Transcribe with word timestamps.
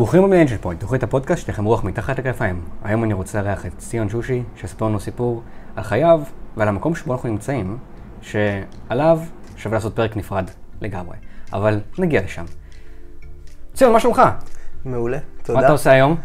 ברוכים 0.00 0.24
הבאים 0.24 0.48
של 0.48 0.56
פוינט, 0.56 0.80
תוכנית 0.80 1.02
הפודקאסט 1.02 1.46
שלכם 1.46 1.64
רוח 1.64 1.84
מתחת 1.84 2.18
לכנפיים. 2.18 2.60
היום 2.84 3.04
אני 3.04 3.14
רוצה 3.14 3.42
לארח 3.42 3.66
את 3.66 3.72
ציון 3.78 4.08
שושי, 4.08 4.42
שיספר 4.56 4.84
לנו 4.84 5.00
סיפור 5.00 5.42
על 5.76 5.82
חייו 5.82 6.20
ועל 6.56 6.68
המקום 6.68 6.94
שבו 6.94 7.12
אנחנו 7.12 7.28
נמצאים, 7.28 7.78
שעליו 8.22 9.20
שווה 9.56 9.74
לעשות 9.74 9.96
פרק 9.96 10.16
נפרד 10.16 10.50
לגמרי. 10.80 11.16
אבל 11.52 11.80
נגיע 11.98 12.22
לשם. 12.22 12.44
ציון, 13.74 13.92
מה 13.92 14.00
שלומך? 14.00 14.22
מעולה, 14.84 15.18
תודה. 15.42 15.58
מה 15.58 15.64
אתה 15.64 15.72
עושה 15.72 15.90
היום? 15.90 16.16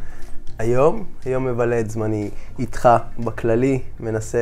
היום, 0.60 1.04
היום 1.26 1.46
מבלה 1.46 1.80
את 1.80 1.90
זמני 1.90 2.30
איתך 2.60 2.90
בכללי, 3.20 3.80
מנסה 4.00 4.40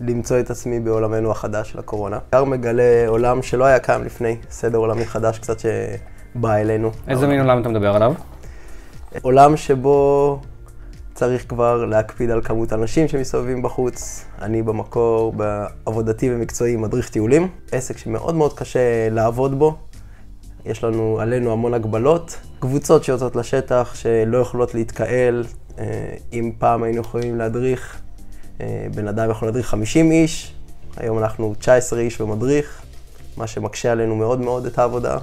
למצוא 0.00 0.40
את 0.40 0.50
עצמי 0.50 0.80
בעולמנו 0.80 1.30
החדש 1.30 1.70
של 1.70 1.78
הקורונה. 1.78 2.18
כבר 2.30 2.44
מגלה 2.44 3.04
עולם 3.08 3.42
שלא 3.42 3.64
היה 3.64 3.78
קיים 3.78 4.04
לפני, 4.04 4.36
סדר 4.50 4.78
עולמי 4.78 5.06
חדש 5.06 5.38
קצת 5.38 5.56
שבא 5.60 6.54
אלינו. 6.54 6.90
איזה 7.08 7.26
מין 7.26 7.40
עולם 7.40 7.60
אתה 7.60 7.68
מדבר 7.68 7.96
עליו? 7.96 8.14
עולם 9.22 9.56
שבו 9.56 10.40
צריך 11.14 11.48
כבר 11.48 11.84
להקפיד 11.84 12.30
על 12.30 12.40
כמות 12.42 12.72
אנשים 12.72 13.08
שמסתובבים 13.08 13.62
בחוץ. 13.62 14.24
אני 14.42 14.62
במקור, 14.62 15.32
בעבודתי 15.32 16.34
ומקצועי, 16.34 16.76
מדריך 16.76 17.08
טיולים. 17.08 17.48
עסק 17.72 17.98
שמאוד 17.98 18.34
מאוד 18.34 18.58
קשה 18.58 19.08
לעבוד 19.10 19.58
בו. 19.58 19.76
יש 20.64 20.84
לנו, 20.84 21.20
עלינו 21.20 21.52
המון 21.52 21.74
הגבלות. 21.74 22.36
קבוצות 22.58 23.04
שיוצאות 23.04 23.36
לשטח 23.36 23.94
שלא 23.94 24.38
יכולות 24.38 24.74
להתקהל. 24.74 25.44
אה, 25.78 25.84
אם 26.32 26.52
פעם 26.58 26.82
היינו 26.82 27.00
יכולים 27.00 27.36
להדריך, 27.36 28.00
אה, 28.60 28.86
בן 28.94 29.08
אדם 29.08 29.30
יכול 29.30 29.48
להדריך 29.48 29.66
50 29.66 30.10
איש, 30.10 30.54
היום 30.96 31.18
אנחנו 31.18 31.54
19 31.58 31.98
איש 31.98 32.20
ומדריך, 32.20 32.82
מה 33.36 33.46
שמקשה 33.46 33.92
עלינו 33.92 34.16
מאוד 34.16 34.40
מאוד 34.40 34.66
את 34.66 34.78
העבודה. 34.78 35.18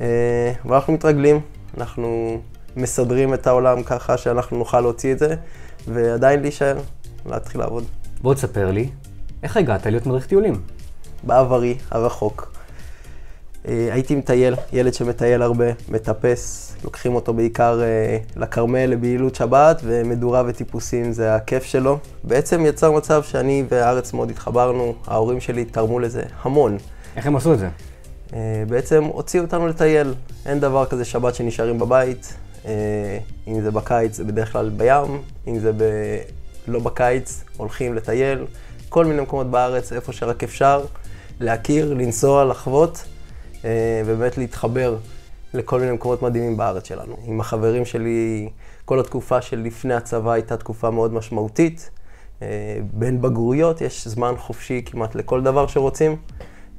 אה, 0.00 0.52
ואנחנו 0.64 0.92
מתרגלים, 0.92 1.40
אנחנו 1.78 2.40
מסדרים 2.76 3.34
את 3.34 3.46
העולם 3.46 3.82
ככה 3.82 4.16
שאנחנו 4.16 4.58
נוכל 4.58 4.80
להוציא 4.80 5.12
את 5.12 5.18
זה, 5.18 5.34
ועדיין 5.88 6.40
להישאר, 6.40 6.78
להתחיל 7.26 7.60
לעבוד. 7.60 7.84
בוא 8.22 8.34
תספר 8.34 8.70
לי, 8.70 8.88
איך 9.42 9.56
הגעת 9.56 9.86
להיות 9.86 10.06
מדריך 10.06 10.26
טיולים? 10.26 10.60
בעברי 11.22 11.78
הרחוק. 11.90 12.52
אה, 13.68 13.88
הייתי 13.92 14.14
מטייל, 14.14 14.54
ילד 14.72 14.94
שמטייל 14.94 15.42
הרבה, 15.42 15.64
מטפס, 15.88 16.74
לוקחים 16.84 17.14
אותו 17.14 17.34
בעיקר 17.34 17.82
אה, 17.82 18.18
לכרמל 18.36 18.86
לבהילות 18.86 19.34
שבת, 19.34 19.80
ומדורה 19.84 20.42
וטיפוסים 20.46 21.12
זה 21.12 21.34
הכיף 21.34 21.64
שלו. 21.64 21.98
בעצם 22.24 22.66
יצר 22.66 22.92
מצב 22.92 23.22
שאני 23.22 23.64
והארץ 23.68 24.12
מאוד 24.12 24.30
התחברנו, 24.30 24.94
ההורים 25.06 25.40
שלי 25.40 25.64
תרמו 25.64 25.98
לזה 25.98 26.22
המון. 26.42 26.76
איך 27.16 27.26
הם 27.26 27.36
עשו 27.36 27.52
את 27.52 27.58
זה? 27.58 27.68
אה, 28.34 28.64
בעצם 28.68 29.04
הוציאו 29.04 29.44
אותנו 29.44 29.68
לטייל. 29.68 30.14
אין 30.46 30.60
דבר 30.60 30.86
כזה 30.86 31.04
שבת 31.04 31.34
שנשארים 31.34 31.78
בבית. 31.78 32.34
אם 33.48 33.60
זה 33.62 33.70
בקיץ 33.70 34.16
זה 34.16 34.24
בדרך 34.24 34.52
כלל 34.52 34.70
בים, 34.70 35.22
אם 35.46 35.58
זה 35.58 35.72
ב... 35.72 35.82
לא 36.68 36.80
בקיץ, 36.80 37.44
הולכים 37.56 37.94
לטייל. 37.94 38.46
כל 38.88 39.04
מיני 39.04 39.22
מקומות 39.22 39.50
בארץ, 39.50 39.92
איפה 39.92 40.12
שרק 40.12 40.42
אפשר, 40.42 40.84
להכיר, 41.40 41.94
לנסוע, 41.94 42.44
לחוות. 42.44 43.04
אה, 43.64 44.02
ובאמת 44.06 44.38
להתחבר 44.38 44.96
לכל 45.54 45.80
מיני 45.80 45.92
מקומות 45.92 46.22
מדהימים 46.22 46.56
בארץ 46.56 46.88
שלנו. 46.88 47.16
עם 47.26 47.40
החברים 47.40 47.84
שלי, 47.84 48.48
כל 48.84 49.00
התקופה 49.00 49.42
של 49.42 49.58
לפני 49.58 49.94
הצבא 49.94 50.32
הייתה 50.32 50.56
תקופה 50.56 50.90
מאוד 50.90 51.12
משמעותית. 51.12 51.90
אה, 52.42 52.46
בין 52.92 53.22
בגרויות 53.22 53.80
יש 53.80 54.08
זמן 54.08 54.34
חופשי 54.38 54.82
כמעט 54.86 55.14
לכל 55.14 55.42
דבר 55.42 55.66
שרוצים. 55.66 56.16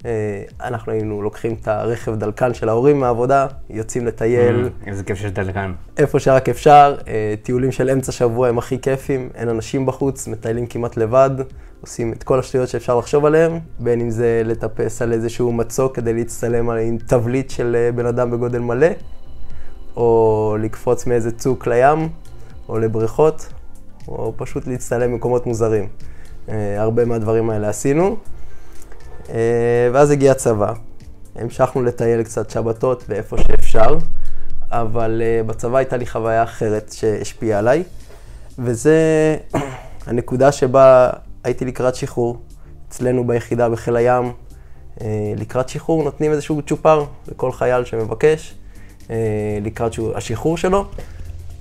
אה, 0.05 0.43
אנחנו 0.61 0.91
היינו 0.91 1.21
לוקחים 1.21 1.55
את 1.61 1.67
הרכב 1.67 2.15
דלקן 2.15 2.53
של 2.53 2.69
ההורים 2.69 2.99
מהעבודה, 2.99 3.47
יוצאים 3.69 4.05
לטייל. 4.05 4.65
Mm, 4.65 4.87
איזה 4.87 5.03
כיף 5.03 5.17
שיש 5.17 5.31
דלקן. 5.31 5.73
איפה 5.97 6.19
שרק 6.19 6.49
אפשר. 6.49 6.95
טיולים 7.43 7.71
של 7.71 7.89
אמצע 7.89 8.11
שבוע 8.11 8.47
הם 8.47 8.57
הכי 8.57 8.81
כיפים, 8.81 9.29
אין 9.35 9.49
אנשים 9.49 9.85
בחוץ, 9.85 10.27
מטיילים 10.27 10.67
כמעט 10.67 10.97
לבד. 10.97 11.31
עושים 11.83 12.13
את 12.13 12.23
כל 12.23 12.39
השטויות 12.39 12.69
שאפשר 12.69 12.97
לחשוב 12.97 13.25
עליהן, 13.25 13.59
בין 13.79 14.01
אם 14.01 14.09
זה 14.09 14.41
לטפס 14.45 15.01
על 15.01 15.13
איזשהו 15.13 15.51
מצוק 15.51 15.95
כדי 15.95 16.13
להצטלם 16.13 16.69
עם 16.69 16.97
תבליט 16.97 17.49
של 17.49 17.75
אה, 17.75 17.91
בן 17.91 18.05
אדם 18.05 18.31
בגודל 18.31 18.59
מלא, 18.59 18.87
או 19.95 20.57
לקפוץ 20.59 21.05
מאיזה 21.07 21.31
צוק 21.31 21.67
לים, 21.67 22.09
או 22.69 22.79
לבריכות, 22.79 23.53
או 24.07 24.33
פשוט 24.37 24.67
להצטלם 24.67 25.11
במקומות 25.11 25.45
מוזרים. 25.45 25.87
אה, 26.49 26.81
הרבה 26.81 27.05
מהדברים 27.05 27.49
האלה 27.49 27.69
עשינו. 27.69 28.17
אה, 29.29 29.89
ואז 29.93 30.11
הגיע 30.11 30.31
הצבא. 30.31 30.73
המשכנו 31.35 31.83
לטייל 31.83 32.23
קצת 32.23 32.49
שבתות 32.49 33.03
ואיפה 33.09 33.37
שאפשר, 33.37 33.97
אבל 34.69 35.21
בצבא 35.45 35.77
הייתה 35.77 35.97
לי 35.97 36.05
חוויה 36.05 36.43
אחרת 36.43 36.91
שהשפיעה 36.91 37.59
עליי, 37.59 37.83
וזה 38.59 38.97
הנקודה 40.07 40.51
שבה 40.51 41.09
הייתי 41.43 41.65
לקראת 41.65 41.95
שחרור, 41.95 42.41
אצלנו 42.89 43.27
ביחידה 43.27 43.69
בחיל 43.69 43.95
הים. 43.95 44.31
אה, 45.01 45.33
לקראת 45.37 45.69
שחרור 45.69 46.03
נותנים 46.03 46.31
איזשהו 46.31 46.61
צ'ופר 46.61 47.05
לכל 47.27 47.51
חייל 47.51 47.85
שמבקש, 47.85 48.55
אה, 49.09 49.15
לקראת 49.61 49.93
השחרור 50.15 50.57
שלו. 50.57 50.85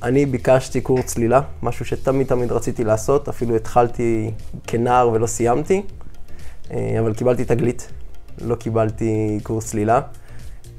אני 0.02 0.26
ביקשתי 0.26 0.80
קורס 0.80 1.04
צלילה, 1.04 1.40
משהו 1.62 1.84
שתמיד 1.84 2.26
תמיד 2.26 2.52
רציתי 2.52 2.84
לעשות, 2.84 3.28
אפילו 3.28 3.56
התחלתי 3.56 4.30
כנער 4.66 5.08
ולא 5.08 5.26
סיימתי, 5.26 5.76
אה, 5.76 5.82
אבל 6.98 7.14
קיבלתי 7.14 7.44
תגלית, 7.44 7.88
לא 8.40 8.54
קיבלתי 8.54 9.40
קורס 9.42 9.66
צלילה. 9.66 10.00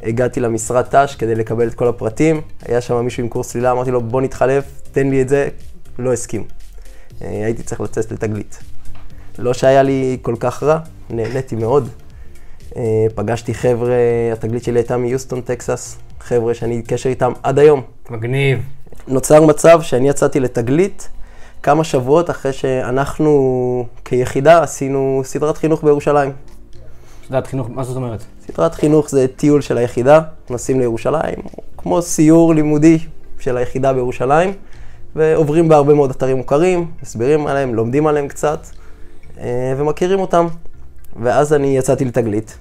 הגעתי 0.04 0.40
למשרד 0.40 0.84
ת"ש 0.84 1.16
כדי 1.16 1.36
לקבל 1.36 1.68
את 1.68 1.74
כל 1.74 1.88
הפרטים, 1.88 2.42
היה 2.66 2.81
שם 2.81 3.06
מישהו 3.06 3.24
עם 3.24 3.30
קורס 3.30 3.50
צלילה, 3.50 3.72
אמרתי 3.72 3.92
לו 3.92 4.02
בוא 4.02 4.22
נתחלף, 4.22 4.81
תן 4.92 5.09
לי 5.09 5.22
את 5.22 5.30
זה, 5.30 5.48
לא 6.00 6.14
הסכים. 6.14 6.44
הייתי 7.22 7.64
צריך 7.64 7.81
לצאת 7.81 8.12
לתגלית. 8.12 8.59
לא 9.38 9.54
שהיה 9.54 9.84
לי 9.84 10.18
כל 10.22 10.36
כך 10.40 10.64
רע, 10.64 10.80
נהניתי 11.09 11.56
מאוד. 11.56 11.90
אה, 12.75 13.06
פגשתי 13.16 13.54
חבר'ה, 13.54 13.96
התגלית 14.34 14.64
שלי 14.64 14.80
הייתה 14.80 14.98
מיוסטון, 14.98 15.42
טקסס, 15.42 15.98
חבר'ה 16.20 16.54
שאני 16.54 16.81
בקשר 16.81 17.10
איתם 17.10 17.31
עד 17.44 17.60
היום. 17.60 17.81
מגניב. 18.10 18.60
נוצר 19.08 19.46
מצב 19.46 19.81
שאני 19.81 20.10
יצאתי 20.10 20.40
לתגלית 20.40 21.10
כמה 21.63 21.84
שבועות 21.84 22.29
אחרי 22.29 22.53
שאנחנו 22.53 23.85
כיחידה 24.06 24.63
עשינו 24.63 25.22
סדרת 25.24 25.57
חינוך 25.57 25.84
בירושלים. 25.84 26.31
סדרת 27.28 27.47
חינוך, 27.47 27.69
מה 27.69 27.84
זאת 27.84 27.96
אומרת? 27.96 28.24
סדרת 28.47 28.74
חינוך 28.74 29.09
זה 29.09 29.25
טיול 29.35 29.62
של 29.62 29.78
היחידה, 29.78 30.22
נוסעים 30.50 30.79
לירושלים, 30.79 31.35
כמו 31.78 32.01
סיור 32.01 32.53
לימודי 32.53 33.00
של 33.40 33.57
היחידה 33.57 33.94
בירושלים, 33.94 34.53
ועוברים 35.16 35.68
בהרבה 35.69 35.94
מאוד 35.94 36.09
אתרים 36.09 36.38
מוכרים, 36.38 36.91
מסבירים 37.03 37.47
עליהם, 37.47 37.75
לומדים 37.75 38.07
עליהם 38.07 38.28
קצת. 38.28 38.68
אה, 39.40 39.74
ומכירים 39.78 40.19
אותם. 40.19 40.47
ואז 41.24 41.53
אני 41.53 41.78
יצאתי 41.78 42.06
לתגלית, 42.06 42.57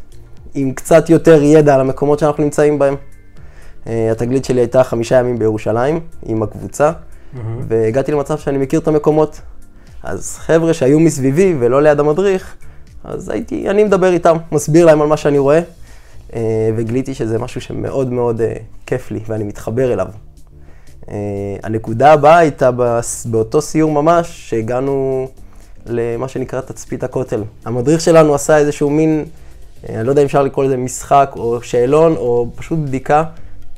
עם 0.54 0.72
קצת 0.72 1.10
יותר 1.10 1.42
ידע 1.42 1.74
על 1.74 1.80
המקומות 1.80 2.19
שאנחנו 2.19 2.44
נמצאים 2.44 2.78
בהם. 2.78 2.96
אה, 3.86 4.08
התגלית 4.12 4.44
שלי 4.44 4.60
הייתה 4.60 4.84
חמישה 4.84 5.19
ימים 5.19 5.38
בירושלים, 5.38 6.00
עם 6.26 6.42
הקבוצה, 6.42 6.92
mm-hmm. 7.34 7.38
והגעתי 7.69 8.12
למצב 8.12 8.38
שאני 8.38 8.59
מכיר 8.59 8.81
את 8.81 8.88
המקומות. 8.88 9.41
אז 10.03 10.37
חבר'ה 10.38 10.75
שהיו 10.75 11.00
מסביבי 11.00 11.54
ולא 11.59 11.82
ליד 11.82 12.00
המדריך, 12.00 12.54
אז 13.04 13.28
הייתי, 13.28 13.70
אני 13.70 13.84
מדבר 13.84 14.12
איתם, 14.12 14.37
מסביר 14.53 14.87
להם 14.87 15.03
על 15.03 15.09
מה 15.09 15.16
שאני 15.16 15.38
רואה, 15.38 15.60
אה, 16.34 16.70
וגיליתי 16.76 17.15
שזה 17.15 17.38
משהו 17.38 17.60
שמאוד 17.60 18.12
מאוד 18.12 18.41
כיף 18.87 19.10
לי 19.10 19.20
ואני 19.26 19.44
מתחבר 19.44 19.93
אליו. 19.93 20.06
הנקודה 21.62 22.12
הבאה 22.12 22.38
הייתה 22.38 22.70
באותו 23.25 23.62
סיור 23.62 23.93
ממש, 23.93 24.50
שהגענו 24.50 25.28
למה 25.87 26.28
שנקרא 26.28 26.60
תצפית 26.60 27.04
הכותל. 27.04 27.43
המדריך 27.64 28.00
שלנו 28.00 28.34
עשה 28.34 28.59
איזשהו 28.59 28.91
מין, 28.91 29.25
אה, 29.88 29.94
אני 29.94 30.06
לא 30.06 30.12
יודע 30.12 30.22
אם 30.22 30.26
אפשר 30.26 30.43
לקרוא 30.43 30.64
לזה 30.64 30.76
משחק 30.76 31.32
או 31.37 31.62
שאלון 31.62 32.16
או 32.16 32.50
פשוט 32.56 32.78
בדיקה, 32.78 33.25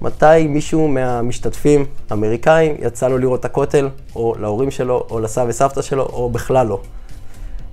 מתי 0.01 0.47
מישהו 0.49 0.89
מהמשתתפים 0.89 1.87
האמריקאים 2.11 2.77
יצא 2.79 3.09
לו 3.09 3.19
לראות 3.19 3.41
את 3.41 3.45
הכותל, 3.45 3.89
או 4.17 4.35
להורים 4.41 4.71
שלו, 4.71 5.07
או 5.11 5.21
לסבא 5.21 5.45
וסבתא 5.49 5.83
שלו, 5.83 6.03
או 6.03 6.31
בכלל 6.31 6.67
לא. 6.67 6.81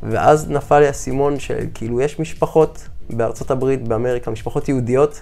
ואז 0.03 0.49
נפל 0.49 0.79
לי 0.79 0.87
האסימון 0.87 1.39
שכאילו 1.39 2.01
יש 2.01 2.19
משפחות 2.19 2.87
בארצות 3.09 3.51
הברית, 3.51 3.87
באמריקה, 3.87 4.31
משפחות 4.31 4.69
יהודיות, 4.69 5.21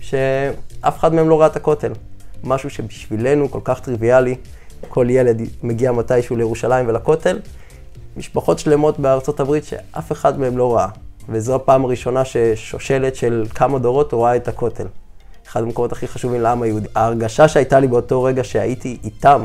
שאף 0.00 0.98
אחד 0.98 1.14
מהם 1.14 1.28
לא 1.28 1.40
ראה 1.40 1.46
את 1.46 1.56
הכותל. 1.56 1.92
משהו 2.44 2.70
שבשבילנו 2.70 3.50
כל 3.50 3.60
כך 3.64 3.80
טריוויאלי, 3.80 4.36
כל 4.88 5.06
ילד 5.10 5.40
מגיע 5.62 5.92
מתישהו 5.92 6.36
לירושלים 6.36 6.88
ולכותל, 6.88 7.38
משפחות 8.16 8.58
שלמות 8.58 8.98
בארצות 8.98 9.40
הברית 9.40 9.64
שאף 9.64 10.12
אחד 10.12 10.38
מהם 10.38 10.58
לא 10.58 10.74
ראה. 10.74 10.88
וזו 11.28 11.54
הפעם 11.54 11.84
הראשונה 11.84 12.24
ששושלת 12.24 13.16
של 13.16 13.44
כמה 13.54 13.78
דורות 13.78 14.12
רואה 14.12 14.36
את 14.36 14.48
הכותל. 14.48 14.86
אחד 15.50 15.62
המקומות 15.62 15.92
הכי 15.92 16.08
חשובים 16.08 16.40
לעם 16.40 16.62
היהודי. 16.62 16.88
ההרגשה 16.94 17.48
שהייתה 17.48 17.80
לי 17.80 17.86
באותו 17.86 18.22
רגע 18.22 18.44
שהייתי 18.44 18.98
איתם, 19.04 19.44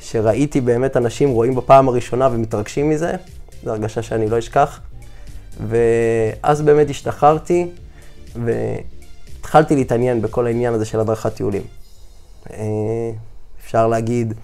שראיתי 0.00 0.60
באמת 0.60 0.96
אנשים 0.96 1.30
רואים 1.30 1.54
בפעם 1.54 1.88
הראשונה 1.88 2.28
ומתרגשים 2.32 2.90
מזה, 2.90 3.12
זו 3.64 3.70
הרגשה 3.70 4.02
שאני 4.02 4.28
לא 4.28 4.38
אשכח. 4.38 4.80
ואז 5.68 6.62
באמת 6.62 6.90
השתחררתי, 6.90 7.66
והתחלתי 8.36 9.74
להתעניין 9.74 10.22
בכל 10.22 10.46
העניין 10.46 10.74
הזה 10.74 10.84
של 10.84 11.00
הדרכת 11.00 11.34
טיולים. 11.34 11.62
אה, 12.50 13.10
אפשר 13.64 13.86
להגיד, 13.86 14.34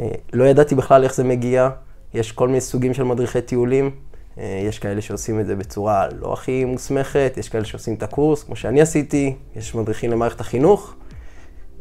אה, 0.00 0.08
לא 0.32 0.44
ידעתי 0.44 0.74
בכלל 0.74 1.04
איך 1.04 1.14
זה 1.14 1.24
מגיע. 1.24 1.68
יש 2.14 2.32
כל 2.32 2.48
מיני 2.48 2.60
סוגים 2.60 2.94
של 2.94 3.02
מדריכי 3.02 3.40
טיולים. 3.40 3.90
אה, 4.38 4.62
יש 4.68 4.78
כאלה 4.78 5.00
שעושים 5.00 5.40
את 5.40 5.46
זה 5.46 5.56
בצורה 5.56 6.08
לא 6.20 6.32
הכי 6.32 6.64
מוסמכת, 6.64 7.34
יש 7.36 7.48
כאלה 7.48 7.64
שעושים 7.64 7.94
את 7.94 8.02
הקורס, 8.02 8.42
כמו 8.42 8.56
שאני 8.56 8.80
עשיתי, 8.80 9.36
יש 9.56 9.74
מדריכים 9.74 10.10
למערכת 10.10 10.40
החינוך. 10.40 10.94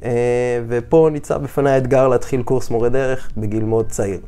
אה, 0.03 0.59
ופה 0.67 1.09
ניצב 1.11 1.43
בפני 1.43 1.69
האתגר 1.69 2.07
להתחיל 2.07 2.43
קורס 2.43 2.69
מורה 2.69 2.89
דרך 2.89 3.29
בגיל 3.37 3.63
מאוד 3.63 3.89
צעיר. 3.89 4.19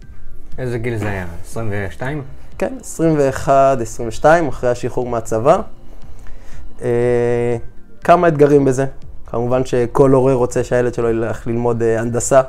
איזה 0.57 0.77
גיל 0.77 0.97
זה 0.97 1.09
היה? 1.09 1.27
22? 1.45 2.23
כן, 2.57 2.73
21, 2.81 3.81
22, 3.81 4.47
אחרי 4.47 4.69
השחרור 4.69 5.09
מהצבא. 5.09 5.61
אה, 6.81 7.57
כמה 8.03 8.27
אתגרים 8.27 8.65
בזה. 8.65 8.85
כמובן 9.25 9.65
שכל 9.65 10.11
הורה 10.11 10.33
רוצה 10.33 10.63
שהילד 10.63 10.93
שלו 10.93 11.09
ילך 11.09 11.47
ללמוד 11.47 11.83
הנדסה. 11.83 12.41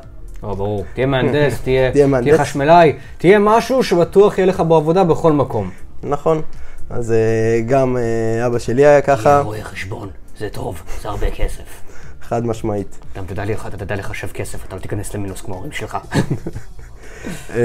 או, 0.42 0.56
ברור. 0.56 0.84
תהיה 0.94 1.06
מהנדס, 1.06 1.60
תהיה 1.64 1.92
תהיה 1.92 2.06
מהנדס. 2.06 2.28
תהיה 2.28 2.38
חשמלאי, 2.44 2.92
תהיה 3.18 3.38
משהו 3.38 3.82
שבטוח 3.82 4.38
יהיה 4.38 4.46
לך 4.46 4.60
בו 4.60 4.76
עבודה 4.76 5.04
בכל 5.04 5.32
מקום. 5.32 5.70
נכון. 6.02 6.42
אז 6.90 7.12
אה, 7.12 7.60
גם 7.66 7.96
אה, 7.96 8.46
אבא 8.46 8.58
שלי 8.58 8.86
היה 8.86 9.00
ככה, 9.00 9.40
רואה 9.40 9.62
חשבון, 9.64 10.08
זה 10.38 10.48
טוב, 10.48 10.82
זה 11.02 11.08
הרבה 11.08 11.30
כסף. 11.30 11.82
חד 12.22 12.46
משמעית. 12.46 12.98
אתה 13.12 13.20
תדע 13.26 13.44
לי- 13.44 13.54
אתה 13.54 13.76
תדע 13.76 13.96
לחשב 13.96 14.28
כסף, 14.28 14.66
אתה 14.66 14.76
לא 14.76 14.80
תיכנס 14.80 15.14
למינוס 15.14 15.40
כמו 15.40 15.54
ההורים 15.54 15.72
שלך. 15.72 15.98
אה, 17.54 17.60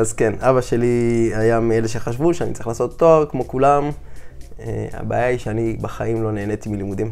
אז 0.00 0.12
כן, 0.12 0.32
אבא 0.40 0.60
שלי 0.60 1.30
היה 1.34 1.60
מאלה 1.60 1.88
שחשבו 1.88 2.34
שאני 2.34 2.52
צריך 2.52 2.66
לעשות 2.66 2.98
תואר 2.98 3.26
כמו 3.30 3.48
כולם. 3.48 3.90
הבעיה 4.92 5.26
היא 5.26 5.38
שאני 5.38 5.76
בחיים 5.80 6.22
לא 6.22 6.32
נהניתי 6.32 6.68
מלימודים. 6.68 7.10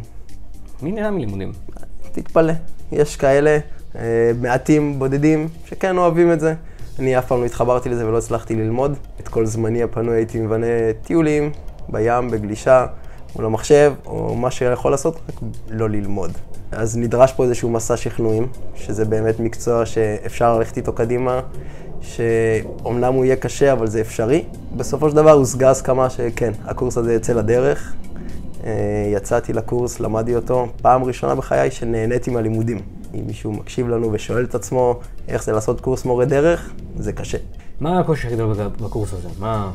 מי 0.83 0.93
נהנה 0.93 1.11
מלימודים? 1.11 1.53
תתפלא, 2.13 2.53
יש 2.93 3.17
כאלה, 3.17 3.59
מעטים, 4.41 4.99
בודדים, 4.99 5.49
שכן 5.67 5.99
אוהבים 5.99 6.33
את 6.33 6.41
זה. 6.41 6.55
אני 6.99 7.19
אף 7.19 7.27
פעם 7.27 7.41
לא 7.41 7.47
התחברתי 7.47 7.89
לזה 7.89 8.09
ולא 8.09 8.19
הצלחתי 8.19 8.55
ללמוד. 8.55 8.97
את 9.21 9.29
כל 9.29 9.47
זמני 9.47 9.83
הפנוי 9.83 10.17
הייתי 10.17 10.41
מבנה 10.41 10.67
טיולים, 11.03 11.51
בים, 11.89 12.31
בגלישה, 12.31 12.87
מול 13.37 13.45
המחשב, 13.45 13.93
או 14.07 14.35
מה 14.35 14.51
שיכול 14.51 14.91
לעשות, 14.91 15.21
רק 15.29 15.35
לא 15.71 15.89
ללמוד. 15.89 16.31
אז 16.73 16.97
נדרש 16.97 17.33
פה 17.33 17.45
איזשהו 17.45 17.71
מסע 17.71 17.97
שכנועים, 17.97 18.49
שזה 18.75 19.05
באמת 19.05 19.41
מקצוע 19.41 19.87
שאפשר 19.87 20.59
ללכת 20.59 20.77
איתו 20.77 20.93
קדימה, 20.93 21.41
שאומנם 22.01 23.13
הוא 23.15 23.25
יהיה 23.25 23.37
קשה, 23.37 23.73
אבל 23.73 23.87
זה 23.87 24.01
אפשרי. 24.01 24.45
בסופו 24.77 25.11
של 25.11 25.17
דבר 25.17 25.33
הושגה 25.33 25.71
הסכמה 25.71 26.11
שכן, 26.11 26.53
הקורס 26.65 26.99
הזה 26.99 27.15
יצא 27.15 27.33
לדרך. 27.33 27.95
אה, 28.65 28.73
יצאתי 29.13 29.53
לקורס, 29.53 30.01
למדתי 30.01 30.37
אותו, 30.37 30.67
פעם 30.83 31.05
ראשונה 31.05 31.35
בחיי 31.35 31.71
שנהניתי 31.71 32.31
מהלימודים. 32.31 32.79
אם 33.15 33.27
מישהו 33.27 33.53
מקשיב 33.53 33.89
לנו 33.89 34.13
ושואל 34.13 34.45
את 34.45 34.55
עצמו 34.55 35.01
איך 35.29 35.45
זה 35.45 35.53
לעשות 35.53 35.81
קורס 35.81 36.05
מורה 36.05 36.25
דרך, 36.25 36.73
זה 36.99 37.13
קשה. 37.13 37.39
מה 37.81 38.01
הקושי 38.01 38.27
הכי 38.27 38.37
גדול 38.37 38.53
בק- 38.55 38.81
בקורס 38.81 39.13
הזה? 39.13 39.29
מה... 39.39 39.71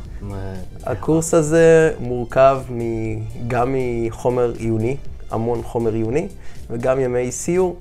הקורס 0.84 1.34
הזה 1.34 1.92
מורכב 2.00 2.60
מ- 2.70 3.18
גם 3.48 3.74
מחומר 3.74 4.52
עיוני, 4.58 4.96
המון 5.30 5.62
חומר 5.62 5.92
עיוני, 5.92 6.28
וגם 6.70 7.00
ימי 7.00 7.32
סיור. 7.32 7.76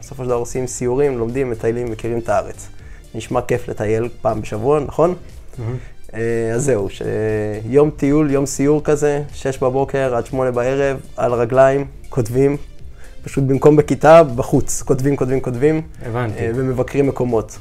בסופו 0.00 0.22
של 0.22 0.28
דבר 0.28 0.38
עושים 0.38 0.66
סיורים, 0.66 1.18
לומדים, 1.18 1.50
מטיילים, 1.50 1.90
מכירים 1.90 2.18
את 2.18 2.28
הארץ. 2.28 2.68
נשמע 3.14 3.40
כיף 3.42 3.68
לטייל 3.68 4.08
פעם 4.22 4.40
בשבוע, 4.40 4.80
נכון? 4.80 5.14
אה, 6.14 6.50
אז 6.54 6.64
זהו, 6.64 6.88
שיום 6.90 7.90
טיול, 7.90 8.30
יום 8.30 8.46
סיור 8.46 8.84
כזה, 8.84 9.22
שש 9.32 9.58
בבוקר 9.58 10.14
עד 10.16 10.26
שמונה 10.26 10.50
בערב, 10.50 10.96
על 11.16 11.32
רגליים, 11.34 11.86
כותבים, 12.08 12.56
פשוט 13.24 13.44
במקום 13.44 13.76
בכיתה, 13.76 14.24
בחוץ, 14.24 14.82
כותבים, 14.82 15.16
כותבים, 15.16 15.40
כותבים, 15.40 15.82
הבנתי. 16.02 16.38
אה, 16.38 16.50
ומבקרים 16.54 17.06
מקומות. 17.06 17.58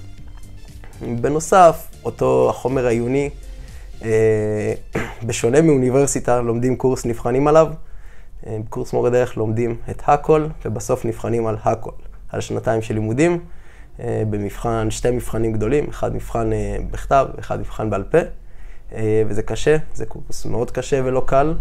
בנוסף, 1.22 1.88
אותו 2.06 2.50
החומר 2.50 2.86
העיוני, 2.86 3.30
אה, 4.04 4.74
בשונה 5.28 5.62
מאוניברסיטה, 5.62 6.42
לומדים 6.42 6.76
קורס, 6.76 7.06
נבחנים 7.06 7.48
עליו. 7.48 7.68
אה, 8.48 8.58
בקורס 8.66 8.94
מורה 8.94 9.10
דרך 9.10 9.38
לומדים 9.38 9.76
את 9.90 10.02
הכל, 10.06 10.48
ובסוף 10.66 11.06
נבחנים 11.06 11.48
על 11.48 11.56
הכל. 11.64 11.92
על 12.30 12.42
שנתיים 12.42 12.82
של 12.82 12.94
לימודים, 12.94 13.40
במבחן, 14.00 14.92
שתי 14.92 15.12
מבחנים 15.12 15.54
גדולים, 15.54 15.90
אחד 15.90 16.16
מבחן 16.16 16.50
בכתב, 16.92 17.28
אחד 17.40 17.60
מבחן 17.60 17.90
בעל 17.90 18.04
פה. 18.04 18.18
וזה 19.28 19.42
קשה, 19.42 19.78
זה 19.94 20.06
קורס 20.06 20.46
מאוד 20.46 20.72
קשה 20.72 21.02
ולא 21.04 21.24
קל. 21.26 21.54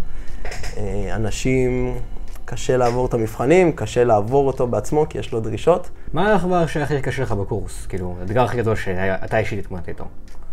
אנשים, 1.12 1.94
קשה 2.52 2.76
לעבור 2.76 3.06
את 3.06 3.14
המבחנים, 3.14 3.72
קשה 3.72 4.04
לעבור 4.04 4.46
אותו 4.46 4.66
בעצמו, 4.66 5.06
כי 5.08 5.18
יש 5.18 5.32
לו 5.32 5.40
דרישות. 5.40 5.90
מה 6.12 6.34
הדבר 6.34 6.66
שהכי 6.66 7.00
קשה 7.00 7.22
לך 7.22 7.32
בקורס? 7.32 7.86
כאילו, 7.86 8.16
האתגר 8.20 8.42
הכי 8.42 8.56
גדול 8.56 8.76
שאתה 8.76 9.38
אישית 9.38 9.58
התמודדת 9.58 9.88
איתו. 9.88 10.04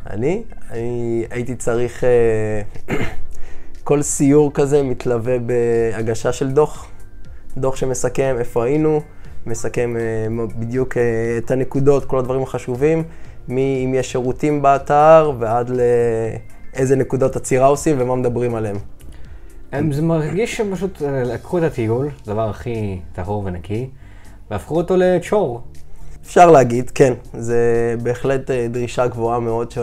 אני, 0.10 0.44
אני 0.72 1.24
הייתי 1.30 1.56
צריך, 1.56 2.04
אה, 2.04 2.62
כל 3.84 4.02
סיור 4.02 4.52
כזה 4.54 4.84
מתלווה 4.84 5.36
בהגשה 5.40 6.34
של 6.34 6.52
דוח. 6.52 6.88
דוח 7.58 7.76
שמסכם 7.76 8.36
איפה 8.40 8.66
היינו, 8.66 9.02
מסכם 9.46 9.96
אה, 9.98 10.46
בדיוק 10.60 10.98
אה, 10.98 11.04
את 11.38 11.52
הנקודות, 11.52 12.06
כל 12.06 12.20
הדברים 12.20 12.44
החשובים, 12.44 13.04
מאם 13.48 13.94
יש 13.96 14.12
שירותים 14.12 14.62
באתר 14.62 15.32
ועד 15.40 15.72
לאיזה 16.74 16.96
נקודות 16.96 17.36
עצירה 17.36 17.68
עושים 17.68 17.96
ומה 18.00 18.16
מדברים 18.16 18.56
עליהם. 18.56 18.76
זה 19.92 20.02
מרגיש 20.02 20.58
שפשוט 20.58 21.02
אה, 21.02 21.24
לקחו 21.24 21.58
את 21.58 21.64
הטיול, 21.64 22.10
הדבר 22.24 22.50
הכי 22.50 23.00
טהור 23.14 23.44
ונקי, 23.46 23.90
והפכו 24.52 24.78
אותו 24.78 24.96
לצ'ור. 24.98 25.62
אפשר 26.26 26.52
להגיד, 26.52 26.90
כן, 26.90 27.14
זה 27.34 27.96
בהחלט 28.04 28.52
אה, 28.52 28.68
דרישה 28.70 29.08
גבוהה 29.08 29.40
מאוד 29.40 29.72
ש... 29.72 29.78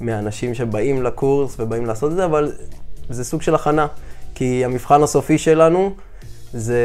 מהאנשים 0.00 0.54
שבאים 0.54 1.02
לקורס 1.02 1.56
ובאים 1.60 1.86
לעשות 1.86 2.10
את 2.10 2.16
זה, 2.16 2.24
אבל 2.24 2.52
זה 3.10 3.24
סוג 3.24 3.42
של 3.42 3.54
הכנה, 3.54 3.86
כי 4.34 4.64
המבחן 4.64 5.02
הסופי 5.02 5.38
שלנו 5.38 5.94
זה 6.52 6.80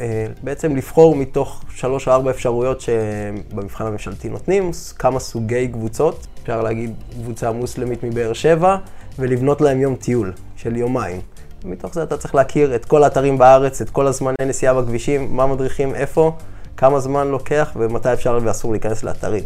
אה, 0.00 0.26
בעצם 0.42 0.76
לבחור 0.76 1.16
מתוך 1.16 1.62
שלוש 1.74 2.08
או 2.08 2.12
ארבע 2.12 2.30
אפשרויות 2.30 2.80
שבמבחן 2.80 3.86
הממשלתי 3.86 4.28
נותנים, 4.28 4.70
כמה 4.98 5.20
סוגי 5.20 5.68
קבוצות, 5.68 6.26
אפשר 6.42 6.62
להגיד 6.62 6.94
קבוצה 7.22 7.52
מוסלמית 7.52 8.04
מבאר 8.04 8.32
שבע, 8.32 8.76
ולבנות 9.18 9.60
להם 9.60 9.80
יום 9.80 9.94
טיול 9.94 10.32
של 10.56 10.76
יומיים. 10.76 11.20
מתוך 11.64 11.94
זה 11.94 12.02
אתה 12.02 12.16
צריך 12.16 12.34
להכיר 12.34 12.74
את 12.74 12.84
כל 12.84 13.04
האתרים 13.04 13.38
בארץ, 13.38 13.80
את 13.80 13.90
כל 13.90 14.06
הזמני 14.06 14.34
נסיעה 14.46 14.74
בכבישים, 14.74 15.36
מה 15.36 15.46
מדריכים, 15.46 15.94
איפה, 15.94 16.32
כמה 16.76 17.00
זמן 17.00 17.28
לוקח 17.28 17.72
ומתי 17.76 18.12
אפשר 18.12 18.38
ואסור 18.42 18.72
להיכנס 18.72 19.02
לאתרים. 19.04 19.44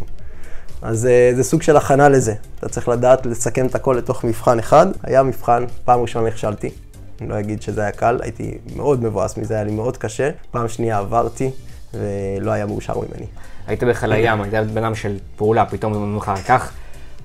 אז 0.83 1.07
אה, 1.07 1.33
זה 1.37 1.45
סוג 1.45 1.63
של 1.63 1.77
הכנה 1.77 2.09
לזה. 2.09 2.35
אתה 2.59 2.69
צריך 2.69 2.89
לדעת 2.89 3.27
לסכם 3.27 3.67
את 3.67 3.75
הכל 3.75 3.95
לתוך 3.99 4.25
מבחן 4.25 4.59
אחד. 4.59 4.87
היה 5.03 5.23
מבחן, 5.23 5.65
פעם 5.85 6.01
ראשונה 6.01 6.27
נכשלתי. 6.29 6.71
אני 7.21 7.29
לא 7.29 7.41
אגיד 7.41 7.63
שזה 7.63 7.81
היה 7.81 7.91
קל, 7.91 8.19
הייתי 8.23 8.59
מאוד 8.77 9.03
מבואס 9.03 9.37
מזה, 9.37 9.55
היה 9.55 9.65
לי 9.65 9.73
מאוד 9.73 9.97
קשה. 9.97 10.31
פעם 10.51 10.69
שנייה 10.69 10.99
עברתי, 10.99 11.51
ולא 11.95 12.51
היה 12.51 12.67
מאושר 12.67 12.95
ממני. 12.99 13.27
היית 13.67 13.85
בחיל 13.85 14.13
הים, 14.13 14.41
היית 14.41 14.71
בן 14.71 14.85
אדם 14.85 14.95
של 14.95 15.19
פעולה, 15.37 15.67
פתאום 15.67 15.95
אומרים 15.95 16.17
לך, 16.17 16.33
קח, 16.47 16.73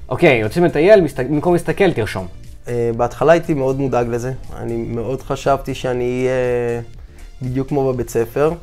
אוקיי, 0.10 0.38
יוצאים 0.38 0.66
לטייל, 0.66 1.08
במקום 1.30 1.54
להסתכל, 1.54 1.94
תרשום. 1.94 2.28
אה, 2.68 2.92
בהתחלה 2.98 3.32
הייתי 3.32 3.54
מאוד 3.54 3.80
מודאג 3.80 4.08
לזה. 4.08 4.34
אני 4.56 4.76
מאוד 4.78 5.22
חשבתי 5.22 5.76
שאני 5.76 6.28
אהיה 6.28 6.82
בדיוק 7.42 7.70
כמו 7.70 7.94
בבית 7.94 8.10
ספר. 8.10 8.54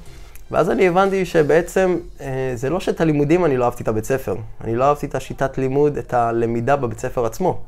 ואז 0.51 0.71
אני 0.71 0.89
הבנתי 0.89 1.25
שבעצם 1.25 1.97
אה, 2.21 2.53
זה 2.55 2.71
לא 2.71 2.81
שאת 2.81 3.01
הלימודים 3.01 3.45
אני 3.45 3.57
לא 3.57 3.65
אהבתי 3.65 3.83
את 3.83 3.89
הבית 3.89 4.05
ספר. 4.05 4.37
אני 4.65 4.77
לא 4.77 4.85
אהבתי 4.85 5.07
את 5.07 5.15
השיטת 5.15 5.59
לימוד, 5.59 5.97
את 5.97 6.15
הלמידה 6.15 6.77
בבית 6.77 6.99
ספר 6.99 7.27
עצמו. 7.27 7.61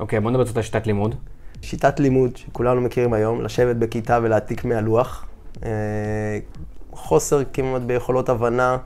אוקיי, 0.00 0.20
בוא 0.20 0.30
נדבר 0.30 0.44
קצת 0.44 0.56
על 0.56 0.62
שיטת 0.62 0.86
לימוד. 0.86 1.14
שיטת 1.62 2.00
לימוד 2.00 2.36
שכולנו 2.36 2.80
מכירים 2.80 3.12
היום, 3.12 3.42
לשבת 3.42 3.76
בכיתה 3.76 4.18
ולהעתיק 4.22 4.64
מהלוח. 4.64 5.26
אה, 5.64 5.70
חוסר 6.92 7.42
כמעט 7.52 7.82
ביכולות 7.82 8.28
הבנה. 8.28 8.76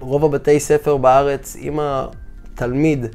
רוב 0.00 0.24
הבתי 0.24 0.60
ספר 0.60 0.96
בארץ, 0.96 1.56
אם 1.56 1.78
התלמיד 1.82 3.06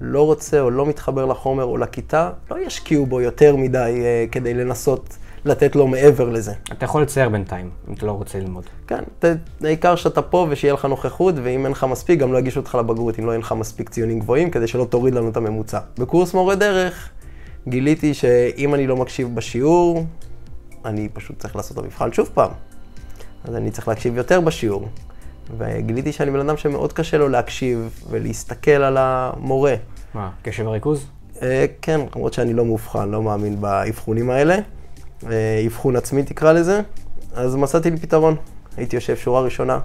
לא 0.00 0.26
רוצה 0.26 0.60
או 0.60 0.70
לא 0.70 0.86
מתחבר 0.86 1.24
לחומר 1.26 1.64
או 1.64 1.76
לכיתה, 1.76 2.30
לא 2.50 2.58
ישקיעו 2.66 3.06
בו 3.06 3.20
יותר 3.20 3.56
מדי 3.56 3.78
אה, 4.04 4.24
כדי 4.32 4.54
לנסות 4.54 5.16
לתת 5.44 5.76
לו 5.76 5.86
מעבר 5.86 6.28
לזה. 6.28 6.52
אתה 6.72 6.84
יכול 6.84 7.02
לצייר 7.02 7.28
בינתיים, 7.28 7.70
אם 7.88 7.94
אתה 7.94 8.06
לא 8.06 8.12
רוצה 8.12 8.38
ללמוד. 8.40 8.64
כן, 8.86 9.02
ת- 9.18 9.24
העיקר 9.64 9.96
שאתה 9.96 10.22
פה 10.22 10.46
ושיהיה 10.50 10.74
לך 10.74 10.84
נוכחות, 10.84 11.34
ואם 11.42 11.64
אין 11.64 11.72
לך 11.72 11.84
מספיק, 11.84 12.20
גם 12.20 12.32
לא 12.32 12.38
יגישו 12.38 12.60
אותך 12.60 12.74
לבגרות, 12.74 13.18
אם 13.18 13.26
לא 13.26 13.32
אין 13.32 13.40
לך 13.40 13.52
מספיק 13.52 13.88
ציונים 13.88 14.18
גבוהים, 14.20 14.50
כדי 14.50 14.66
שלא 14.66 14.84
תוריד 14.84 15.14
לנו 15.14 15.28
את 15.28 15.36
הממוצע. 15.36 15.78
בקורס 15.98 16.34
מורה 16.34 16.54
דרך, 16.54 17.08
גיליתי 17.68 18.14
שאם 18.14 18.74
אני 18.74 18.86
לא 18.86 18.96
מקשיב 18.96 19.34
בשיעור, 19.34 20.04
אני 20.84 21.08
פשוט 21.12 21.38
צריך 21.38 21.56
לעשות 21.56 21.78
את 21.78 21.82
המבחן 21.82 22.12
שוב 22.12 22.30
פעם. 22.34 22.50
אז 23.44 23.54
אני 23.56 23.70
צריך 23.70 23.88
להקשיב 23.88 24.16
יותר 24.16 24.40
בשיעור. 24.40 24.88
וגיליתי 25.58 26.12
שאני 26.12 26.30
בן 26.30 26.40
אדם 26.40 26.56
שמאוד 26.56 26.92
קשה 26.92 27.18
לו 27.18 27.28
להקשיב 27.28 28.00
ולהסתכל 28.10 28.70
על 28.70 28.96
המורה. 28.98 29.74
מה, 30.14 30.30
קשב 30.42 30.66
וריכוז? 30.66 31.06
אה, 31.42 31.66
כן, 31.82 32.00
למרות 32.16 32.32
שאני 32.32 32.52
לא 32.52 32.64
מאובחן, 32.64 33.10
לא 33.10 33.22
מאמין 33.22 33.60
באבחונים 33.60 34.30
האלה. 34.30 34.58
אה, 35.26 35.62
אבחון 35.66 35.96
עצמי 35.96 36.22
תקרא 36.22 36.52
לזה. 36.52 36.80
אז 37.34 37.56
מצאתי 37.56 37.90
לי 37.90 37.96
פתרון. 37.96 38.36
הייתי 38.76 38.96
יושב 38.96 39.16
שורה 39.16 39.40
ראשונה, 39.40 39.78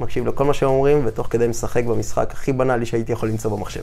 מקשיב 0.00 0.26
לכל 0.26 0.44
מה 0.44 0.54
שהם 0.54 0.68
אומרים, 0.68 1.02
ותוך 1.06 1.26
כדי 1.30 1.48
משחק 1.48 1.84
במשחק 1.84 2.32
הכי 2.32 2.52
בנאלי 2.52 2.86
שהייתי 2.86 3.12
יכול 3.12 3.28
למצוא 3.28 3.56
במחשב. 3.56 3.82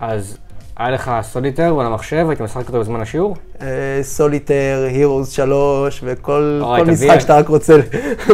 אז 0.00 0.38
היה 0.82 0.90
לך 0.90 1.10
סוליטר 1.22 1.80
על 1.80 1.86
המחשב, 1.86 2.26
היית 2.28 2.40
משחק 2.40 2.68
אותו 2.68 2.80
בזמן 2.80 3.00
השיעור? 3.00 3.36
סוליטר, 4.02 4.86
Heroes 4.90 5.30
3, 5.30 6.00
וכל 6.04 6.60
משחק 6.86 7.18
שאתה 7.20 7.36
רק 7.38 7.48
רוצה, 7.48 7.76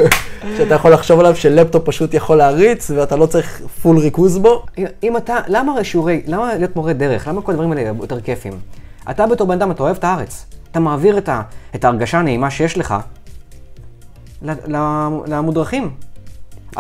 שאתה 0.57 0.75
יכול 0.75 0.93
לחשוב 0.93 1.21
עליו, 1.21 1.37
שלפטופ 1.37 1.87
פשוט 1.87 2.15
יכול 2.15 2.37
להריץ, 2.37 2.91
ואתה 2.91 3.17
לא 3.17 3.27
צריך 3.27 3.63
full 3.83 3.99
ריכוז 3.99 4.39
בו. 4.39 4.63
אם- 5.03 5.17
אתה, 5.17 5.37
למה 5.49 5.85
שיעורי, 5.85 6.23
למה 6.27 6.55
להיות 6.55 6.77
מורה 6.77 6.93
דרך? 6.93 7.29
למה 7.29 7.43
כל 7.43 7.53
הדברים 7.53 7.73
האלה 7.73 7.83
יותר 8.01 8.21
כיפים? 8.21 8.53
אתה 9.11 9.27
בתור 9.27 9.47
בן 9.47 9.55
אדם, 9.55 9.71
אתה 9.71 9.83
אוהב 9.83 9.97
את 9.97 10.05
הארץ. 10.05 10.47
אתה 10.71 10.81
מעביר 10.81 11.19
את, 11.75 11.85
ההרגשה 11.85 12.19
הנעימה 12.19 12.51
שיש 12.51 12.79
לך 12.79 12.95
למודרכים. 15.27 15.91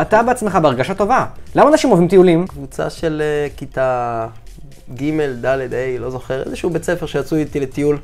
אתה 0.01 0.23
בעצמך 0.23 0.55
בהרגשה 0.63 0.95
טובה. 0.95 1.27
למה 1.55 1.71
אנשים 1.71 1.91
אוהבים 1.91 2.09
טיולים? 2.09 2.47
קבוצה 2.47 2.91
של 2.91 3.23
אה, 3.25 3.49
כיתה 3.57 4.27
ג', 4.95 5.21
ד', 5.21 5.75
ה', 5.75 5.99
לא 5.99 6.11
זוכר, 6.11 6.43
איזשהו 6.43 6.71
בית 6.71 6.85
ספר 6.85 7.07
שיצאו 7.07 7.37
איתי 7.37 7.61
לטיול. 7.61 7.99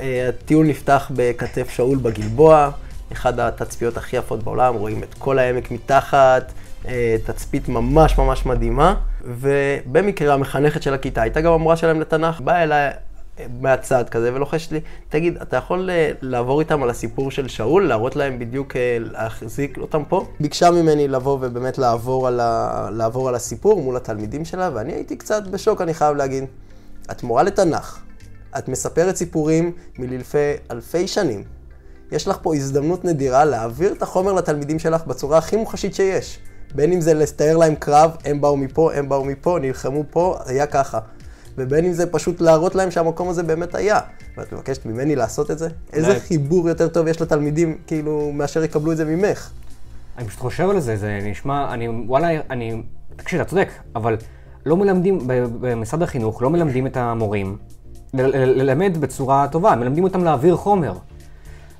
אה, 0.00 0.28
הטיול 0.28 0.66
נפתח 0.66 1.10
בכתף 1.16 1.70
שאול 1.70 1.98
בגלבוע, 1.98 2.70
אחד 3.12 3.40
התצפיות 3.40 3.96
הכי 3.96 4.16
יפות 4.16 4.42
בעולם, 4.42 4.74
רואים 4.74 5.02
את 5.02 5.14
כל 5.18 5.38
העמק 5.38 5.70
מתחת, 5.70 6.52
אה, 6.88 7.16
תצפית 7.24 7.68
ממש 7.68 8.18
ממש 8.18 8.46
מדהימה. 8.46 8.94
ובמקרה 9.24 10.34
המחנכת 10.34 10.82
של 10.82 10.94
הכיתה 10.94 11.22
הייתה 11.22 11.40
גם 11.40 11.52
המורה 11.52 11.76
שלהם 11.76 12.00
לתנ"ך, 12.00 12.40
באה 12.40 12.62
אליי 12.62 12.90
מהצד 13.60 14.08
כזה 14.08 14.34
ולוחשת 14.34 14.72
לי, 14.72 14.80
תגיד, 15.08 15.36
אתה 15.36 15.56
יכול 15.56 15.90
אה, 15.90 16.12
לעבור 16.20 16.60
איתם 16.60 16.82
על 16.82 16.90
הסיפור 16.90 17.30
של 17.30 17.48
שאול, 17.48 17.88
להראות 17.88 18.16
להם 18.16 18.38
בדיוק, 18.38 18.76
אה, 18.76 18.96
להחזיק 19.00 19.78
אותם 19.78 20.02
פה? 20.08 20.26
ביקשה 20.40 20.70
ממני 20.70 21.08
לבוא 21.08 21.38
ובאמת 21.40 21.78
לעבור 21.78 22.28
על, 22.28 22.40
ה... 22.40 22.88
לעבור 22.92 23.28
על 23.28 23.34
הסיפור 23.34 23.82
מול 23.82 23.96
התלמידים 23.96 24.44
שלה, 24.44 24.70
ואני 24.74 24.92
הייתי 24.92 25.16
קצת 25.16 25.46
בשוק, 25.46 25.80
אני 25.80 25.94
חייב 25.94 26.16
להגיד. 26.16 26.44
את 27.10 27.22
מורה 27.22 27.42
לתנ"ך, 27.42 27.98
את 28.58 28.68
מספרת 28.68 29.16
סיפורים 29.16 29.72
מלפני 29.98 30.54
אלפי 30.70 31.08
שנים. 31.08 31.44
יש 32.12 32.28
לך 32.28 32.38
פה 32.42 32.54
הזדמנות 32.54 33.04
נדירה 33.04 33.44
להעביר 33.44 33.92
את 33.92 34.02
החומר 34.02 34.32
לתלמידים 34.32 34.78
שלך 34.78 35.06
בצורה 35.06 35.38
הכי 35.38 35.56
מוחשית 35.56 35.94
שיש. 35.94 36.38
בין 36.74 36.92
אם 36.92 37.00
זה 37.00 37.14
לתאר 37.14 37.56
להם 37.56 37.74
קרב, 37.74 38.16
הם 38.24 38.40
באו 38.40 38.56
מפה, 38.56 38.94
הם 38.94 39.08
באו 39.08 39.24
מפה, 39.24 39.58
נלחמו 39.60 40.04
פה, 40.10 40.38
היה 40.46 40.66
ככה. 40.66 40.98
ובין 41.58 41.84
אם 41.84 41.92
זה 41.92 42.06
פשוט 42.06 42.40
להראות 42.40 42.74
להם 42.74 42.90
שהמקום 42.90 43.28
הזה 43.28 43.42
באמת 43.42 43.74
היה. 43.74 44.00
ואת 44.36 44.52
מבקשת 44.52 44.86
ממני 44.86 45.16
לעשות 45.16 45.50
את 45.50 45.58
זה? 45.58 45.68
איזה 45.92 46.20
חיבור 46.20 46.68
יותר 46.68 46.88
טוב 46.88 47.06
יש 47.06 47.20
לתלמידים, 47.20 47.78
כאילו, 47.86 48.30
מאשר 48.34 48.64
יקבלו 48.64 48.92
את 48.92 48.96
זה 48.96 49.04
ממך. 49.04 49.50
אני 50.18 50.28
פשוט 50.28 50.40
חושב 50.40 50.70
על 50.70 50.80
זה, 50.80 50.96
זה 50.96 51.18
נשמע, 51.22 51.74
אני, 51.74 51.88
וואלה, 51.88 52.40
אני, 52.50 52.82
תקשיב, 53.16 53.40
אתה 53.40 53.50
צודק, 53.50 53.68
אבל 53.96 54.16
לא 54.66 54.76
מלמדים, 54.76 55.18
במשרד 55.60 56.02
החינוך 56.02 56.42
לא 56.42 56.50
מלמדים 56.50 56.86
את 56.86 56.96
המורים 56.96 57.56
ללמד 58.14 58.96
בצורה 59.00 59.48
טובה, 59.50 59.76
מלמדים 59.76 60.04
אותם 60.04 60.24
להעביר 60.24 60.56
חומר. 60.56 60.94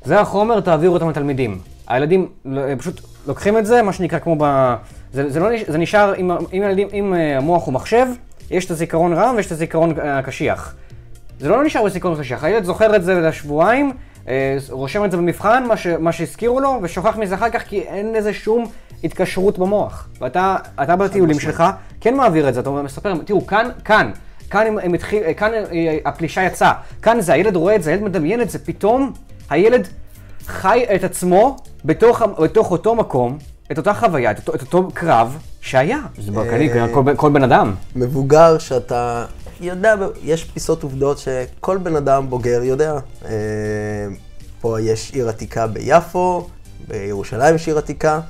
זה 0.04 0.20
החומר, 0.20 0.60
תעבירו 0.60 0.94
אותם 0.94 1.08
לתלמידים. 1.10 1.58
הילדים 1.86 2.28
לא- 2.44 2.62
פשוט 2.78 3.00
לוקחים 3.26 3.58
את 3.58 3.66
זה, 3.66 3.82
מה 3.82 3.92
שנקרא 3.92 4.18
כמו 4.18 4.36
ב... 4.38 4.74
זה, 5.12 5.30
זה, 5.30 5.40
לא, 5.40 5.48
זה 5.68 5.78
נשאר, 5.78 6.14
אם, 6.14 6.30
אם, 6.30 6.62
ילדים, 6.62 6.88
אם 6.92 7.14
אה, 7.14 7.36
המוח 7.36 7.66
הוא 7.66 7.74
מחשב, 7.74 8.06
יש 8.52 8.64
את 8.64 8.70
הזיכרון 8.70 9.12
רם 9.12 9.34
ויש 9.36 9.46
את 9.46 9.52
הזיכרון 9.52 10.00
אה, 10.00 10.22
קשיח. 10.22 10.74
זה 11.38 11.48
לא 11.48 11.64
נשאר 11.64 11.84
בזיכרון 11.84 12.18
קשיח, 12.18 12.44
הילד 12.44 12.64
זוכר 12.64 12.96
את 12.96 13.04
זה 13.04 13.14
לשבועיים, 13.14 13.92
אה, 14.28 14.56
רושם 14.70 15.04
את 15.04 15.10
זה 15.10 15.16
במבחן, 15.16 15.64
מה, 15.68 15.76
ש, 15.76 15.86
מה 15.86 16.12
שהזכירו 16.12 16.60
לו, 16.60 16.78
ושוכח 16.82 17.16
מזה 17.16 17.34
אחר 17.34 17.50
כך, 17.50 17.62
כי 17.62 17.80
אין 17.80 18.12
לזה 18.12 18.32
שום 18.32 18.66
התקשרות 19.04 19.58
במוח. 19.58 20.08
ואתה 20.20 20.56
אתה 20.82 20.96
בטיולים 20.96 21.40
שלך 21.40 21.64
כן 22.00 22.16
מעביר 22.16 22.48
את 22.48 22.54
זה, 22.54 22.60
אתה 22.60 22.70
מספר, 22.70 23.14
תראו, 23.24 23.46
כאן, 23.46 23.68
כאן, 23.84 24.10
כאן 24.50 24.66
הם, 24.66 24.78
הם 24.78 24.94
התחיל, 24.94 25.22
אה, 25.22 25.34
כאן 25.34 25.50
הפלישה 26.04 26.42
יצאה, 26.42 26.72
כאן 27.02 27.20
זה, 27.20 27.32
הילד 27.32 27.56
רואה 27.56 27.76
את 27.76 27.82
זה, 27.82 27.90
הילד 27.90 28.02
מדמיין 28.02 28.40
את 28.40 28.50
זה, 28.50 28.58
פתאום 28.58 29.12
הילד 29.50 29.88
חי 30.46 30.84
את 30.94 31.04
עצמו 31.04 31.56
בתוך, 31.84 32.22
בתוך 32.22 32.70
אותו 32.70 32.94
מקום, 32.94 33.38
את 33.72 33.78
אותה 33.78 33.94
חוויה, 33.94 34.30
את 34.30 34.38
אותו, 34.38 34.54
את 34.54 34.60
אותו 34.60 34.88
קרב 34.94 35.36
שהיה. 35.60 35.98
זה 36.18 36.32
ברקני, 36.32 36.68
כל, 36.94 37.02
בן- 37.02 37.16
כל 37.16 37.30
בן 37.32 37.42
אדם. 37.42 37.74
מבוגר 37.96 38.58
שאתה 38.58 39.24
יודע, 39.60 39.94
יש 40.22 40.44
פיסות 40.44 40.82
עובדות 40.82 41.18
שכל 41.18 41.76
בן 41.76 41.96
אדם 41.96 42.30
בוגר 42.30 42.60
יודע. 42.64 42.98
אה, 43.24 43.30
פה 44.60 44.80
יש 44.80 45.10
עיר 45.14 45.28
עתיקה 45.28 45.66
ביפו, 45.66 46.46
בירושלים 46.88 47.54
יש 47.54 47.66
עיר 47.66 47.78
עתיקה. 47.78 48.20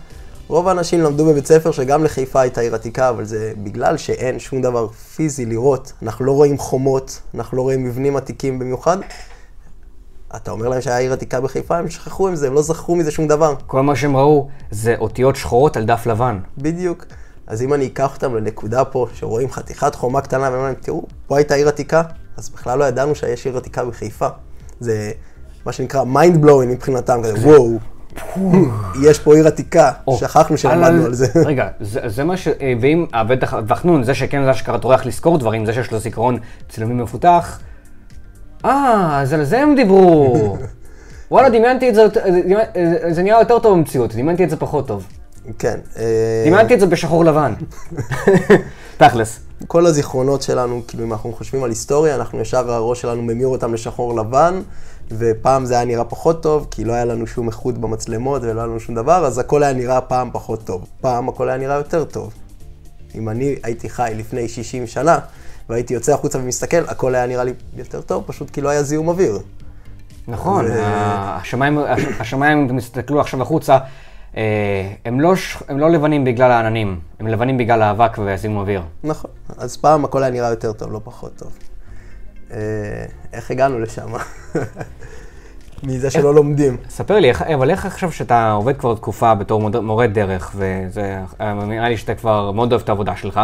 רוב 0.48 0.68
האנשים 0.68 1.00
למדו 1.02 1.26
בבית 1.26 1.46
ספר 1.46 1.70
שגם 1.70 2.04
לחיפה 2.04 2.40
הייתה 2.40 2.60
עיר 2.60 2.74
עתיקה, 2.74 3.08
אבל 3.08 3.24
זה 3.24 3.52
בגלל 3.62 3.96
שאין 3.96 4.38
שום 4.38 4.62
דבר 4.62 4.88
פיזי 4.88 5.46
לראות. 5.46 5.92
אנחנו 6.02 6.24
לא 6.24 6.32
רואים 6.32 6.58
חומות, 6.58 7.20
אנחנו 7.34 7.56
לא 7.56 7.62
רואים 7.62 7.84
מבנים 7.84 8.16
עתיקים 8.16 8.58
במיוחד. 8.58 8.96
אתה 10.36 10.50
אומר 10.50 10.68
להם 10.68 10.80
שהיה 10.80 10.98
עיר 10.98 11.12
עתיקה 11.12 11.40
בחיפה, 11.40 11.78
הם 11.78 11.90
שכחו 11.90 12.28
עם 12.28 12.34
זה, 12.34 12.46
הם 12.46 12.54
לא 12.54 12.62
זכרו 12.62 12.96
מזה 12.96 13.10
שום 13.10 13.28
דבר. 13.28 13.54
כל 13.66 13.80
מה 13.82 13.96
שהם 13.96 14.16
ראו 14.16 14.48
זה 14.70 14.94
אותיות 14.98 15.36
שחורות 15.36 15.76
על 15.76 15.84
דף 15.84 16.06
לבן. 16.06 16.38
בדיוק. 16.58 17.06
אז 17.46 17.62
אם 17.62 17.74
אני 17.74 17.86
אקח 17.86 18.14
אותם 18.14 18.36
לנקודה 18.36 18.84
פה, 18.84 19.06
שרואים 19.14 19.50
חתיכת 19.50 19.94
חומה 19.94 20.20
קטנה, 20.20 20.42
ואומרים 20.42 20.64
להם, 20.64 20.74
תראו, 20.80 21.04
פה 21.26 21.36
הייתה 21.36 21.54
עיר 21.54 21.68
עתיקה, 21.68 22.02
אז 22.36 22.48
בכלל 22.50 22.78
לא 22.78 22.84
ידענו 22.84 23.14
שיש 23.14 23.46
עיר 23.46 23.56
עתיקה 23.56 23.84
בחיפה. 23.84 24.28
זה 24.80 25.10
מה 25.66 25.72
שנקרא 25.72 26.02
mind 26.02 26.44
blowing 26.44 26.66
מבחינתם, 26.66 27.20
כזה, 27.22 27.48
וואו, 27.48 27.78
יש 29.02 29.18
פה 29.18 29.34
עיר 29.34 29.46
עתיקה, 29.46 29.90
שכחנו 30.10 30.56
שלמדנו 30.56 31.04
על 31.04 31.14
זה. 31.14 31.26
רגע, 31.46 31.68
זה, 31.80 32.24
מה 32.24 32.36
ש... 32.36 32.48
אה, 32.48 32.74
ואם, 32.80 33.06
אה, 33.14 33.24
בטח, 33.24 33.54
וחנון, 33.68 34.04
זה 34.04 34.14
שכן 34.14 34.44
זה 34.44 34.50
אשכרה 34.50 34.78
טורח 34.78 35.06
לזכור 35.06 35.38
דברים, 35.38 35.66
זה 35.66 35.72
שיש 35.72 35.92
לו 35.92 35.98
זיכרון 35.98 36.38
צילומים 36.68 36.98
מפותח. 36.98 37.60
אה, 38.64 39.20
אז 39.20 39.32
על 39.32 39.44
זה 39.44 39.60
הם 39.60 39.74
דיברו. 39.74 40.56
וואלה, 41.30 41.48
דמיינתי 41.48 41.88
את 41.88 41.94
זה, 41.94 42.02
אה, 42.02 43.12
זה 43.12 43.22
נראה 43.22 43.38
יותר 43.38 43.58
טוב 43.58 43.78
במציאות, 43.78 44.14
דמיינתי 44.14 44.44
את 44.44 44.50
זה 44.50 44.56
פחות 44.56 44.86
טוב. 44.86 45.06
כן. 45.58 45.78
אה, 45.98 46.44
דמיינתי 46.46 46.74
את 46.74 46.80
זה 46.80 46.86
בשחור 46.86 47.24
לבן. 47.24 47.54
תכלס. 48.96 49.40
כל 49.66 49.86
הזיכרונות 49.86 50.42
שלנו, 50.42 50.82
כאילו 50.88 51.04
אם 51.04 51.12
אנחנו 51.12 51.32
חושבים 51.32 51.64
על 51.64 51.70
היסטוריה, 51.70 52.14
אנחנו 52.14 52.40
ישר 52.40 52.72
הראש 52.72 53.00
שלנו 53.00 53.22
ממיר 53.22 53.46
אותם 53.46 53.74
לשחור 53.74 54.16
לבן, 54.16 54.60
ופעם 55.10 55.64
זה 55.64 55.74
היה 55.74 55.84
נראה 55.84 56.04
פחות 56.04 56.42
טוב, 56.42 56.66
כי 56.70 56.84
לא 56.84 56.92
היה 56.92 57.04
לנו 57.04 57.26
שום 57.26 57.48
איכות 57.48 57.78
במצלמות 57.78 58.42
ולא 58.42 58.60
היה 58.60 58.66
לנו 58.66 58.80
שום 58.80 58.94
דבר, 58.94 59.26
אז 59.26 59.38
הכל 59.38 59.62
היה 59.62 59.72
נראה 59.72 60.00
פעם 60.00 60.30
פחות 60.32 60.64
טוב. 60.64 60.86
פעם 61.00 61.28
הכל 61.28 61.48
היה 61.48 61.58
נראה 61.58 61.76
יותר 61.76 62.04
טוב. 62.04 62.32
אם 63.14 63.28
אני 63.28 63.56
הייתי 63.62 63.88
חי 63.88 64.12
לפני 64.16 64.48
60 64.48 64.86
שנה, 64.86 65.18
והייתי 65.72 65.94
יוצא 65.94 66.14
החוצה 66.14 66.38
ומסתכל, 66.38 66.76
הכל 66.88 67.14
היה 67.14 67.26
נראה 67.26 67.44
לי 67.44 67.52
יותר 67.76 68.00
טוב, 68.00 68.24
פשוט 68.26 68.50
כי 68.50 68.60
לא 68.60 68.68
היה 68.68 68.82
זיהום 68.82 69.08
אוויר. 69.08 69.38
נכון, 70.28 70.66
ה- 70.70 71.36
השמיים, 71.40 71.78
הש- 71.78 72.20
השמיים, 72.20 72.68
אם 72.70 72.78
תסתכלו 72.78 73.20
עכשיו 73.20 73.42
החוצה, 73.42 73.78
אה, 74.36 74.42
הם 75.04 75.20
לא, 75.20 75.34
הם 75.68 75.78
לא 75.78 75.90
לבנים 75.90 76.24
בגלל 76.24 76.50
העננים, 76.50 77.00
הם 77.20 77.26
לבנים 77.26 77.58
בגלל 77.58 77.82
האבק 77.82 78.18
והזיהום 78.18 78.56
אוויר. 78.56 78.82
נכון. 79.04 79.30
אז 79.58 79.76
פעם 79.76 80.04
הכל 80.04 80.22
היה 80.22 80.32
נראה 80.32 80.48
יותר 80.50 80.72
טוב, 80.72 80.92
לא 80.92 81.00
פחות 81.04 81.32
טוב. 81.36 81.52
אה, 82.52 82.56
איך 83.32 83.50
הגענו 83.50 83.78
לשם? 83.80 84.08
מזה 85.82 86.10
שלא 86.10 86.34
לומדים. 86.34 86.76
ספר 86.88 87.18
לי, 87.18 87.28
איך- 87.28 87.42
אבל 87.42 87.70
איך 87.70 87.86
עכשיו 87.86 88.12
שאתה 88.12 88.50
עובד 88.50 88.76
כבר 88.76 88.94
תקופה 88.94 89.34
בתור 89.34 89.70
מורה 89.80 90.06
דרך, 90.06 90.52
וזה, 90.56 91.18
אה, 91.40 91.54
נראה 91.54 91.88
לי 91.88 91.96
שאתה 91.96 92.14
כבר 92.14 92.50
מאוד 92.52 92.72
אוהב 92.72 92.82
את 92.82 92.88
העבודה 92.88 93.16
שלך, 93.16 93.40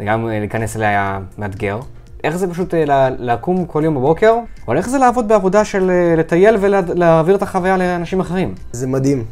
וגם 0.00 0.28
אה, 0.28 0.38
להיכנס 0.38 0.76
אליה 0.76 0.88
היה 0.88 1.20
מאתגר. 1.38 1.80
איך 2.24 2.36
זה 2.36 2.50
פשוט 2.50 2.74
אה, 2.74 3.10
לקום 3.18 3.66
כל 3.66 3.82
יום 3.84 3.94
בבוקר, 3.94 4.34
אבל 4.66 4.76
איך 4.76 4.88
זה 4.88 4.98
לעבוד 4.98 5.28
בעבודה 5.28 5.64
של 5.64 5.90
אה, 5.90 6.14
לטייל 6.16 6.56
ולהעביר 6.60 7.36
את 7.36 7.42
החוויה 7.42 7.76
לאנשים 7.76 8.20
אחרים? 8.20 8.54
זה 8.72 8.86
מדהים. 8.86 9.24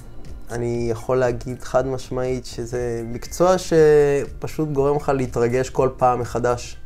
אני 0.50 0.88
יכול 0.90 1.16
להגיד 1.16 1.62
חד 1.62 1.86
משמעית 1.86 2.46
שזה 2.46 3.02
מקצוע 3.04 3.54
שפשוט 3.58 4.68
גורם 4.72 4.96
לך 4.96 5.12
להתרגש 5.14 5.70
כל 5.70 5.88
פעם 5.96 6.20
מחדש. 6.20 6.76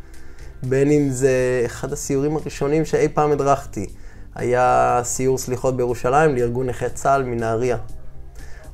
בין 0.62 0.90
אם 0.90 1.08
זה 1.10 1.62
אחד 1.66 1.92
הסיורים 1.92 2.36
הראשונים 2.36 2.84
שאי 2.84 3.08
פעם 3.08 3.32
הדרכתי. 3.32 3.86
היה 4.34 5.00
סיור 5.04 5.38
סליחות 5.38 5.76
בירושלים 5.76 6.36
לארגון 6.36 6.66
נכי 6.66 6.88
צה"ל 6.94 7.22
מנהריה. 7.22 7.76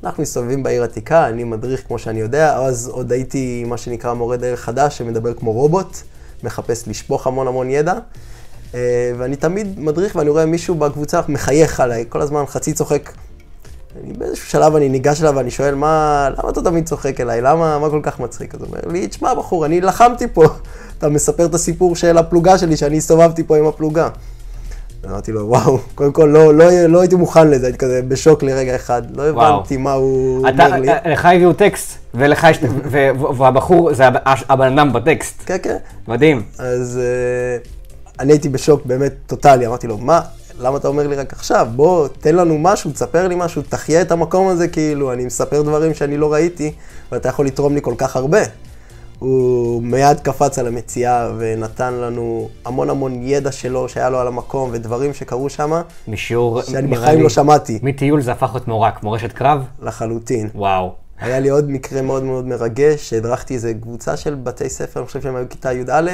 אנחנו 0.04 0.22
מסתובבים 0.22 0.62
בעיר 0.62 0.82
עתיקה, 0.82 1.28
אני 1.28 1.44
מדריך 1.44 1.86
כמו 1.86 1.98
שאני 1.98 2.20
יודע, 2.20 2.56
אז 2.56 2.88
עוד 2.88 3.12
הייתי 3.12 3.64
מה 3.66 3.76
שנקרא 3.76 4.14
מורה 4.14 4.36
דרך 4.36 4.60
חדש 4.60 4.98
שמדבר 4.98 5.34
כמו 5.34 5.52
רובוט, 5.52 5.96
מחפש 6.42 6.88
לשפוך 6.88 7.26
המון 7.26 7.48
המון 7.48 7.70
ידע. 7.70 7.94
אה, 8.74 9.12
ואני 9.18 9.36
תמיד 9.36 9.80
מדריך 9.80 10.16
ואני 10.16 10.30
רואה 10.30 10.46
מישהו 10.46 10.74
בקבוצה 10.74 11.20
מחייך 11.28 11.80
עליי, 11.80 12.04
כל 12.08 12.20
הזמן 12.20 12.46
חצי 12.46 12.72
צוחק. 12.72 13.12
אני 14.04 14.12
באיזשהו 14.12 14.46
שלב 14.46 14.76
אני 14.76 14.88
ניגש 14.88 15.20
אליו 15.20 15.34
ואני 15.36 15.50
שואל, 15.50 15.74
מה, 15.74 16.28
למה 16.38 16.50
אתה 16.50 16.62
תמיד 16.62 16.86
צוחק 16.86 17.20
אליי? 17.20 17.40
למה, 17.40 17.78
מה 17.78 17.90
כל 17.90 18.00
כך 18.02 18.20
מצחיק? 18.20 18.54
אז 18.54 18.60
הוא 18.60 18.68
אומר 18.68 18.80
לי, 18.92 19.06
תשמע 19.06 19.34
בחור, 19.34 19.66
אני 19.66 19.80
לחמתי 19.80 20.26
פה. 20.32 20.44
אתה 20.98 21.08
מספר 21.08 21.46
את 21.46 21.54
הסיפור 21.54 21.96
של 21.96 22.18
הפלוגה 22.18 22.58
שלי, 22.58 22.76
שאני 22.76 22.96
הסתובבתי 22.96 23.44
פה 23.44 23.56
עם 23.56 23.66
הפלוגה. 23.66 24.08
אמרתי 25.10 25.32
לו, 25.32 25.46
וואו, 25.48 25.78
קודם 25.94 26.12
כל 26.12 26.30
לא, 26.32 26.54
לא, 26.54 26.70
לא 26.86 27.00
הייתי 27.00 27.16
מוכן 27.16 27.48
לזה, 27.50 27.66
הייתי 27.66 27.78
כזה 27.78 28.00
בשוק 28.08 28.42
לרגע 28.42 28.76
אחד, 28.76 29.02
לא 29.16 29.22
וואו. 29.22 29.54
הבנתי 29.54 29.76
מה 29.76 29.92
הוא 29.92 30.48
אתה, 30.48 30.66
אומר 30.66 30.80
לי. 30.80 30.88
לך 31.12 31.24
הביאו 31.24 31.52
טקסט, 31.52 31.98
ולך 32.14 32.46
יש, 32.50 32.58
והבחור 33.38 33.94
זה 33.94 34.06
הב- 34.06 34.16
הבן 34.48 34.78
אדם 34.78 34.92
בטקסט. 34.92 35.42
כן, 35.46 35.56
כן. 35.62 35.76
מדהים. 36.08 36.42
אז 36.58 37.00
uh, 37.64 37.68
אני 38.20 38.32
הייתי 38.32 38.48
בשוק 38.48 38.86
באמת 38.86 39.12
טוטאלי, 39.26 39.66
אמרתי 39.66 39.86
לו, 39.86 39.98
מה, 39.98 40.20
למה 40.60 40.76
אתה 40.78 40.88
אומר 40.88 41.06
לי 41.08 41.16
רק 41.16 41.32
עכשיו? 41.32 41.66
בוא, 41.76 42.08
תן 42.20 42.34
לנו 42.36 42.58
משהו, 42.58 42.90
תספר 42.90 43.28
לי 43.28 43.34
משהו, 43.38 43.62
תחיה 43.68 44.02
את 44.02 44.12
המקום 44.12 44.48
הזה, 44.48 44.68
כאילו, 44.68 45.12
אני 45.12 45.24
מספר 45.26 45.62
דברים 45.62 45.94
שאני 45.94 46.16
לא 46.16 46.32
ראיתי, 46.32 46.72
ואתה 47.12 47.28
יכול 47.28 47.46
לתרום 47.46 47.74
לי 47.74 47.80
כל 47.82 47.94
כך 47.98 48.16
הרבה. 48.16 48.38
הוא 49.18 49.82
מיד 49.82 50.20
קפץ 50.20 50.58
על 50.58 50.66
המציאה 50.66 51.30
ונתן 51.38 51.94
לנו 51.94 52.48
המון 52.64 52.90
המון 52.90 53.22
ידע 53.22 53.52
שלו, 53.52 53.88
שהיה 53.88 54.10
לו 54.10 54.18
על 54.18 54.26
המקום, 54.26 54.70
ודברים 54.72 55.14
שקרו 55.14 55.50
שם, 55.50 55.80
משיעור, 56.08 56.62
שאני 56.62 56.86
בחיים 56.86 57.22
לא 57.22 57.28
שמעתי, 57.28 57.78
מטיול 57.82 58.20
זה 58.20 58.32
הפך 58.32 58.50
להיות 58.52 58.68
מורק, 58.68 59.02
מורשת 59.02 59.32
קרב? 59.32 59.64
לחלוטין. 59.82 60.48
וואו. 60.54 60.94
היה 61.20 61.40
לי 61.40 61.48
עוד 61.48 61.70
מקרה 61.70 62.02
מאוד 62.02 62.22
מאוד 62.22 62.46
מרגש, 62.46 63.10
שהדרכתי 63.10 63.54
איזה 63.54 63.74
קבוצה 63.74 64.16
של 64.16 64.34
בתי 64.34 64.68
ספר, 64.70 65.00
אני 65.00 65.06
חושב 65.06 65.22
שהם 65.22 65.36
היו 65.36 65.48
כיתה 65.50 65.72
י"א, 65.72 66.10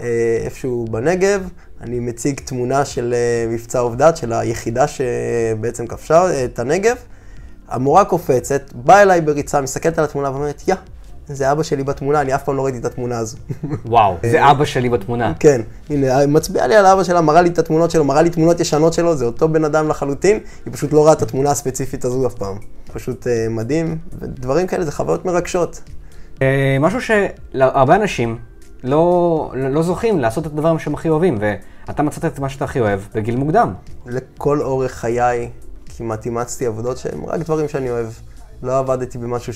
אה, 0.00 0.38
איפשהו 0.44 0.84
בנגב. 0.90 1.48
אני 1.80 2.00
מציג 2.00 2.40
תמונה 2.44 2.84
של 2.84 3.14
אה, 3.14 3.46
מבצע 3.48 3.78
עובדת, 3.78 4.16
של 4.16 4.32
היחידה 4.32 4.84
שבעצם 4.88 5.86
כבשה 5.86 6.22
אה, 6.24 6.44
את 6.44 6.58
הנגב. 6.58 6.96
המורה 7.68 8.04
קופצת, 8.04 8.72
באה 8.72 9.02
אליי 9.02 9.20
בריצה, 9.20 9.60
מסתכלת 9.60 9.98
על 9.98 10.04
התמונה 10.04 10.30
ואומרת, 10.30 10.62
יא, 10.68 10.74
זה 11.34 11.52
אבא 11.52 11.62
שלי 11.62 11.84
בתמונה, 11.84 12.20
אני 12.20 12.34
אף 12.34 12.44
פעם 12.44 12.56
לא 12.56 12.64
ראיתי 12.64 12.78
את 12.78 12.84
התמונה 12.84 13.18
הזו. 13.18 13.36
וואו, 13.86 14.16
זה 14.22 14.50
אבא 14.50 14.64
שלי 14.64 14.88
בתמונה. 14.88 15.32
כן, 15.40 15.60
הנה, 15.90 16.26
מצביעה 16.26 16.66
לי 16.66 16.76
על 16.76 16.86
אבא 16.86 17.04
שלה, 17.04 17.20
מראה 17.20 17.42
לי 17.42 17.48
את 17.48 17.58
התמונות 17.58 17.90
שלו, 17.90 18.04
מראה 18.04 18.22
לי 18.22 18.30
תמונות 18.30 18.60
ישנות 18.60 18.92
שלו, 18.92 19.16
זה 19.16 19.24
אותו 19.24 19.48
בן 19.48 19.64
אדם 19.64 19.88
לחלוטין, 19.88 20.38
היא 20.64 20.72
פשוט 20.72 20.92
לא 20.92 21.06
ראה 21.06 21.12
את 21.12 21.22
התמונה 21.22 21.50
הספציפית 21.50 22.04
הזו 22.04 22.26
אף 22.26 22.34
פעם. 22.34 22.56
פשוט 22.92 23.26
אה, 23.26 23.46
מדהים, 23.50 23.98
ודברים 24.18 24.66
כאלה 24.66 24.84
זה 24.84 24.92
חוויות 24.92 25.24
מרגשות. 25.24 25.80
אה, 26.42 26.76
משהו 26.80 27.00
שהרבה 27.00 27.94
אנשים 27.94 28.38
לא, 28.84 29.52
לא 29.54 29.82
זוכים 29.82 30.18
לעשות 30.18 30.46
את 30.46 30.52
הדברים 30.52 30.78
שהם 30.78 30.94
הכי 30.94 31.08
אוהבים, 31.08 31.38
ואתה 31.40 32.02
מצאת 32.02 32.24
את 32.24 32.38
מה 32.38 32.48
שאתה 32.48 32.64
הכי 32.64 32.80
אוהב 32.80 33.00
בגיל 33.14 33.36
מוקדם. 33.36 33.72
לכל 34.06 34.60
אורך 34.60 34.92
חיי 34.92 35.50
כמעט 35.96 36.26
אימצתי 36.26 36.66
עבודות 36.66 36.98
שהן 36.98 37.20
רק 37.26 37.40
דברים 37.40 37.68
שאני 37.68 37.90
אוהב. 37.90 38.06
לא 38.62 38.78
עבדתי 38.78 39.18
במשהו 39.18 39.52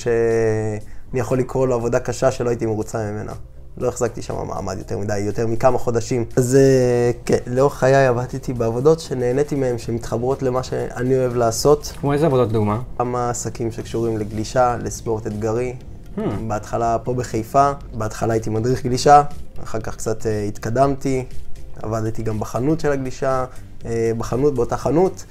שאני 1.12 1.20
יכול 1.20 1.38
לקרוא 1.38 1.66
לו 1.66 1.74
עבודה 1.74 2.00
קשה 2.00 2.30
שלא 2.30 2.48
הייתי 2.48 2.66
מרוצה 2.66 3.10
ממנה. 3.10 3.32
לא 3.78 3.88
החזקתי 3.88 4.22
שם 4.22 4.34
מעמד 4.46 4.78
יותר 4.78 4.98
מדי, 4.98 5.18
יותר 5.18 5.46
מכמה 5.46 5.78
חודשים. 5.78 6.24
אז 6.36 6.56
אה, 6.56 7.10
כן, 7.24 7.38
לאורך 7.46 7.74
חיי 7.74 8.06
עבדתי 8.06 8.52
בעבודות 8.52 9.00
שנהניתי 9.00 9.54
מהן, 9.54 9.78
שמתחברות 9.78 10.42
למה 10.42 10.62
שאני 10.62 11.16
אוהב 11.16 11.36
לעשות. 11.36 11.92
כמו 12.00 12.12
איזה 12.12 12.26
עבודות 12.26 12.52
דוגמה? 12.52 12.80
כמה 12.98 13.30
עסקים 13.30 13.72
שקשורים 13.72 14.18
לגלישה, 14.18 14.76
לספורט 14.82 15.26
אתגרי. 15.26 15.74
בהתחלה 16.46 16.98
פה 16.98 17.14
בחיפה, 17.14 17.72
בהתחלה 17.94 18.32
הייתי 18.32 18.50
מדריך 18.50 18.82
גלישה, 18.84 19.22
אחר 19.64 19.80
כך 19.80 19.96
קצת 19.96 20.26
אה, 20.26 20.42
התקדמתי, 20.42 21.24
עבדתי 21.82 22.22
גם 22.22 22.40
בחנות 22.40 22.80
של 22.80 22.92
הגלישה, 22.92 23.44
אה, 23.84 24.12
בחנות, 24.18 24.54
באותה 24.54 24.76
חנות. 24.76 25.24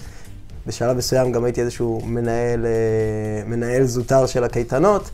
בשלב 0.67 0.97
מסוים 0.97 1.31
גם 1.31 1.43
הייתי 1.43 1.61
איזשהו 1.61 2.01
מנהל, 2.05 2.65
אה, 2.65 3.43
מנהל 3.45 3.83
זוטר 3.83 4.25
של 4.25 4.43
הקייטנות. 4.43 5.09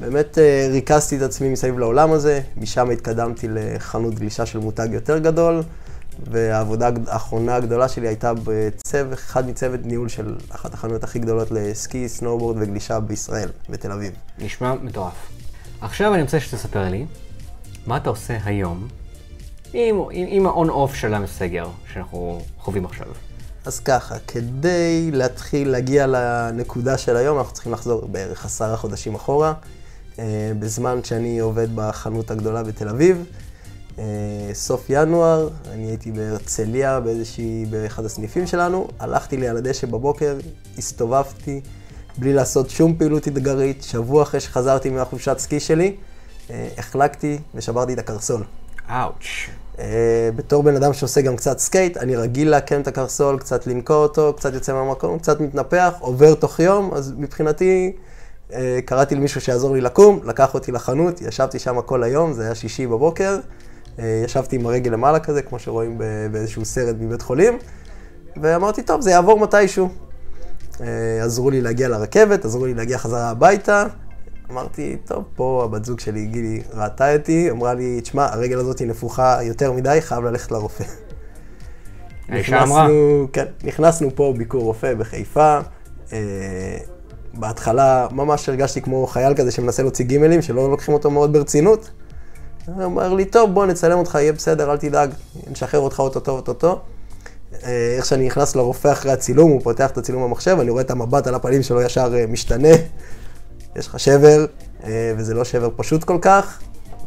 באמת 0.00 0.38
אה, 0.38 0.68
ריכזתי 0.70 1.16
את 1.16 1.22
עצמי 1.22 1.48
מסביב 1.48 1.78
לעולם 1.78 2.12
הזה, 2.12 2.40
משם 2.56 2.90
התקדמתי 2.90 3.46
לחנות 3.50 4.14
גלישה 4.14 4.46
של 4.46 4.58
מותג 4.58 4.88
יותר 4.92 5.18
גדול, 5.18 5.62
והעבודה 6.30 6.90
האחרונה 7.06 7.54
הגדולה 7.56 7.88
שלי 7.88 8.08
הייתה 8.08 8.32
בצוות, 8.44 9.12
אחד 9.12 9.48
מצוות 9.48 9.80
ניהול 9.84 10.08
של 10.08 10.36
אחת 10.50 10.74
החנויות 10.74 11.04
הכי 11.04 11.18
גדולות 11.18 11.50
לסקי, 11.50 12.08
סנואובורד 12.08 12.56
וגלישה 12.60 13.00
בישראל, 13.00 13.48
בתל 13.68 13.92
אביב. 13.92 14.12
נשמע 14.38 14.74
מטורף. 14.82 15.28
עכשיו 15.80 16.14
אני 16.14 16.22
רוצה 16.22 16.40
שתספר 16.40 16.88
לי, 16.88 17.06
מה 17.86 17.96
אתה 17.96 18.10
עושה 18.10 18.38
היום 18.44 18.88
עם, 19.72 19.96
עם, 20.10 20.26
עם 20.28 20.46
ה-on-off 20.46 20.94
של 20.94 21.14
הסגר 21.14 21.68
שאנחנו 21.92 22.40
חווים 22.58 22.84
עכשיו? 22.84 23.06
אז 23.64 23.80
ככה, 23.80 24.18
כדי 24.18 25.10
להתחיל 25.12 25.68
להגיע 25.68 26.06
לנקודה 26.06 26.98
של 26.98 27.16
היום, 27.16 27.38
אנחנו 27.38 27.52
צריכים 27.52 27.72
לחזור 27.72 28.06
בערך 28.06 28.44
עשרה 28.44 28.76
חודשים 28.76 29.14
אחורה, 29.14 29.52
בזמן 30.58 31.04
שאני 31.04 31.38
עובד 31.38 31.68
בחנות 31.74 32.30
הגדולה 32.30 32.62
בתל 32.62 32.88
אביב. 32.88 33.24
אה, 33.98 34.04
סוף 34.52 34.86
ינואר, 34.88 35.48
אני 35.72 35.86
הייתי 35.86 36.12
בהרצליה 36.12 37.00
באיזושהי, 37.00 37.66
באחד 37.70 38.04
הסניפים 38.04 38.46
שלנו, 38.46 38.88
הלכתי 39.00 39.36
לי 39.36 39.48
על 39.48 39.56
הדשא 39.56 39.86
בבוקר, 39.86 40.38
הסתובבתי 40.78 41.60
בלי 42.18 42.32
לעשות 42.32 42.70
שום 42.70 42.96
פעילות 42.98 43.28
אתגרית, 43.28 43.82
שבוע 43.82 44.22
אחרי 44.22 44.40
שחזרתי 44.40 44.90
מהחופשת 44.90 45.38
סקי 45.38 45.60
שלי, 45.60 45.96
אה, 46.50 46.68
החלקתי 46.78 47.38
ושברתי 47.54 47.92
את 47.92 47.98
הקרסול. 47.98 48.44
אאוץ'. 48.90 49.50
בתור 50.36 50.62
בן 50.62 50.76
אדם 50.76 50.92
שעושה 50.92 51.20
גם 51.20 51.36
קצת 51.36 51.58
סקייט, 51.58 51.96
אני 51.96 52.16
רגיל 52.16 52.50
לעקם 52.50 52.80
את 52.80 52.86
הקרסול, 52.86 53.38
קצת 53.38 53.66
לנקוע 53.66 53.96
אותו, 53.96 54.34
קצת 54.36 54.54
יוצא 54.54 54.72
מהמקום, 54.72 55.18
קצת 55.18 55.40
מתנפח, 55.40 55.94
עובר 56.00 56.34
תוך 56.34 56.60
יום, 56.60 56.94
אז 56.94 57.14
מבחינתי 57.18 57.92
קראתי 58.84 59.14
למישהו 59.14 59.40
שיעזור 59.40 59.74
לי 59.74 59.80
לקום, 59.80 60.20
לקח 60.24 60.54
אותי 60.54 60.72
לחנות, 60.72 61.20
ישבתי 61.22 61.58
שם 61.58 61.80
כל 61.80 62.02
היום, 62.02 62.32
זה 62.32 62.44
היה 62.44 62.54
שישי 62.54 62.86
בבוקר, 62.86 63.38
uh, 63.96 64.00
ישבתי 64.24 64.56
עם 64.56 64.66
הרגל 64.66 64.90
למעלה 64.90 65.20
כזה, 65.20 65.42
כמו 65.42 65.58
שרואים 65.58 65.98
באיזשהו 66.32 66.64
סרט 66.64 66.96
מבית 67.00 67.22
חולים, 67.22 67.58
ואמרתי, 68.42 68.82
טוב, 68.82 69.00
זה 69.00 69.10
יעבור 69.10 69.38
מתישהו. 69.40 69.88
Uh, 70.72 70.80
עזרו 71.22 71.50
לי 71.50 71.60
להגיע 71.60 71.88
לרכבת, 71.88 72.44
עזרו 72.44 72.66
לי 72.66 72.74
להגיע 72.74 72.98
חזרה 72.98 73.30
הביתה. 73.30 73.84
אמרתי, 74.50 74.96
טוב, 75.04 75.24
פה 75.36 75.62
הבת 75.64 75.84
זוג 75.84 76.00
שלי, 76.00 76.26
גילי, 76.26 76.62
ראתה 76.74 77.14
אותי, 77.16 77.50
אמרה 77.50 77.74
לי, 77.74 78.00
תשמע, 78.00 78.26
הרגל 78.32 78.58
הזאת 78.58 78.82
נפוחה 78.82 79.38
יותר 79.42 79.72
מדי, 79.72 79.98
חייב 80.00 80.24
ללכת 80.24 80.50
לרופא. 80.50 80.84
האישה 82.28 82.62
אמרה? 82.62 82.86
נכנסנו- 82.86 83.28
כן, 83.32 83.44
נכנסנו 83.64 84.10
פה 84.14 84.34
ביקור 84.38 84.62
רופא 84.62 84.94
בחיפה. 84.94 85.58
בהתחלה 87.34 88.06
ממש 88.10 88.48
הרגשתי 88.48 88.82
כמו 88.82 89.06
חייל 89.06 89.34
כזה 89.34 89.50
שמנסה 89.50 89.82
להוציא 89.82 90.04
גימלים, 90.04 90.42
שלא 90.42 90.70
לוקחים 90.70 90.94
אותו 90.94 91.10
מאוד 91.10 91.32
ברצינות. 91.32 91.90
הוא 92.66 92.84
אמר 92.84 93.14
לי, 93.14 93.24
טוב, 93.24 93.54
בוא 93.54 93.66
נצלם 93.66 93.98
אותך, 93.98 94.14
יהיה 94.14 94.32
בסדר, 94.32 94.72
אל 94.72 94.76
תדאג, 94.76 95.10
נשחרר 95.50 95.80
אותך 95.80 96.00
אוטוטו 96.00 96.32
אוטוטו. 96.32 96.80
אה, 97.64 97.94
איך 97.96 98.06
שאני 98.06 98.26
נכנס 98.26 98.56
לרופא 98.56 98.92
אחרי 98.92 99.12
הצילום, 99.12 99.50
הוא 99.50 99.60
פותח 99.62 99.90
את 99.90 99.98
הצילום 99.98 100.22
במחשב, 100.22 100.56
אני 100.60 100.70
רואה 100.70 100.82
את 100.82 100.90
המבט 100.90 101.26
על 101.26 101.34
הפנים 101.34 101.62
שלו 101.62 101.82
ישר 101.82 102.14
אה, 102.16 102.26
משתנה. 102.26 102.68
יש 103.76 103.86
לך 103.86 104.00
שבר, 104.00 104.46
אה, 104.84 105.12
וזה 105.16 105.34
לא 105.34 105.44
שבר 105.44 105.68
פשוט 105.76 106.04
כל 106.04 106.18
כך, 106.20 106.60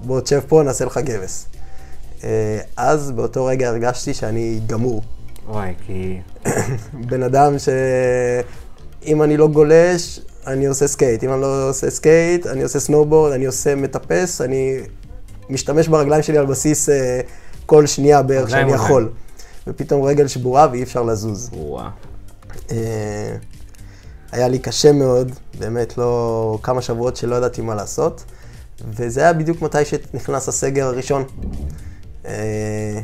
בוא 0.05 0.21
תשב 0.21 0.39
פה, 0.47 0.63
נעשה 0.63 0.85
לך 0.85 0.97
גבס. 0.97 1.47
אז 2.77 3.11
באותו 3.11 3.45
רגע 3.45 3.69
הרגשתי 3.69 4.13
שאני 4.13 4.59
גמור. 4.67 5.01
וואי, 5.47 5.73
כי... 5.87 6.19
בן 7.09 7.23
אדם 7.23 7.55
שאם 9.03 9.23
אני 9.23 9.37
לא 9.37 9.47
גולש, 9.47 10.19
אני 10.47 10.65
עושה 10.65 10.87
סקייט. 10.87 11.23
אם 11.23 11.33
אני 11.33 11.41
לא 11.41 11.69
עושה 11.69 11.89
סקייט, 11.89 12.47
אני 12.47 12.63
עושה 12.63 12.79
סנובורד, 12.79 13.33
אני 13.33 13.45
עושה 13.45 13.75
מטפס, 13.75 14.41
אני 14.41 14.79
משתמש 15.49 15.87
ברגליים 15.87 16.23
שלי 16.23 16.37
על 16.37 16.45
בסיס 16.45 16.89
אה, 16.89 17.21
כל 17.65 17.87
שנייה 17.87 18.21
בערך 18.21 18.49
שאני 18.49 18.63
רגליים. 18.63 18.83
יכול. 18.83 19.09
ופתאום 19.67 20.03
רגל 20.03 20.27
שבורה 20.27 20.67
ואי 20.71 20.83
אפשר 20.83 21.03
לזוז. 21.03 21.49
וואו. 21.53 21.85
אה, 22.71 23.35
היה 24.31 24.47
לי 24.47 24.59
קשה 24.59 24.91
מאוד, 24.91 25.31
באמת 25.59 25.97
לא... 25.97 26.57
כמה 26.63 26.81
שבועות 26.81 27.15
שלא 27.15 27.35
ידעתי 27.35 27.61
מה 27.61 27.75
לעשות, 27.75 28.23
וזה 28.87 29.21
היה 29.21 29.33
בדיוק 29.33 29.61
מתי 29.61 29.85
שנכנס 29.85 30.49
הסגר 30.49 30.85
הראשון. 30.87 31.23
אה, 32.25 32.99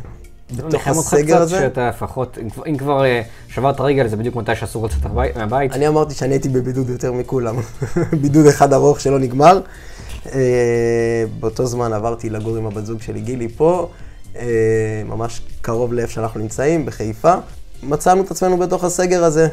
בתוך 0.55 0.65
אותך 0.73 0.87
הסגר 0.87 1.41
הזה, 1.41 1.59
שאתה 1.59 1.89
לפחות, 1.89 2.37
אם 2.69 2.77
כבר- 2.77 3.05
אה, 3.05 3.21
שברת 3.47 3.81
רגל 3.81 4.07
זה 4.07 4.15
בדיוק 4.15 4.35
מתי 4.35 4.55
שאסור 4.55 4.85
לצאת 4.85 5.05
הבי- 5.05 5.27
מהבית. 5.35 5.73
אני 5.73 5.87
אמרתי 5.87 6.13
שאני 6.13 6.33
הייתי 6.33 6.49
בבידוד 6.49 6.89
יותר 6.89 7.11
מכולם. 7.13 7.55
בידוד 8.21 8.45
אחד 8.45 8.73
ארוך 8.73 8.99
שלא 8.99 9.19
נגמר. 9.19 9.59
אה, 10.33 10.39
באותו 11.39 11.65
זמן 11.65 11.93
עברתי 11.93 12.29
לגור 12.29 12.57
עם 12.57 12.65
הבת 12.65 12.85
זוג 12.85 13.01
שלי, 13.01 13.21
גילי, 13.21 13.47
פה, 13.49 13.89
אה, 14.35 14.45
ממש 15.05 15.41
קרוב 15.61 15.93
לאיפה 15.93 16.13
שאנחנו 16.13 16.39
נמצאים, 16.39 16.85
בחיפה. 16.85 17.33
מצאנו 17.83 18.21
את 18.21 18.31
עצמנו 18.31 18.57
בתוך 18.57 18.83
הסגר 18.83 19.23
הזה. 19.23 19.47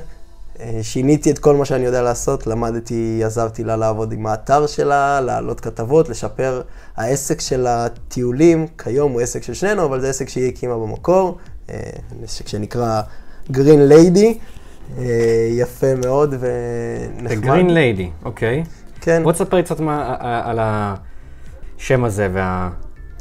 אה, 0.61 0.79
שיניתי 0.83 1.31
את 1.31 1.39
כל 1.39 1.57
מה 1.57 1.65
שאני 1.65 1.85
יודע 1.85 2.03
לעשות, 2.03 2.47
למדתי, 2.47 3.21
עזרתי 3.25 3.65
לה 3.65 3.77
לעבוד 3.77 4.13
עם 4.13 4.27
האתר 4.27 4.67
שלה, 4.67 5.21
להעלות 5.21 5.61
כתבות, 5.61 6.09
לשפר. 6.09 6.63
העסק 6.97 7.41
של 7.41 7.67
הטיולים, 7.67 8.67
כיום 8.79 9.13
הוא 9.13 9.21
עסק 9.21 9.43
של 9.43 9.55
שנינו, 9.55 9.85
אבל 9.85 10.01
זה 10.01 10.09
עסק 10.11 10.29
שהיא 10.29 10.49
הקימה 10.49 10.75
במקור, 10.75 11.39
אה, 11.71 11.81
עסק 12.25 12.49
שנקרא 12.49 13.01
Green 13.53 13.91
Lady, 13.93 14.27
אה, 14.99 15.05
יפה 15.51 15.95
מאוד 15.95 16.35
ונחמד. 16.41 17.45
The 17.45 17.47
Green 17.47 17.69
Lady, 17.71 18.25
אוקיי. 18.25 18.65
כן. 19.01 19.23
בוא 19.23 19.33
תספר 19.33 19.63
קצת 19.63 19.81
מה- 19.81 20.17
על 20.45 20.59
השם 20.61 22.05
הזה 22.05 22.29
וה... 22.33 22.71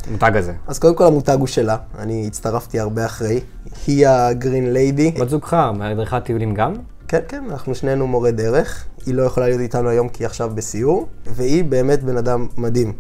המותג 0.07 0.31
הזה. 0.35 0.53
אז 0.67 0.79
קודם 0.79 0.95
כל 0.95 1.05
המותג 1.05 1.37
הוא 1.39 1.47
שלה, 1.47 1.77
אני 1.99 2.27
הצטרפתי 2.27 2.79
הרבה 2.79 3.05
אחרי. 3.05 3.39
היא 3.87 4.07
הגרין 4.07 4.73
ליידי. 4.73 5.11
בת 5.11 5.29
זוגך, 5.29 5.71
מדריכת 5.73 6.23
טיולים 6.25 6.53
גם? 6.53 6.73
כן, 7.13 7.21
כן, 7.27 7.43
אנחנו 7.49 7.75
שנינו 7.75 8.07
מורי 8.07 8.31
דרך. 8.31 8.85
היא 9.05 9.13
לא 9.13 9.23
יכולה 9.23 9.47
להיות 9.47 9.61
איתנו 9.61 9.89
היום 9.89 10.09
כי 10.09 10.23
היא 10.23 10.25
עכשיו 10.25 10.51
בסיור, 10.55 11.07
והיא 11.25 11.63
באמת 11.63 12.03
בן 12.03 12.17
אדם 12.17 12.47
מדהים. 12.57 12.93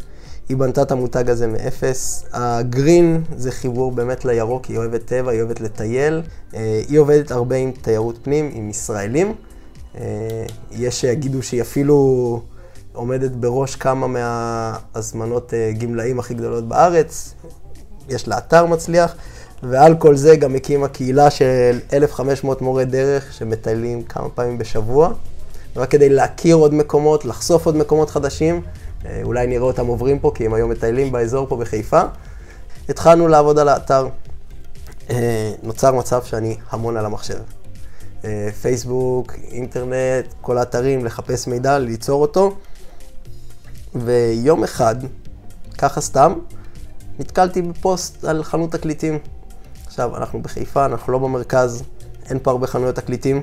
היא 0.49 0.57
בנתה 0.57 0.81
את 0.81 0.91
המותג 0.91 1.29
הזה 1.29 1.47
מאפס. 1.47 2.25
הגרין 2.33 3.23
זה 3.35 3.51
חיבור 3.51 3.91
באמת 3.91 4.25
לירוק, 4.25 4.65
היא 4.65 4.77
אוהבת 4.77 5.05
טבע, 5.05 5.31
היא 5.31 5.41
אוהבת 5.41 5.61
לטייל. 5.61 6.21
אה, 6.55 6.81
היא 6.89 6.99
עובדת 6.99 7.31
הרבה 7.31 7.55
עם 7.55 7.71
תיירות 7.71 8.19
פנים, 8.23 8.51
עם 8.53 8.69
ישראלים. 8.69 9.33
אה, 9.97 10.45
יש 10.71 11.01
שיגידו 11.01 11.43
שהיא 11.43 11.61
אפילו 11.61 12.41
עומדת 12.93 13.31
בראש 13.31 13.75
כמה 13.75 14.07
מההזמנות 14.07 15.53
אה, 15.53 15.71
גמלאים 15.77 16.19
הכי 16.19 16.33
גדולות 16.33 16.67
בארץ. 16.67 17.33
יש 18.09 18.27
לה 18.27 18.37
אתר 18.37 18.65
מצליח, 18.65 19.15
ועל 19.69 19.95
כל 19.95 20.15
זה 20.15 20.35
גם 20.35 20.55
הקימה 20.55 20.87
קהילה 20.87 21.31
של 21.31 21.79
1,500 21.93 22.61
מורי 22.61 22.85
דרך 22.85 23.33
שמטיילים 23.33 24.03
כמה 24.03 24.29
פעמים 24.29 24.57
בשבוע, 24.57 25.13
רק 25.75 25.91
כדי 25.91 26.09
להכיר 26.09 26.55
עוד 26.55 26.73
מקומות, 26.73 27.25
לחשוף 27.25 27.65
עוד 27.65 27.75
מקומות 27.75 28.09
חדשים. 28.09 28.61
אה, 29.05 29.21
אולי 29.23 29.47
נראה 29.47 29.63
אותם 29.63 29.87
עוברים 29.87 30.19
פה, 30.19 30.31
כי 30.35 30.45
הם 30.45 30.53
היום 30.53 30.71
מטיילים 30.71 31.11
באזור 31.11 31.47
פה 31.47 31.57
בחיפה. 31.57 32.01
התחלנו 32.89 33.27
לעבוד 33.27 33.59
על 33.59 33.69
האתר. 33.69 34.07
אה, 35.09 35.53
נוצר 35.63 35.91
מצב 35.91 36.23
שאני 36.23 36.57
המון 36.69 36.97
על 36.97 37.05
המחשב. 37.05 37.39
אה, 38.25 38.49
פייסבוק, 38.61 39.33
אינטרנט, 39.51 40.33
כל 40.41 40.57
האתרים, 40.57 41.05
לחפש 41.05 41.47
מידע, 41.47 41.79
ליצור 41.79 42.21
אותו. 42.21 42.55
ויום 43.95 44.63
אחד, 44.63 44.95
ככה 45.77 46.01
סתם, 46.01 46.33
נתקלתי 47.19 47.61
בפוסט 47.61 48.25
על 48.25 48.43
חנות 48.43 48.71
תקליטים. 48.71 49.19
עכשיו, 49.93 50.17
אנחנו 50.17 50.41
בחיפה, 50.41 50.85
אנחנו 50.85 51.13
לא 51.13 51.19
במרכז, 51.19 51.83
אין 52.29 52.39
פה 52.43 52.51
הרבה 52.51 52.67
חנויות 52.67 52.95
תקליטים, 52.95 53.41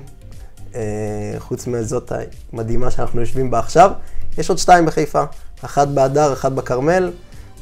חוץ 1.39 1.67
מזאת 1.67 2.13
המדהימה 2.53 2.91
שאנחנו 2.91 3.21
יושבים 3.21 3.51
בה 3.51 3.59
עכשיו. 3.59 3.91
יש 4.39 4.49
עוד 4.49 4.59
שתיים 4.59 4.87
בחיפה, 4.87 5.23
אחת 5.65 5.89
באדר, 5.89 6.33
אחת 6.33 6.53
בכרמל, 6.53 7.13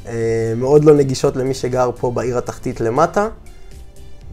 אה, 0.05 0.53
מאוד 0.55 0.83
לא 0.83 0.95
נגישות 0.95 1.35
למי 1.35 1.53
שגר 1.53 1.91
פה 1.99 2.11
בעיר 2.11 2.37
התחתית 2.37 2.81
למטה. 2.81 3.27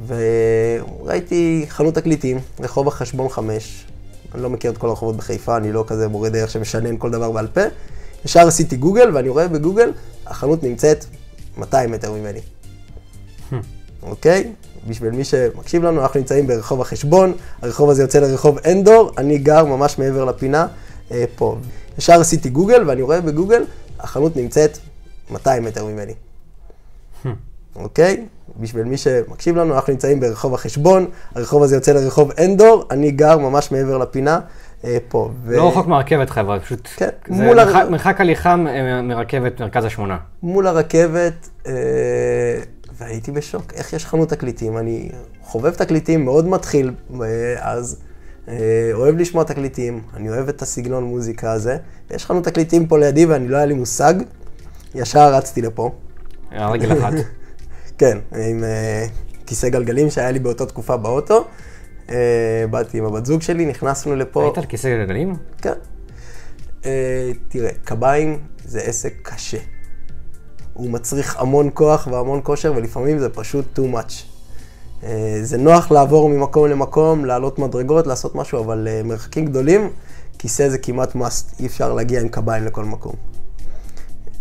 וראיתי 0.07 1.67
חנות 1.69 1.95
תקליטים, 1.95 2.39
רחוב 2.61 2.89
החשבון 2.89 3.29
5. 3.29 3.87
אני 4.35 4.43
לא 4.43 4.51
מכיר 4.51 4.71
את 4.71 4.79
כל 4.79 4.89
הרחובות 4.89 5.17
בחיפה, 5.17 5.57
אני 5.57 5.73
לא 5.73 5.85
כזה 5.87 6.09
מורה 6.09 6.29
דרך 6.29 6.51
שמשנן 6.51 6.97
כל 6.99 7.11
דבר 7.11 7.31
בעל 7.31 7.47
פה. 7.47 7.61
ישר 8.25 8.47
עשיתי 8.49 8.77
גוגל, 8.77 9.11
ואני 9.15 9.29
רואה 9.29 9.49
בגוגל, 9.49 9.93
החנות 10.27 10.63
נמצאת 10.63 11.05
200 11.57 11.91
מטר 11.91 12.13
ממני. 12.13 12.41
Hmm. 14.07 14.11
אוקיי? 14.11 14.53
בשביל 14.89 15.11
מי 15.11 15.25
שמקשיב 15.25 15.83
לנו, 15.83 16.03
אנחנו 16.03 16.21
נמצאים 16.21 16.47
ברחוב 16.47 16.81
החשבון, 16.81 17.33
הרחוב 17.63 17.91
הזה 17.91 18.03
יוצא 18.03 18.19
לרחוב 18.19 18.59
אנדור, 18.59 19.13
אני 19.19 19.39
גר 19.39 19.65
ממש 19.65 19.99
מעבר 19.99 20.25
לפינה, 20.25 20.67
אה, 21.13 21.25
פה. 21.37 21.57
ישר 21.99 22.21
עשיתי 22.21 22.49
גוגל, 22.49 22.89
ואני 22.89 23.03
רואה 23.03 23.21
בגוגל, 23.21 23.65
החנות 24.01 24.37
נמצאת 24.37 24.79
200 25.31 25.65
מטר 25.65 25.85
ממני. 25.85 26.15
אוקיי? 27.77 28.27
בשביל 28.61 28.85
מי 28.85 28.97
שמקשיב 28.97 29.57
לנו, 29.57 29.75
אנחנו 29.75 29.93
נמצאים 29.93 30.21
ברחוב 30.21 30.55
החשבון, 30.55 31.07
הרחוב 31.35 31.63
הזה 31.63 31.77
יוצא 31.77 31.93
לרחוב 31.93 32.31
אנדור, 32.45 32.85
אני 32.91 33.11
גר 33.11 33.39
ממש 33.39 33.73
מעבר 33.73 33.99
לפינה, 33.99 34.41
אה, 34.85 34.99
פה. 35.09 35.31
ו... 35.45 35.57
לא 35.57 35.69
רחוק 35.69 35.87
מהרכבת 35.87 36.31
חבר'ה, 36.31 36.61
פשוט... 36.61 36.89
כן, 36.97 37.09
זה 37.29 37.45
מול 37.45 37.57
מרחק, 37.57 37.75
הר... 37.75 37.91
מרחק 37.91 38.21
הליכה 38.21 38.51
אה, 38.51 39.03
מרכבת 39.03 39.61
מרכז 39.61 39.85
השמונה. 39.85 40.17
מול 40.43 40.67
הרכבת, 40.67 41.49
אה, 41.67 41.73
והייתי 42.99 43.33
בשוק, 43.33 43.73
איך 43.75 43.93
יש 43.93 44.07
חנות 44.07 44.29
תקליטים? 44.29 44.79
אני 44.79 45.09
חובב 45.43 45.75
תקליטים, 45.75 46.25
מאוד 46.25 46.49
מתחיל 46.49 46.95
אה, 47.23 47.27
אז. 47.59 47.97
אה, 48.49 48.91
אוהב 48.93 49.17
לשמוע 49.17 49.45
תקליטים, 49.45 50.03
אני 50.15 50.29
אוהב 50.29 50.49
את 50.49 50.63
הסגנון 50.63 51.05
מוזיקה 51.05 51.53
הזה. 51.53 51.77
יש 52.11 52.31
לנו 52.31 52.41
תקליטים 52.41 52.87
פה 52.87 52.99
לידי 52.99 53.27
ואני 53.27 53.49
לא 53.49 53.57
היה 53.57 53.67
לי 53.67 53.75
מושג, 53.75 54.15
ישר 54.95 55.35
רצתי 55.35 55.63
לפה. 55.63 55.91
היה 56.51 56.69
רגל 56.69 56.99
אחת. 56.99 57.13
כן, 57.99 58.19
עם 58.33 58.65
uh, 58.65 59.47
כיסא 59.47 59.69
גלגלים 59.69 60.11
שהיה 60.11 60.31
לי 60.31 60.39
באותה 60.39 60.67
תקופה 60.67 60.97
באוטו. 60.97 61.45
Uh, 62.07 62.11
באתי 62.71 62.99
עם 62.99 63.05
הבת 63.05 63.27
זוג 63.27 63.43
שלי, 63.43 63.67
נכנסנו 63.67 64.17
לפה. 64.17 64.45
היית 64.45 64.59
על 64.59 64.65
כיסא 64.65 64.89
גלגלים? 64.89 65.37
כן. 65.63 65.73
Uh, 66.83 66.87
תראה, 67.49 67.71
קביים 67.85 68.39
זה 68.65 68.81
עסק 68.81 69.15
קשה. 69.23 69.59
הוא 70.77 70.91
מצריך 70.91 71.37
המון 71.39 71.71
כוח 71.75 72.09
והמון 72.11 72.41
כושר, 72.43 72.73
ולפעמים 72.77 73.19
זה 73.19 73.29
פשוט 73.29 73.79
too 73.79 73.95
much. 73.95 74.13
אה, 75.03 75.39
זה 75.43 75.57
נוח 75.57 75.91
לעבור 75.91 76.29
ממקום 76.29 76.67
למקום, 76.67 77.25
לעלות 77.25 77.59
מדרגות, 77.59 78.07
לעשות 78.07 78.35
משהו, 78.35 78.61
אבל 78.61 78.89
אה, 78.91 79.03
מרחקים 79.05 79.47
גדולים, 79.47 79.91
כיסא 80.39 80.69
זה 80.69 80.79
כמעט 80.79 81.17
must, 81.17 81.61
אי 81.61 81.67
אפשר 81.67 81.93
להגיע 81.93 82.21
עם 82.21 82.29
קביים 82.29 82.65
לכל 82.65 82.85
מקום. 82.85 83.13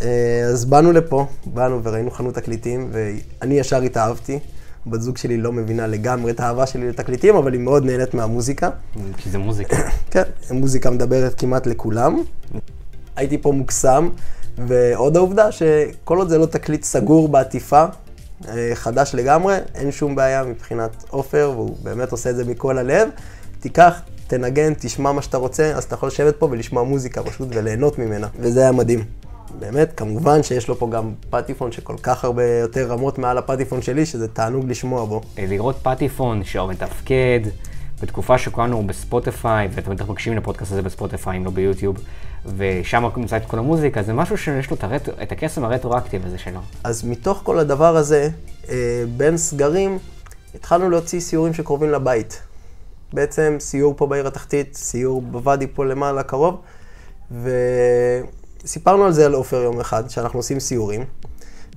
אה, 0.01 0.43
אז 0.45 0.65
באנו 0.65 0.91
לפה, 0.91 1.25
באנו 1.45 1.83
וראינו 1.83 2.11
חנות 2.11 2.35
תקליטים, 2.35 2.89
ואני 2.91 3.59
ישר 3.59 3.81
התאהבתי. 3.81 4.39
בת 4.87 5.01
זוג 5.01 5.17
שלי 5.17 5.37
לא 5.37 5.51
מבינה 5.51 5.87
לגמרי 5.87 6.31
את 6.31 6.39
האהבה 6.39 6.65
שלי 6.65 6.89
לתקליטים, 6.89 7.35
אבל 7.35 7.53
היא 7.53 7.61
מאוד 7.61 7.85
נהנית 7.85 8.13
מהמוזיקה. 8.13 8.69
כי 9.17 9.29
זה 9.29 9.37
מוזיקה. 9.37 9.77
כן, 10.11 10.23
מוזיקה 10.51 10.89
מדברת 10.89 11.39
כמעט 11.39 11.67
לכולם. 11.67 12.23
הייתי 13.15 13.37
פה 13.37 13.51
מוקסם, 13.51 14.09
ועוד 14.57 15.17
העובדה 15.17 15.51
שכל 15.51 16.17
עוד 16.17 16.29
זה 16.29 16.37
לא 16.37 16.45
תקליט 16.45 16.83
סגור 16.83 17.27
בעטיפה, 17.27 17.85
אה, 18.47 18.71
חדש 18.73 19.15
לגמרי, 19.15 19.55
אין 19.75 19.91
שום 19.91 20.15
בעיה 20.15 20.43
מבחינת 20.43 21.05
עופר, 21.09 21.51
והוא 21.55 21.77
באמת 21.83 22.11
עושה 22.11 22.29
את 22.29 22.35
זה 22.35 22.45
מכל 22.45 22.77
הלב. 22.77 23.09
תיקח, 23.59 24.01
תנגן, 24.27 24.73
תשמע 24.73 25.11
מה 25.11 25.21
שאתה 25.21 25.37
רוצה, 25.37 25.71
אז 25.75 25.83
אתה 25.83 25.95
יכול 25.95 26.07
לשבת 26.07 26.35
פה 26.35 26.47
ולשמוע 26.51 26.83
מוזיקה 26.83 27.23
פשוט 27.23 27.47
וליהנות 27.51 27.99
ממנה, 27.99 28.27
וזה 28.39 28.61
היה 28.61 28.71
מדהים. 28.71 29.03
באמת, 29.59 29.91
כמובן 29.97 30.43
שיש 30.43 30.67
לו 30.67 30.75
פה 30.75 30.89
גם 30.89 31.13
פטיפון 31.29 31.71
שכל 31.71 31.95
כך 32.03 32.23
הרבה 32.23 32.43
יותר 32.45 32.87
רמות 32.87 33.17
מעל 33.17 33.37
הפטיפון 33.37 33.81
שלי, 33.81 34.05
שזה 34.05 34.27
תענוג 34.27 34.69
לשמוע 34.69 35.05
בו. 35.05 35.21
אה, 35.39 35.45
לראות 35.47 35.75
פטיפון 35.83 36.43
שהוא 36.43 36.69
מתפקד, 36.69 37.39
בתקופה 38.01 38.37
שכולנו 38.37 38.87
בספוטיפיי, 38.87 39.67
ואתם 39.71 39.95
בטח 39.95 40.09
מקשיבים 40.09 40.39
לפודקאסט 40.39 40.71
הזה 40.71 40.81
בספוטיפיי, 40.81 41.37
אם 41.37 41.45
לא 41.45 41.51
ביוטיוב, 41.51 41.97
ושם 42.57 43.05
נמצא 43.17 43.37
את 43.37 43.45
כל 43.45 43.59
המוזיקה, 43.59 44.03
זה 44.03 44.13
משהו 44.13 44.37
שיש 44.37 44.69
לו 44.69 44.75
את, 44.75 44.83
הרט... 44.83 45.09
את 45.23 45.31
הקסם 45.31 45.63
הרטרואקטיב 45.63 46.25
הזה 46.25 46.37
שלו. 46.37 46.59
אז 46.83 47.03
מתוך 47.03 47.41
כל 47.43 47.59
הדבר 47.59 47.95
הזה, 47.97 48.29
אה, 48.69 49.03
בין 49.17 49.37
סגרים, 49.37 49.99
התחלנו 50.55 50.89
להוציא 50.89 51.19
סיורים 51.19 51.53
שקרובים 51.53 51.91
לבית. 51.91 52.41
בעצם 53.13 53.57
סיור 53.59 53.93
פה 53.97 54.07
בעיר 54.07 54.27
התחתית, 54.27 54.75
סיור 54.75 55.21
בוואדי 55.21 55.67
פה 55.67 55.85
למעלה 55.85 56.23
קרוב, 56.23 56.61
וסיפרנו 58.63 59.05
על 59.05 59.11
זה 59.11 59.25
על 59.25 59.33
עופר 59.33 59.57
יום 59.57 59.79
אחד, 59.79 60.09
שאנחנו 60.09 60.39
עושים 60.39 60.59
סיורים, 60.59 61.05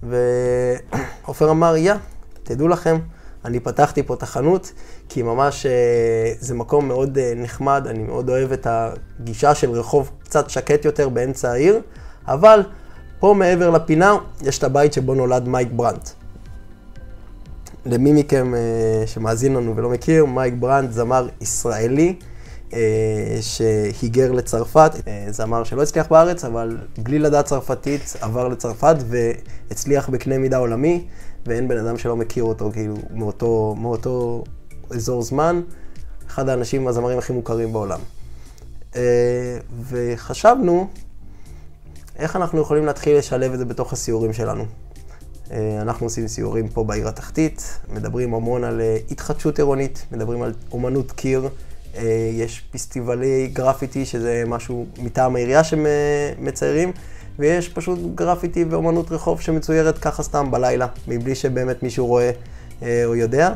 ועופר 0.02 1.50
אמר, 1.54 1.76
יא, 1.76 1.94
תדעו 2.42 2.68
לכם, 2.68 2.98
אני 3.44 3.60
פתחתי 3.60 4.02
פה 4.02 4.14
את 4.14 4.22
החנות, 4.22 4.72
כי 5.08 5.22
ממש 5.22 5.66
אה, 5.66 6.32
זה 6.40 6.54
מקום 6.54 6.88
מאוד 6.88 7.18
אה, 7.18 7.32
נחמד, 7.36 7.86
אני 7.86 8.02
מאוד 8.02 8.28
אוהב 8.28 8.52
את 8.52 8.66
הגישה 8.70 9.54
של 9.54 9.70
רחוב 9.70 10.10
קצת 10.24 10.50
שקט 10.50 10.84
יותר 10.84 11.08
באמצע 11.08 11.50
העיר, 11.50 11.80
אבל 12.28 12.62
פה 13.18 13.34
מעבר 13.38 13.70
לפינה 13.70 14.16
יש 14.42 14.58
את 14.58 14.64
הבית 14.64 14.92
שבו 14.92 15.14
נולד 15.14 15.48
מייק 15.48 15.68
ברנט. 15.72 16.08
למי 17.86 18.12
מכם 18.12 18.54
אה, 18.54 19.06
שמאזין 19.06 19.54
לנו 19.54 19.76
ולא 19.76 19.90
מכיר, 19.90 20.24
מייק 20.24 20.54
ברנט 20.54 20.92
זמר 20.92 21.28
ישראלי 21.40 22.14
שהיגר 23.40 24.32
לצרפת, 24.32 24.90
זמר 25.30 25.64
שלא 25.64 25.82
הצליח 25.82 26.06
בארץ, 26.10 26.44
אבל 26.44 26.76
בלי 26.98 27.18
לדעת 27.18 27.44
צרפתית 27.44 28.16
עבר 28.20 28.48
לצרפת 28.48 28.96
והצליח 29.08 30.08
בקנה 30.08 30.38
מידה 30.38 30.56
עולמי. 30.56 31.04
ואין 31.46 31.68
בן 31.68 31.78
אדם 31.78 31.98
שלא 31.98 32.16
מכיר 32.16 32.44
אותו, 32.44 32.70
כאילו, 32.72 32.94
מאותו, 33.10 33.74
מאותו 33.78 34.44
אזור 34.90 35.22
זמן, 35.22 35.60
אחד 36.28 36.48
האנשים, 36.48 36.88
הזמרים 36.88 37.18
הכי 37.18 37.32
מוכרים 37.32 37.72
בעולם. 37.72 38.00
אה, 38.96 39.58
וחשבנו, 39.88 40.88
איך 42.18 42.36
אנחנו 42.36 42.60
יכולים 42.60 42.86
להתחיל 42.86 43.16
לשלב 43.16 43.52
את 43.52 43.58
זה 43.58 43.64
בתוך 43.64 43.92
הסיורים 43.92 44.32
שלנו. 44.32 44.64
אה, 45.50 45.78
אנחנו 45.82 46.06
עושים 46.06 46.28
סיורים 46.28 46.68
פה 46.68 46.84
בעיר 46.84 47.08
התחתית, 47.08 47.78
מדברים 47.92 48.34
המון 48.34 48.64
על 48.64 48.80
אה, 48.80 48.96
התחדשות 49.10 49.58
עירונית, 49.58 50.06
מדברים 50.12 50.42
על 50.42 50.52
אומנות 50.72 51.12
קיר, 51.12 51.48
יש 52.32 52.68
פסטיבלי 52.70 53.50
גרפיטי, 53.52 54.04
שזה 54.04 54.42
משהו 54.46 54.86
מטעם 54.98 55.36
העירייה 55.36 55.62
שמציירים. 55.64 56.92
ויש 57.38 57.68
פשוט 57.68 57.98
גרפיטי 58.14 58.64
ואומנות 58.64 59.12
רחוב 59.12 59.40
שמצוירת 59.40 59.98
ככה 59.98 60.22
סתם 60.22 60.50
בלילה, 60.50 60.86
מבלי 61.08 61.34
שבאמת 61.34 61.82
מישהו 61.82 62.06
רואה 62.06 62.30
אה, 62.82 63.02
או 63.04 63.14
יודע. 63.14 63.52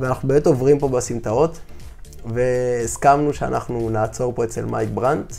ואנחנו 0.00 0.28
באמת 0.28 0.46
עוברים 0.46 0.78
פה 0.78 0.88
בסמטאות, 0.88 1.58
והסכמנו 2.26 3.34
שאנחנו 3.34 3.90
נעצור 3.90 4.34
פה 4.34 4.44
אצל 4.44 4.64
מייק 4.64 4.88
ברנט, 4.94 5.32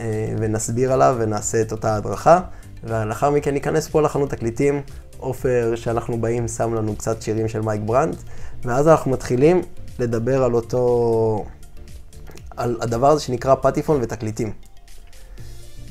אה, 0.00 0.34
ונסביר 0.38 0.92
עליו 0.92 1.16
ונעשה 1.18 1.62
את 1.62 1.72
אותה 1.72 1.96
הדרכה, 1.96 2.40
ולאחר 2.84 3.30
מכן 3.30 3.54
ניכנס 3.54 3.88
פה 3.88 4.02
לחנות 4.02 4.30
תקליטים, 4.30 4.82
עופר, 5.18 5.72
שאנחנו 5.76 6.20
באים, 6.20 6.48
שם 6.48 6.74
לנו 6.74 6.96
קצת 6.96 7.22
שירים 7.22 7.48
של 7.48 7.60
מייק 7.60 7.80
ברנט, 7.84 8.16
ואז 8.64 8.88
אנחנו 8.88 9.10
מתחילים 9.10 9.62
לדבר 9.98 10.44
על 10.44 10.54
אותו... 10.54 11.44
על 12.56 12.76
הדבר 12.80 13.10
הזה 13.10 13.22
שנקרא 13.22 13.54
פטיפון 13.54 13.98
ותקליטים. 14.02 14.52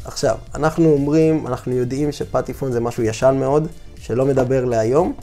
עכשיו, 0.10 0.38
אנחנו 0.56 0.92
אומרים, 0.92 1.48
אנחנו 1.48 1.72
יודעים 1.72 2.12
שפטיפון 2.12 2.72
זה 2.72 2.80
משהו 2.80 3.04
ישן 3.04 3.36
מאוד, 3.40 3.68
שלא 3.96 4.26
מדבר 4.26 4.66
להיום, 4.66 5.14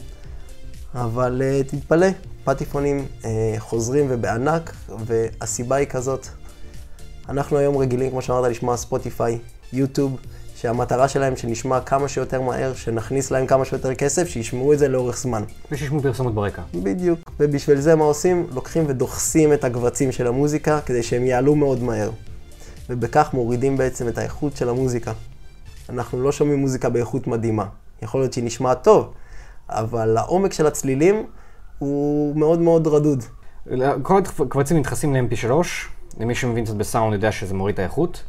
אבל 0.94 1.42
uh, 1.42 1.70
תתפלא, 1.70 2.06
פטיפונים 2.44 3.06
uh, 3.22 3.26
חוזרים 3.58 4.06
ובענק, 4.08 4.72
והסיבה 5.06 5.76
היא 5.76 5.86
כזאת. 5.86 6.26
אנחנו 7.28 7.58
היום 7.58 7.76
רגילים, 7.76 8.10
כמו 8.10 8.22
שאמרת, 8.22 8.50
לשמוע 8.50 8.76
ספוטיפיי, 8.76 9.38
יוטיוב, 9.72 10.16
שהמטרה 10.56 11.08
שלהם 11.08 11.36
שנשמע 11.36 11.80
כמה 11.80 12.08
שיותר 12.08 12.40
מהר, 12.40 12.74
שנכניס 12.74 13.30
להם 13.30 13.46
כמה 13.46 13.64
שיותר 13.64 13.94
כסף, 13.94 14.28
שישמעו 14.28 14.72
את 14.72 14.78
זה 14.78 14.88
לאורך 14.88 15.18
זמן. 15.18 15.42
ושישמעו 15.72 16.02
פרסומות 16.02 16.34
ברקע. 16.34 16.62
בדיוק. 16.74 17.30
ובשביל 17.40 17.80
זה 17.80 17.94
מה 17.94 18.04
עושים? 18.04 18.46
לוקחים 18.54 18.84
ודוחסים 18.86 19.52
את 19.52 19.64
הקבצים 19.64 20.12
של 20.12 20.26
המוזיקה, 20.26 20.80
כדי 20.86 21.02
שהם 21.02 21.26
יעלו 21.26 21.54
מאוד 21.54 21.82
מהר. 21.82 22.10
ובכך 22.90 23.30
מורידים 23.32 23.76
בעצם 23.76 24.08
את 24.08 24.18
האיכות 24.18 24.56
של 24.56 24.68
המוזיקה. 24.68 25.12
אנחנו 25.88 26.22
לא 26.22 26.32
שומעים 26.32 26.58
מוזיקה 26.58 26.88
באיכות 26.88 27.26
מדהימה. 27.26 27.66
יכול 28.02 28.20
להיות 28.20 28.32
שהיא 28.32 28.44
נשמעת 28.44 28.84
טוב, 28.84 29.12
אבל 29.68 30.16
העומק 30.16 30.52
של 30.52 30.66
הצלילים 30.66 31.26
הוא 31.78 32.36
מאוד 32.36 32.58
מאוד 32.58 32.86
רדוד. 32.86 33.24
כל 34.02 34.18
הקבצים 34.18 34.76
נדחסים 34.76 35.14
ל-MP3, 35.14 35.50
למי 36.20 36.34
שמבין 36.34 36.64
קצת 36.64 36.74
בסאונד 36.74 37.14
יודע 37.14 37.32
שזה 37.32 37.54
מוריד 37.54 37.72
את 37.72 37.78
האיכות. 37.78 38.22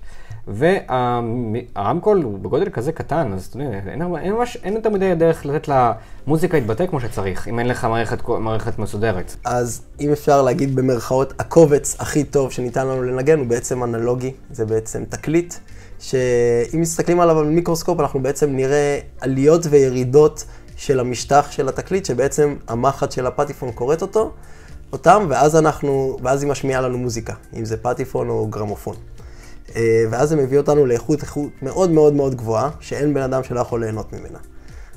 והרמקול 0.48 2.24
הוא 2.24 2.40
בגודל 2.40 2.70
כזה 2.70 2.92
קטן, 2.92 3.34
אז 3.34 3.46
אתה 3.46 3.58
יודע, 3.58 3.80
אין, 3.92 4.02
אין, 4.16 4.34
ממש, 4.34 4.58
אין 4.64 4.74
יותר 4.74 4.90
מדי 4.90 5.16
דרך 5.16 5.46
לתת 5.46 5.70
למוזיקה 6.28 6.58
להתבטא 6.58 6.88
כמו 6.88 7.00
שצריך, 7.00 7.48
אם 7.48 7.60
אין 7.60 7.68
לך 7.68 7.86
מערכת, 7.86 8.30
מערכת 8.30 8.80
מסודרת. 8.80 9.36
אז 9.46 9.82
אם 10.00 10.12
אפשר 10.12 10.42
להגיד 10.42 10.76
במרכאות, 10.76 11.34
הקובץ 11.40 11.96
הכי 12.00 12.24
טוב 12.24 12.52
שניתן 12.52 12.88
לנו 12.88 13.04
לנגן 13.04 13.40
הוא 13.40 13.48
בעצם 13.48 13.84
אנלוגי, 13.84 14.32
זה 14.52 14.66
בעצם 14.66 15.04
תקליט, 15.10 15.54
שאם 16.00 16.82
מסתכלים 16.82 17.20
עליו 17.20 17.36
במיקרוסקופ, 17.36 18.00
אנחנו 18.00 18.20
בעצם 18.20 18.56
נראה 18.56 19.00
עליות 19.22 19.62
וירידות 19.70 20.44
של 20.78 21.00
המשטח 21.00 21.48
של 21.52 21.70
התקליט, 21.70 22.06
שבעצם 22.06 22.56
המחט 22.68 23.12
של 23.12 23.28
הפטיפון 23.28 23.72
קוראת 23.72 24.02
אותו, 24.02 24.32
אותם, 24.94 25.26
ואז 25.30 25.56
אנחנו, 25.56 26.18
ואז 26.24 26.44
היא 26.44 26.52
משמיעה 26.52 26.82
לנו 26.82 26.98
מוזיקה, 26.98 27.34
אם 27.54 27.66
זה 27.66 27.78
פטיפון 27.78 28.30
או 28.30 28.48
גרמופון. 28.48 28.96
אה, 29.76 30.06
ואז 30.10 30.30
זה 30.30 30.36
מביא 30.36 30.58
אותנו 30.58 30.86
לאיכות 30.86 31.22
איכות 31.22 31.50
מאוד 31.62 31.92
מאוד 31.92 32.14
מאוד 32.14 32.36
גבוהה, 32.36 32.70
שאין 32.80 33.14
בן 33.14 33.22
אדם 33.22 33.44
שלא 33.44 33.60
יכול 33.60 33.80
ליהנות 33.84 34.14
ממנה. 34.14 34.38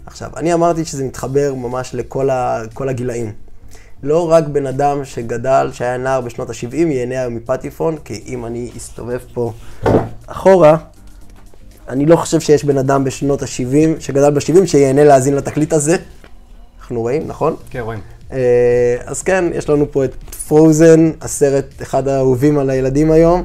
עכשיו, 0.06 0.30
אני 0.36 0.54
אמרתי 0.54 0.84
שזה 0.84 1.04
מתחבר 1.04 1.54
ממש 1.54 1.94
לכל 1.94 2.30
ה, 2.30 2.62
הגילאים. 2.80 3.32
לא 4.02 4.30
רק 4.30 4.44
בן 4.46 4.66
אדם 4.66 5.04
שגדל, 5.04 5.70
שהיה 5.72 5.96
נער 5.96 6.20
בשנות 6.20 6.50
ה-70, 6.50 6.74
ייהנה 6.74 7.20
היום 7.20 7.34
מפטיפון, 7.34 7.96
כי 8.04 8.22
אם 8.26 8.46
אני 8.46 8.70
אסתובב 8.76 9.18
פה 9.34 9.52
אחורה, 10.26 10.76
אני 11.88 12.06
לא 12.06 12.16
חושב 12.16 12.40
שיש 12.40 12.64
בן 12.64 12.78
אדם 12.78 13.04
בשנות 13.04 13.42
ה-70, 13.42 14.00
שגדל 14.00 14.30
ב-70, 14.30 14.66
שייהנה 14.66 15.04
להאזין 15.04 15.34
לתקליט 15.36 15.72
הזה. 15.72 15.96
אנחנו 16.80 17.00
רואים, 17.00 17.22
נכון? 17.26 17.56
כן, 17.70 17.80
רואים. 17.80 18.00
אה, 18.32 18.96
אז 19.06 19.22
כן, 19.22 19.44
יש 19.54 19.68
לנו 19.68 19.92
פה 19.92 20.04
את 20.04 20.14
פרוזן, 20.48 21.10
הסרט, 21.20 21.64
אחד 21.82 22.08
האהובים 22.08 22.58
על 22.58 22.70
הילדים 22.70 23.10
היום. 23.10 23.44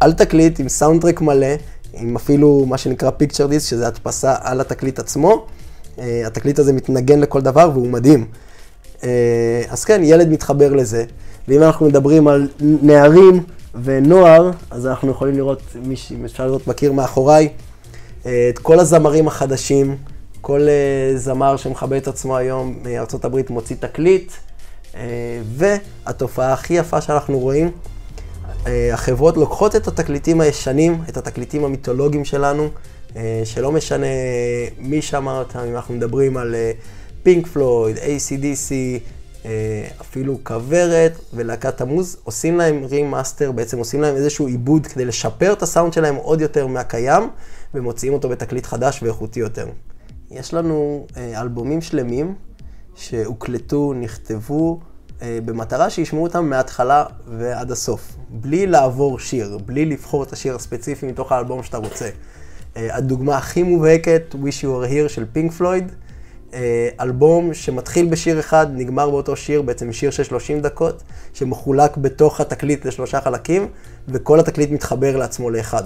על 0.00 0.12
תקליט 0.12 0.60
עם 0.60 0.68
סאונדטרק 0.68 1.20
מלא, 1.20 1.46
עם 1.92 2.16
אפילו 2.16 2.64
מה 2.68 2.78
שנקרא 2.78 3.10
פיקצ'ר 3.10 3.46
דיסק, 3.46 3.70
שזה 3.70 3.86
הדפסה 3.86 4.34
על 4.40 4.60
התקליט 4.60 4.98
עצמו. 4.98 5.46
Uh, 5.96 6.00
התקליט 6.26 6.58
הזה 6.58 6.72
מתנגן 6.72 7.20
לכל 7.20 7.40
דבר 7.40 7.70
והוא 7.74 7.88
מדהים. 7.88 8.26
Uh, 9.00 9.04
אז 9.68 9.84
כן, 9.84 10.00
ילד 10.04 10.28
מתחבר 10.28 10.72
לזה. 10.72 11.04
ואם 11.48 11.62
אנחנו 11.62 11.86
מדברים 11.86 12.28
על 12.28 12.48
נערים 12.60 13.42
ונוער, 13.82 14.50
אז 14.70 14.86
אנחנו 14.86 15.10
יכולים 15.10 15.36
לראות, 15.36 15.62
מי 15.82 15.96
שאפשר 15.96 16.46
לראות 16.46 16.66
בקיר 16.66 16.92
מאחוריי, 16.92 17.48
uh, 18.22 18.26
את 18.48 18.58
כל 18.58 18.80
הזמרים 18.80 19.28
החדשים, 19.28 19.96
כל 20.40 20.68
זמר 21.16 21.56
שמכבד 21.56 21.96
את 21.96 22.08
עצמו 22.08 22.36
היום 22.36 22.82
הברית 23.24 23.50
מוציא 23.50 23.76
תקליט, 23.80 24.32
והתופעה 25.56 26.52
הכי 26.52 26.74
יפה 26.74 27.00
שאנחנו 27.00 27.38
רואים, 27.38 27.66
אה, 27.66 27.70
החברות 28.92 29.36
לוקחות 29.36 29.76
את 29.76 29.88
התקליטים 29.88 30.40
הישנים, 30.40 31.02
את 31.08 31.16
התקליטים 31.16 31.64
המיתולוגיים 31.64 32.24
שלנו, 32.24 32.68
אה, 33.16 33.42
שלא 33.44 33.72
משנה 33.72 34.06
מי 34.78 35.02
שמע 35.02 35.38
אותם, 35.38 35.58
אם 35.58 35.76
אנחנו 35.76 35.94
מדברים 35.94 36.36
על 36.36 36.54
פינק 37.22 37.46
פלויד, 37.46 37.96
ACDC, 37.96 38.72
אפילו 40.00 40.38
כוורת 40.44 41.12
ולהקת 41.34 41.80
המוז, 41.80 42.16
עושים 42.24 42.56
להם 42.56 42.84
remaster, 42.84 43.52
בעצם 43.52 43.78
עושים 43.78 44.00
להם 44.00 44.16
איזשהו 44.16 44.46
עיבוד 44.46 44.86
כדי 44.86 45.04
לשפר 45.04 45.52
את 45.52 45.62
הסאונד 45.62 45.92
שלהם 45.92 46.14
עוד 46.14 46.40
יותר 46.40 46.66
מהקיים, 46.66 47.22
ומוציאים 47.74 48.14
אותו 48.14 48.28
בתקליט 48.28 48.66
חדש 48.66 49.02
ואיכותי 49.02 49.40
יותר. 49.40 49.68
יש 50.30 50.54
לנו 50.54 51.06
אה, 51.16 51.40
אלבומים 51.40 51.80
שלמים 51.80 52.34
שהוקלטו, 52.94 53.92
נכתבו, 53.96 54.80
אה, 54.80 54.97
במטרה 55.22 55.90
שישמעו 55.90 56.22
אותם 56.22 56.50
מההתחלה 56.50 57.04
ועד 57.38 57.70
הסוף, 57.70 58.16
בלי 58.30 58.66
לעבור 58.66 59.18
שיר, 59.18 59.58
בלי 59.66 59.84
לבחור 59.84 60.22
את 60.22 60.32
השיר 60.32 60.54
הספציפי 60.54 61.06
מתוך 61.06 61.32
האלבום 61.32 61.62
שאתה 61.62 61.76
רוצה. 61.76 62.08
אה, 62.76 62.96
הדוגמה 62.96 63.36
הכי 63.36 63.62
מובהקת, 63.62 64.34
Wish 64.34 64.62
You 64.62 64.66
Were 64.66 64.90
Here 64.90 65.08
של 65.08 65.24
פינק 65.32 65.52
פלויד, 65.52 65.92
אה, 66.54 66.88
אלבום 67.00 67.54
שמתחיל 67.54 68.06
בשיר 68.06 68.40
אחד, 68.40 68.66
נגמר 68.74 69.10
באותו 69.10 69.36
שיר, 69.36 69.62
בעצם 69.62 69.92
שיר 69.92 70.10
של 70.10 70.24
30 70.24 70.60
דקות, 70.60 71.02
שמחולק 71.34 71.96
בתוך 71.96 72.40
התקליט 72.40 72.86
לשלושה 72.86 73.20
חלקים, 73.20 73.68
וכל 74.08 74.40
התקליט 74.40 74.70
מתחבר 74.70 75.16
לעצמו 75.16 75.50
לאחד. 75.50 75.82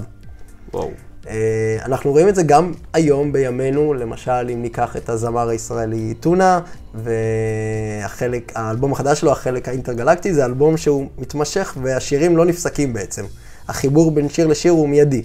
וואו. 0.75 0.91
אה, 1.29 1.79
אנחנו 1.85 2.11
רואים 2.11 2.29
את 2.29 2.35
זה 2.35 2.43
גם 2.43 2.73
היום 2.93 3.33
בימינו, 3.33 3.95
למשל 3.95 4.51
אם 4.53 4.63
ניקח 4.63 4.97
את 4.97 5.09
הזמר 5.09 5.49
הישראלי 5.49 6.15
טונה, 6.21 6.61
והחלק, 6.95 8.53
האלבום 8.55 8.93
החדש 8.93 9.21
שלו, 9.21 9.33
החלק 9.33 9.69
האינטרגלקטי, 9.69 10.35
זה 10.35 10.45
אלבום 10.45 10.77
שהוא 10.77 11.09
מתמשך 11.19 11.77
והשירים 11.83 12.37
לא 12.37 12.45
נפסקים 12.45 12.93
בעצם. 12.93 13.25
החיבור 13.69 14.11
בין 14.11 14.29
שיר 14.29 14.47
לשיר 14.47 14.73
הוא 14.73 14.89
מיידי, 14.89 15.23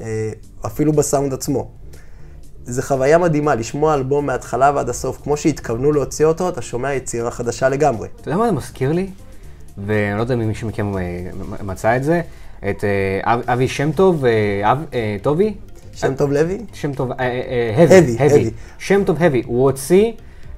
אה, 0.00 0.30
אפילו 0.66 0.92
בסאונד 0.92 1.32
עצמו. 1.32 1.70
זה 2.64 2.82
חוויה 2.82 3.18
מדהימה, 3.18 3.54
לשמוע 3.54 3.94
אלבום 3.94 4.26
מההתחלה 4.26 4.72
ועד 4.74 4.88
הסוף, 4.88 5.18
כמו 5.22 5.36
שהתכוונו 5.36 5.92
להוציא 5.92 6.26
אותו, 6.26 6.48
אתה 6.48 6.62
שומע 6.62 6.94
יצירה 6.94 7.30
חדשה 7.30 7.68
לגמרי. 7.68 8.08
אתה 8.20 8.28
יודע 8.28 8.38
מה 8.38 8.46
זה 8.46 8.52
מזכיר 8.52 8.92
לי? 8.92 9.10
ואני 9.86 10.16
לא 10.16 10.20
יודע 10.20 10.34
אם 10.34 10.48
מישהו 10.48 10.68
מכם 10.68 10.98
אה, 10.98 11.02
מצא 11.62 11.96
את 11.96 12.04
זה. 12.04 12.20
את 12.70 12.84
אה, 12.84 13.34
אבי 13.52 13.68
שם 13.68 13.92
טוב, 13.92 14.24
אה, 14.24 14.74
אה, 14.94 15.16
טובי. 15.22 15.54
שם 15.94 16.14
טוב 16.14 16.32
לוי? 16.32 16.58
שם 16.72 16.92
טוב, 16.92 17.10
הבי, 17.12 18.16
הבי. 18.18 18.50
שם 18.78 19.04
טוב 19.04 19.22
הבי. 19.22 19.42
הוא 19.46 19.62
הוציא, 19.62 20.12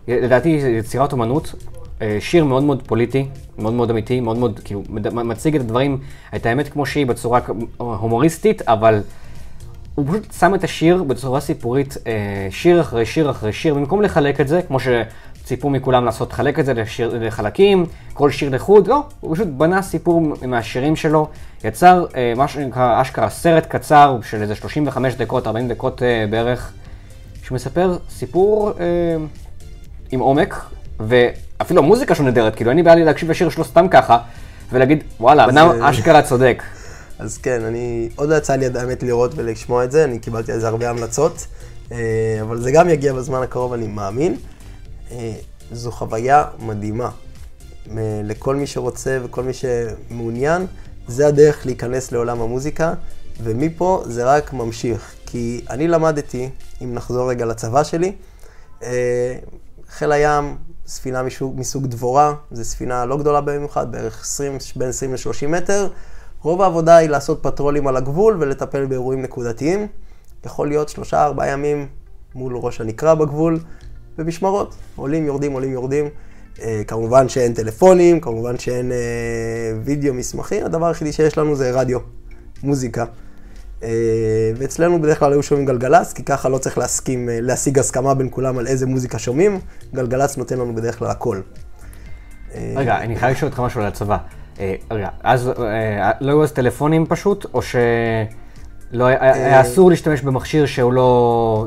לדעתי, 0.09 0.49
יצירת 0.49 1.13
אומנות, 1.13 1.55
שיר 2.21 2.45
מאוד 2.45 2.63
מאוד 2.63 2.83
פוליטי, 2.87 3.29
מאוד 3.59 3.73
מאוד 3.73 3.91
אמיתי, 3.91 4.21
מאוד 4.21 4.37
מאוד, 4.37 4.61
כאילו, 4.65 4.83
מציג 5.13 5.55
את 5.55 5.61
הדברים, 5.61 5.99
את 6.37 6.47
האמת 6.47 6.69
כמו 6.69 6.87
שהיא, 6.87 7.07
בצורה 7.07 7.41
הומוריסטית, 7.77 8.63
אבל 8.63 9.03
הוא 9.95 10.07
פשוט 10.09 10.33
שם 10.33 10.55
את 10.55 10.65
השיר 10.65 11.03
בצורה 11.03 11.41
סיפורית, 11.41 11.97
שיר 12.51 12.81
אחרי 12.81 13.07
שיר 13.07 13.31
אחרי 13.31 13.53
שיר, 13.53 13.75
במקום 13.75 14.03
לחלק 14.03 14.41
את 14.41 14.49
זה, 14.49 14.63
כמו 14.63 14.81
ש... 14.81 14.89
ציפו 15.45 15.71
מכולם 15.71 16.05
לעשות, 16.05 16.33
חלק 16.33 16.59
את 16.59 16.65
זה 16.65 16.75
לשיר, 16.75 17.19
לחלקים, 17.21 17.87
כל 18.15 18.31
שיר 18.31 18.55
לחוד, 18.55 18.89
לא, 18.89 19.03
הוא 19.21 19.35
פשוט 19.35 19.49
בנה 19.49 19.83
סיפור 19.83 20.23
מהשירים 20.47 20.97
שלו, 20.97 21.29
יצר 21.65 22.07
אה, 22.17 22.33
מה 22.37 22.49
שנקרא 22.49 23.03
אשכרה 23.03 23.31
סרט 23.31 23.67
קצר 23.67 24.19
של 24.23 24.43
איזה 24.43 24.55
35 24.55 25.15
דקות, 25.15 25.47
40 25.47 25.69
דקות 25.69 26.03
אה, 26.03 26.27
בערך, 26.31 26.73
שמספר 27.43 27.99
סיפור 28.11 28.71
אה, 28.81 28.85
עם 30.11 30.21
עומק, 30.21 30.55
ואפילו 31.01 31.83
המוזיקה 31.83 32.15
שלו 32.15 32.25
נהדרת, 32.25 32.55
כאילו 32.55 32.71
אין 32.71 32.77
לי 32.77 32.83
בעיה 32.83 32.97
לי 32.97 33.05
להקשיב 33.05 33.31
לשיר 33.31 33.49
שלו 33.49 33.65
סתם 33.65 33.87
ככה, 33.91 34.19
ולהגיד, 34.73 35.05
וואלה, 35.21 35.47
בן 35.47 35.59
אדם 35.59 35.83
אשכרה 35.83 36.23
צודק. 36.23 36.63
אז 37.19 37.39
כן, 37.39 37.65
אני, 37.65 38.09
עוד 38.17 38.29
לא 38.29 38.35
יצא 38.35 38.57
לי 38.57 38.67
האמת 38.75 39.03
לראות 39.03 39.33
ולשמוע 39.37 39.85
את 39.85 39.93
זה, 39.93 40.05
אני 40.05 40.19
קיבלתי 40.19 40.53
על 40.53 40.61
זה 40.61 40.69
הרבה 40.69 40.91
המלצות, 40.91 41.47
אבל 42.41 42.61
זה 42.61 42.71
גם 42.73 42.89
יגיע 42.89 43.13
בזמן 43.13 43.43
הקרוב, 43.43 43.73
אני 43.73 43.87
מאמין. 43.87 44.37
זו 45.73 45.91
חוויה 45.91 46.45
מדהימה. 46.59 47.11
לכל 48.25 48.57
מי 48.57 48.67
שרוצה 48.67 49.19
וכל 49.25 49.43
מי 49.43 49.53
שמעוניין, 49.53 50.67
זה 51.09 51.27
הדרך 51.27 51.67
להיכנס 51.67 52.13
לעולם 52.13 52.41
המוזיקה, 52.41 52.95
ומפה 53.43 54.03
זה 54.07 54.25
רק 54.25 54.53
ממשיך. 54.53 55.15
כי 55.27 55.65
אני 55.71 55.89
למדתי, 55.89 56.51
אם 56.83 56.95
נחזור 56.95 57.31
רגע 57.31 57.45
לצבא 57.45 57.85
שלי, 57.85 58.13
אה, 58.83 59.37
חיל 59.89 60.13
הים, 60.13 60.57
ספינה 60.87 61.23
מסוג, 61.23 61.61
מסוג 61.61 61.87
דבורה, 61.87 62.35
זו 62.53 62.65
ספינה 62.65 63.05
לא 63.05 63.19
גדולה 63.19 63.41
במיוחד, 63.41 63.93
בערך 63.93 64.23
20, 64.23 64.59
בין 64.77 64.89
20 64.89 65.13
ל-30 65.13 65.47
מטר. 65.49 65.89
רוב 66.43 66.63
העבודה 66.63 66.97
היא 66.97 67.09
לעשות 67.09 67.43
פטרולים 67.43 67.87
על 67.87 67.97
הגבול 67.97 68.37
ולטפל 68.41 68.87
באירועים 68.87 69.23
נקודתיים. 69.23 69.87
יכול 70.47 70.69
להיות 70.69 70.89
שלושה, 70.89 71.25
ארבעה 71.25 71.49
ימים 71.49 71.87
מול 72.35 72.57
ראש 72.57 72.81
הנקרה 72.81 73.15
בגבול, 73.15 73.59
במשמרות. 74.19 74.75
עולים, 74.97 75.27
יורדים, 75.27 75.53
עולים, 75.53 75.73
יורדים. 75.73 76.09
אה, 76.63 76.83
כמובן 76.87 77.29
שאין 77.29 77.55
טלפונים, 77.55 78.21
כמובן 78.21 78.59
שאין 78.59 78.93
אה, 78.93 78.99
וידאו 79.85 80.15
מסמכים, 80.15 80.65
הדבר 80.65 80.87
היחידי 80.87 81.13
שיש 81.13 81.39
לנו 81.39 81.57
זה 81.57 81.71
רדיו, 81.71 81.99
מוזיקה. 82.63 83.05
אה, 83.85 84.53
ואצלנו 84.57 85.03
בדרך 85.03 85.19
כלל 85.19 85.33
היו 85.33 85.43
שומעים 85.43 85.67
גלגלצ, 85.67 86.13
כי 86.13 86.23
ככה 86.23 86.49
לא 86.49 86.59
צריך 86.59 86.79
להסכים, 86.79 87.29
אה, 87.29 87.39
להשיג 87.41 87.79
הסכמה 87.79 88.15
בין 88.15 88.29
כולם 88.31 88.59
על 88.59 88.67
איזה 88.67 88.87
מוזיקה 88.87 89.19
שומעים. 89.19 89.61
גלגלצ 89.95 90.37
נותן 90.37 90.59
לנו 90.59 90.75
בדרך 90.75 90.99
כלל 90.99 91.11
הכל. 91.11 91.41
אה, 92.55 92.73
רגע, 92.77 92.99
אני 92.99 93.17
חייב 93.17 93.33
לשאול 93.33 93.51
אותך 93.51 93.61
משהו 93.61 93.81
על 93.81 93.87
הצבא. 93.87 94.17
רגע, 94.91 95.09
אז 95.23 95.51
לא 96.21 96.31
היו 96.31 96.43
אז 96.43 96.53
טלפונים 96.53 97.07
פשוט, 97.07 97.47
או 97.55 97.63
שלא 97.63 99.07
היה 99.07 99.35
היה 99.35 99.61
אסור 99.61 99.91
להשתמש 99.91 100.21
במכשיר 100.21 100.67
שהוא 100.67 100.93
לא... 100.93 101.67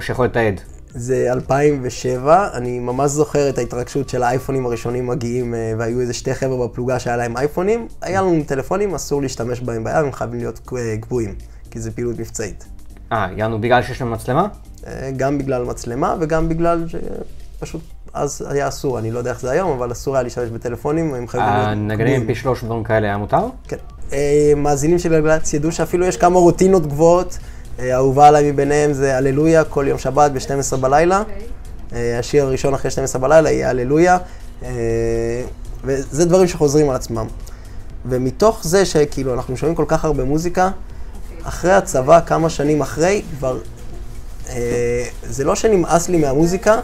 שיכול 0.00 0.24
לתעד? 0.24 0.60
זה 0.94 1.32
2007, 1.32 2.48
אני 2.54 2.78
ממש 2.78 3.10
זוכר 3.10 3.48
את 3.48 3.58
ההתרגשות 3.58 4.08
של 4.08 4.22
האייפונים 4.22 4.66
הראשונים 4.66 5.06
מגיעים, 5.06 5.54
אה, 5.54 5.72
והיו 5.78 6.00
איזה 6.00 6.12
שתי 6.12 6.34
חבר'ה 6.34 6.66
בפלוגה 6.66 6.98
שהיה 6.98 7.16
להם 7.16 7.36
אייפונים. 7.36 7.88
היה 8.02 8.22
לנו 8.22 8.42
טלפונים, 8.46 8.94
אסור 8.94 9.22
להשתמש 9.22 9.60
בהם 9.60 9.84
ביד, 9.84 9.96
הם 9.96 10.12
חייבים 10.12 10.38
להיות 10.38 10.60
אה, 10.76 10.96
קבועים, 11.00 11.34
כי 11.70 11.80
זה 11.80 11.90
פעילות 11.90 12.18
מבצעית. 12.18 12.64
אה, 13.12 13.28
יענו 13.36 13.60
בגלל 13.60 13.82
שיש 13.82 14.00
להם 14.00 14.10
מצלמה? 14.10 14.48
אה, 14.86 15.10
גם 15.16 15.38
בגלל 15.38 15.64
מצלמה 15.64 16.14
וגם 16.20 16.48
בגלל 16.48 16.84
שפשוט 16.88 17.82
אז 18.14 18.46
היה 18.50 18.68
אסור, 18.68 18.98
אני 18.98 19.10
לא 19.10 19.18
יודע 19.18 19.30
איך 19.30 19.40
זה 19.40 19.50
היום, 19.50 19.70
אבל 19.70 19.92
אסור 19.92 20.14
היה 20.14 20.22
להשתמש 20.22 20.48
בטלפונים, 20.50 21.14
הם 21.14 21.28
חייבים 21.28 21.50
להיות 21.52 21.68
הנגנים 21.68 22.06
קבועים. 22.06 22.26
פי 22.26 22.34
שלוש 22.34 22.62
ודברים 22.62 22.84
כאלה 22.84 23.06
היה 23.06 23.16
מותר? 23.16 23.46
כן. 23.68 23.76
מאזינים 24.56 24.98
של 24.98 25.08
גלגלצ 25.08 25.54
ידעו 25.54 25.72
שאפילו 25.72 26.06
יש 26.06 26.16
כמה 26.16 26.38
רוטינות 26.38 26.86
גבוהות. 26.86 27.38
אה, 27.78 27.94
האהובה 27.94 28.28
עליי 28.28 28.52
מביניהם 28.52 28.92
זה 28.92 29.16
הללויה, 29.16 29.64
כל 29.64 29.84
יום 29.88 29.98
שבת 29.98 30.30
ב-12 30.30 30.76
בלילה. 30.76 31.22
אה, 31.92 32.18
השיר 32.18 32.44
הראשון 32.44 32.74
אחרי 32.74 32.90
12 32.90 33.20
בלילה 33.20 33.50
יהיה 33.50 33.70
הללויה. 33.70 34.18
אה, 34.62 34.70
וזה 35.84 36.24
דברים 36.24 36.48
שחוזרים 36.48 36.90
על 36.90 36.96
עצמם. 36.96 37.26
ומתוך 38.06 38.60
זה 38.62 38.84
שכאילו 38.84 39.34
אנחנו 39.34 39.56
שומעים 39.56 39.76
כל 39.76 39.84
כך 39.88 40.04
הרבה 40.04 40.24
מוזיקה, 40.24 40.70
אחרי 41.42 41.72
הצבא, 41.72 42.20
כמה 42.26 42.50
שנים 42.50 42.80
אחרי, 42.80 43.22
כבר... 43.38 43.58
אה, 44.48 45.04
זה 45.22 45.44
לא 45.44 45.54
שנמאס 45.54 46.08
לי 46.08 46.16
מהמוזיקה, 46.16 46.80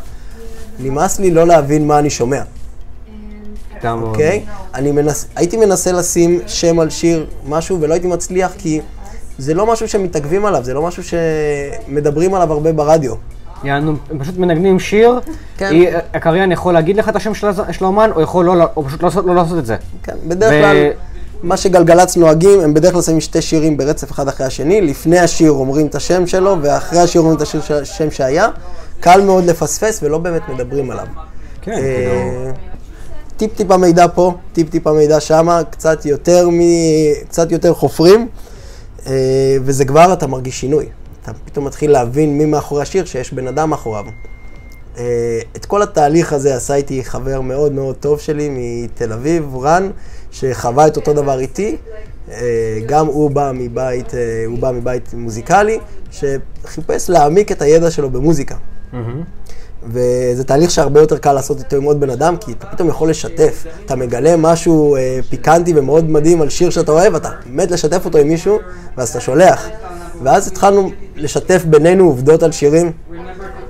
נמאס 0.78 1.18
לי 1.18 1.30
לא 1.30 1.46
להבין 1.46 1.86
מה 1.86 1.98
אני 1.98 2.10
שומע. 2.10 2.42
אוקיי? 3.84 4.44
אני 4.74 4.92
מנס... 4.92 5.26
הייתי 5.36 5.56
מנסה 5.56 5.92
לשים 5.92 6.40
שם 6.46 6.80
על 6.80 6.90
שיר, 6.90 7.26
משהו, 7.46 7.80
ולא 7.80 7.92
הייתי 7.92 8.06
מצליח 8.06 8.52
כי 8.58 8.80
זה 9.38 9.54
לא 9.54 9.72
משהו 9.72 9.88
שמתעכבים 9.88 10.46
עליו, 10.46 10.64
זה 10.64 10.74
לא 10.74 10.82
משהו 10.82 11.02
שמדברים 11.04 12.34
עליו 12.34 12.52
הרבה 12.52 12.72
ברדיו. 12.72 13.14
יענו, 13.64 13.94
הם 14.10 14.18
פשוט 14.18 14.36
מנגנים 14.38 14.80
שיר, 14.80 15.20
כן. 15.56 15.70
היא- 15.70 15.88
הקריין 16.14 16.52
יכול 16.52 16.74
להגיד 16.74 16.96
לך 16.96 17.08
את 17.08 17.16
השם 17.16 17.34
של 17.34 17.46
של 17.72 17.84
האומן, 17.84 18.10
או 18.16 18.20
יכול 18.20 18.44
לא, 18.44 18.64
או 18.76 18.84
פשוט 18.84 19.02
לא 19.02 19.08
לעשות- 19.08 19.24
לא 19.26 19.34
לעשות 19.34 19.58
את 19.58 19.66
זה. 19.66 19.76
כן, 20.02 20.14
בדרך 20.28 20.52
ו- 20.52 20.60
כלל, 20.60 20.76
מה 21.42 21.56
שגלגלצ 21.56 22.16
נוהגים, 22.16 22.60
הם 22.60 22.74
בדרך 22.74 22.92
כלל 22.92 23.02
שמים 23.02 23.20
שתי 23.20 23.42
שירים 23.42 23.76
ברצף 23.76 24.10
אחד 24.12 24.28
אחרי 24.28 24.46
השני, 24.46 24.80
לפני 24.80 25.18
השיר 25.18 25.50
אומרים 25.50 25.86
את 25.86 25.94
השם 25.94 26.26
שלו, 26.26 26.56
ואחרי 26.62 26.98
השיר 26.98 27.20
אומרים 27.20 27.36
את 27.36 27.42
השיר 27.42 27.60
ש- 27.60 27.70
השם 27.70 28.10
שהיה. 28.10 28.48
קל 29.00 29.20
מאוד 29.20 29.44
לפספס 29.44 30.00
ולא 30.02 30.18
באמת 30.18 30.48
מדברים 30.48 30.90
עליו. 30.90 31.06
כן, 31.62 31.72
אה, 31.72 31.78
כאילו... 31.78 32.50
טיפ-טיפה 33.36 33.76
מידע 33.76 34.06
פה, 34.14 34.34
טיפ-טיפה 34.52 34.92
מידע 34.92 35.20
שמה, 35.20 35.60
קצת 35.70 36.06
יותר 36.06 36.48
מ... 36.48 36.58
קצת 37.28 37.52
יותר 37.52 37.74
חופרים, 37.74 38.28
וזה 39.64 39.84
כבר 39.84 40.12
אתה 40.12 40.26
מרגיש 40.26 40.60
שינוי. 40.60 40.86
אתה 41.22 41.32
פתאום 41.44 41.64
מתחיל 41.64 41.90
להבין 41.90 42.38
מי 42.38 42.44
מאחורי 42.44 42.82
השיר, 42.82 43.04
שיש 43.04 43.32
בן 43.32 43.46
אדם 43.46 43.70
מאחוריו. 43.70 44.04
אה, 44.98 45.40
את 45.56 45.66
כל 45.66 45.82
התהליך 45.82 46.32
הזה 46.32 46.56
עשה 46.56 46.74
איתי 46.74 47.04
חבר 47.04 47.40
מאוד 47.40 47.72
מאוד 47.72 47.96
טוב 47.96 48.20
שלי 48.20 48.48
מתל 48.52 49.12
אביב, 49.12 49.56
רן, 49.56 49.90
שחווה 50.30 50.86
את 50.86 50.96
אותו 50.96 51.12
דבר 51.12 51.38
איתי. 51.38 51.76
אה, 52.30 52.78
גם 52.86 53.06
הוא 53.06 53.30
בא 53.30 53.52
מבית, 53.54 54.14
אה, 54.14 54.44
הוא 54.46 54.58
בא 54.58 54.72
מבית 54.72 55.14
מוזיקלי, 55.14 55.78
שחיפש 56.10 57.10
להעמיק 57.10 57.52
את 57.52 57.62
הידע 57.62 57.90
שלו 57.90 58.10
במוזיקה. 58.10 58.56
מהמם. 58.92 59.22
וזה 59.86 60.44
תהליך 60.44 60.70
שהרבה 60.70 61.00
יותר 61.00 61.18
קל 61.18 61.32
לעשות 61.32 61.58
איתו 61.58 61.76
עם 61.76 61.82
עוד 61.82 62.00
בן 62.00 62.10
אדם, 62.10 62.36
כי 62.36 62.52
אתה 62.52 62.66
פתאום 62.66 62.88
יכול 62.88 63.10
לשתף. 63.10 63.66
אתה 63.86 63.96
מגלה 63.96 64.36
משהו 64.36 64.96
אה, 64.96 65.20
פיקנטי 65.30 65.72
ומאוד 65.76 66.10
מדהים 66.10 66.42
על 66.42 66.48
שיר 66.48 66.70
שאתה 66.70 66.92
אוהב, 66.92 67.14
אתה 67.14 67.30
מת 67.46 67.70
לשתף 67.70 68.04
אותו 68.04 68.18
עם 68.18 68.28
מישהו, 68.28 68.58
ואז 68.96 69.08
אתה 69.10 69.20
שולח. 69.20 69.68
ואז 70.22 70.46
התחלנו 70.48 70.90
לשתף 71.16 71.64
בינינו 71.64 72.04
עובדות 72.04 72.42
על 72.42 72.52
שירים, 72.52 72.92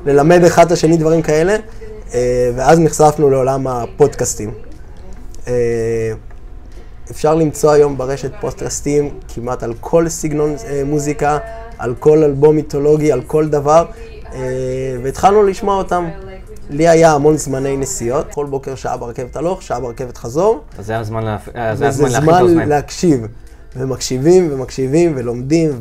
ללמד 0.06 0.44
אחד 0.44 0.66
את 0.66 0.72
השני 0.72 0.96
דברים 0.96 1.22
כאלה, 1.22 1.56
אה, 2.14 2.50
ואז 2.56 2.78
נחשפנו 2.78 3.30
לעולם 3.30 3.66
הפודקאסטים. 3.66 4.50
אה, 5.48 6.12
אפשר 7.10 7.34
למצוא 7.34 7.70
היום 7.70 7.98
ברשת 7.98 8.30
פודקאסטים 8.40 9.10
כמעט 9.34 9.62
על 9.62 9.74
כל 9.80 10.08
סגנון 10.08 10.54
אה, 10.66 10.82
מוזיקה, 10.84 11.38
על 11.78 11.94
כל 11.98 12.22
אלבום 12.22 12.56
מיתולוגי, 12.56 13.12
על 13.12 13.22
כל 13.26 13.48
דבר, 13.48 13.84
והתחלנו 15.02 15.42
לשמוע 15.42 15.76
אותם. 15.76 16.08
לי 16.70 16.88
היה 16.88 17.12
המון 17.12 17.36
זמני 17.36 17.76
נסיעות, 17.76 18.26
כל 18.34 18.46
בוקר 18.46 18.74
שעה 18.74 18.96
ברכבת 18.96 19.36
הלוך, 19.36 19.62
שעה 19.62 19.80
ברכבת 19.80 20.16
חזור, 20.16 20.60
אז 20.78 20.86
זה 20.86 20.98
הזמן 20.98 21.22
להפ- 21.24 21.56
אה, 21.56 21.76
זה 21.76 21.88
וזה 21.88 22.08
זמן 22.08 22.34
האוזניים. 22.34 22.68
להקשיב. 22.68 23.26
ומקשיבים 23.76 24.48
ומקשיבים 24.52 25.12
ולומדים, 25.16 25.80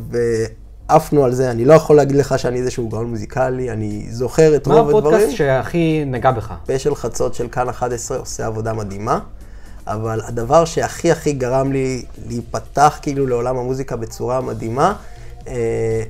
ועפנו 0.90 1.26
על 1.26 1.34
זה. 1.34 1.52
אני 1.52 1.66
לא 1.66 1.74
יכול 1.74 1.96
להגיד 1.96 2.16
לך 2.16 2.40
שאני 2.40 2.60
איזשהו 2.60 2.90
גאון 2.90 3.10
מוזיקלי, 3.10 3.72
אני 3.72 4.06
זוכר 4.10 4.56
את 4.56 4.68
מה 4.68 4.74
רוב 4.76 4.88
הדברים. 4.98 5.16
הפודקאסט 5.16 5.38
שהכי 5.38 6.04
נגע 6.08 6.32
בך? 6.32 6.54
פה 6.66 6.80
של 6.80 6.96
חצות 6.96 7.34
של 7.34 7.48
כאן 7.52 7.70
11 7.70 8.18
עושה 8.18 8.46
עבודה 8.46 8.74
מדהימה, 8.74 9.20
אבל 9.88 10.22
הדבר 10.28 10.66
שהכי 10.66 11.12
הכי 11.12 11.32
גרם 11.34 11.72
לי 11.72 12.04
להיפתח 12.28 13.00
כאילו 13.02 13.28
לעולם 13.28 13.58
המוזיקה 13.58 13.96
בצורה 13.96 14.42
מדהימה, 14.42 14.94
אה, 15.48 16.04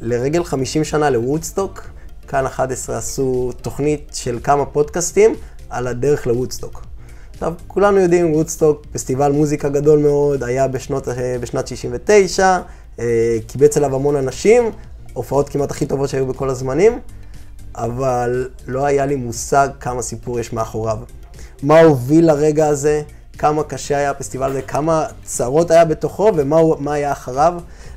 לרגל 0.00 0.44
50 0.44 0.84
שנה 0.84 1.10
לוודסטוק, 1.10 1.82
כאן 2.28 2.46
11 2.46 2.98
עשו 2.98 3.52
תוכנית 3.62 4.10
של 4.12 4.38
כמה 4.42 4.66
פודקאסטים 4.66 5.34
על 5.70 5.86
הדרך 5.86 6.26
לוודסטוק. 6.26 6.86
עכשיו, 7.32 7.54
כולנו 7.66 7.98
יודעים, 7.98 8.34
וודסטוק, 8.34 8.86
פסטיבל 8.92 9.32
מוזיקה 9.32 9.68
גדול 9.68 9.98
מאוד, 9.98 10.42
היה 10.42 10.68
בשנות, 10.68 11.08
בשנת 11.40 11.68
69, 11.68 12.58
אה, 12.98 13.38
קיבץ 13.46 13.76
אליו 13.76 13.94
המון 13.94 14.16
אנשים, 14.16 14.70
הופעות 15.12 15.48
כמעט 15.48 15.70
הכי 15.70 15.86
טובות 15.86 16.08
שהיו 16.08 16.26
בכל 16.26 16.50
הזמנים, 16.50 16.98
אבל 17.74 18.48
לא 18.66 18.84
היה 18.84 19.06
לי 19.06 19.16
מושג 19.16 19.68
כמה 19.80 20.02
סיפור 20.02 20.40
יש 20.40 20.52
מאחוריו. 20.52 20.98
מה 21.62 21.80
הוביל 21.80 22.26
לרגע 22.26 22.66
הזה, 22.66 23.02
כמה 23.38 23.64
קשה 23.64 23.96
היה 23.96 24.10
הפסטיבל 24.10 24.50
הזה, 24.50 24.62
כמה 24.62 25.06
צרות 25.24 25.70
היה 25.70 25.84
בתוכו 25.84 26.32
ומה 26.36 26.92
היה 26.92 27.12
אחריו, 27.12 27.54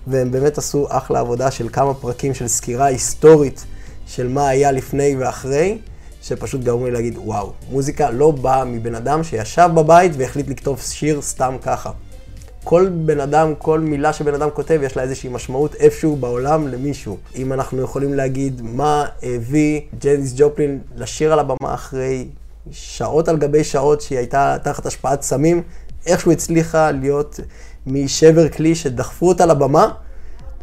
והם 0.10 0.32
באמת 0.32 0.58
עשו 0.58 0.88
אחלה 0.90 1.20
עבודה 1.20 1.52
של 1.52 1.70
כמה 1.70 1.94
פרקים 1.94 2.34
של 2.34 2.48
סקירה 2.48 2.86
היסטורית 2.86 3.66
של 4.08 4.28
מה 4.28 4.48
היה 4.48 4.72
לפני 4.72 5.16
ואחרי, 5.20 5.78
שפשוט 6.22 6.62
גרמו 6.62 6.86
לי 6.86 6.92
להגיד, 6.92 7.18
וואו, 7.18 7.54
מוזיקה 7.72 8.10
לא 8.10 8.32
באה 8.32 8.66
מבן 8.66 8.96
אדם 8.96 9.24
שישב 9.24 9.70
בבית 9.76 10.12
והחליט 10.18 10.50
לכתוב 10.50 10.80
שיר 10.80 11.22
סתם 11.22 11.56
ככה. 11.62 11.92
כל 12.64 12.90
בן 12.90 13.20
אדם, 13.20 13.54
כל 13.58 13.80
מילה 13.80 14.14
שבן 14.14 14.34
אדם 14.34 14.50
כותב, 14.50 14.80
יש 14.84 14.98
לה 14.98 15.04
איזושהי 15.04 15.30
משמעות 15.30 15.76
איפשהו 15.76 16.16
בעולם 16.16 16.68
למישהו. 16.68 17.18
אם 17.36 17.54
אנחנו 17.54 17.82
יכולים 17.82 18.14
להגיד 18.14 18.62
מה 18.62 19.06
הביא 19.24 19.82
ג'ניס 20.00 20.34
ג'ופלין 20.38 20.80
לשיר 20.96 21.34
על 21.34 21.40
הבמה 21.40 21.74
אחרי 21.74 22.28
שעות 22.72 23.28
על 23.28 23.38
גבי 23.38 23.64
שעות 23.64 24.02
שהיא 24.02 24.18
הייתה 24.18 24.58
תחת 24.64 24.86
השפעת 24.86 25.22
סמים, 25.22 25.62
איכשהו 26.06 26.32
הצליחה 26.32 26.92
להיות 26.92 27.40
משבר 27.88 28.50
כלי 28.50 28.76
שדחפו 28.76 29.28
אותה 29.28 29.46
לבמה, 29.46 29.92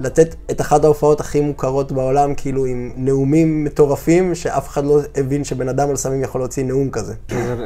לתת 0.01 0.35
את 0.51 0.61
אחת 0.61 0.85
ההופעות 0.85 1.21
הכי 1.21 1.41
מוכרות 1.41 1.93
בעולם, 1.93 2.35
כאילו 2.35 2.67
עם 2.67 2.93
נאומים 2.97 3.65
מטורפים, 3.65 4.35
שאף 4.35 4.69
אחד 4.69 4.85
לא 4.85 5.01
הבין 5.15 5.45
שבן 5.45 5.69
אדם 5.69 5.91
על 5.91 5.97
סמים 5.97 6.23
יכול 6.23 6.41
להוציא 6.41 6.65
נאום 6.65 6.91
כזה. 6.91 7.15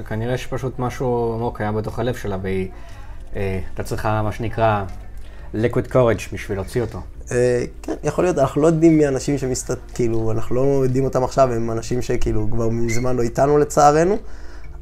כנראה 0.08 0.38
שפשוט 0.38 0.78
משהו 0.78 1.34
עמוק 1.34 1.60
היה 1.60 1.72
בתוך 1.72 1.98
הלב 1.98 2.14
שלה, 2.14 2.36
והיא... 2.42 2.68
אה, 3.37 3.60
הייתה 3.68 3.83
צריכה, 3.83 4.22
מה 4.22 4.33
שנקרא, 4.33 4.85
liquid 5.54 5.92
courage 5.92 6.33
בשביל 6.33 6.58
להוציא 6.58 6.81
אותו. 6.81 6.98
אה, 7.33 7.64
כן, 7.83 7.94
יכול 8.04 8.25
להיות, 8.25 8.38
אנחנו 8.38 8.62
לא 8.62 8.66
יודעים 8.66 8.98
מי 8.98 9.06
האנשים 9.06 9.38
שמסת... 9.38 9.79
כאילו, 9.94 10.33
אנחנו 10.33 10.56
לא 10.56 10.81
יודעים 10.85 11.04
אותם 11.04 11.25
עכשיו, 11.25 11.52
הם 11.52 11.70
אנשים 11.70 12.02
שכאילו 12.02 12.48
כבר 12.50 12.68
מזמן 12.68 13.16
לא 13.16 13.22
איתנו 13.22 13.58
לצערנו, 13.58 14.16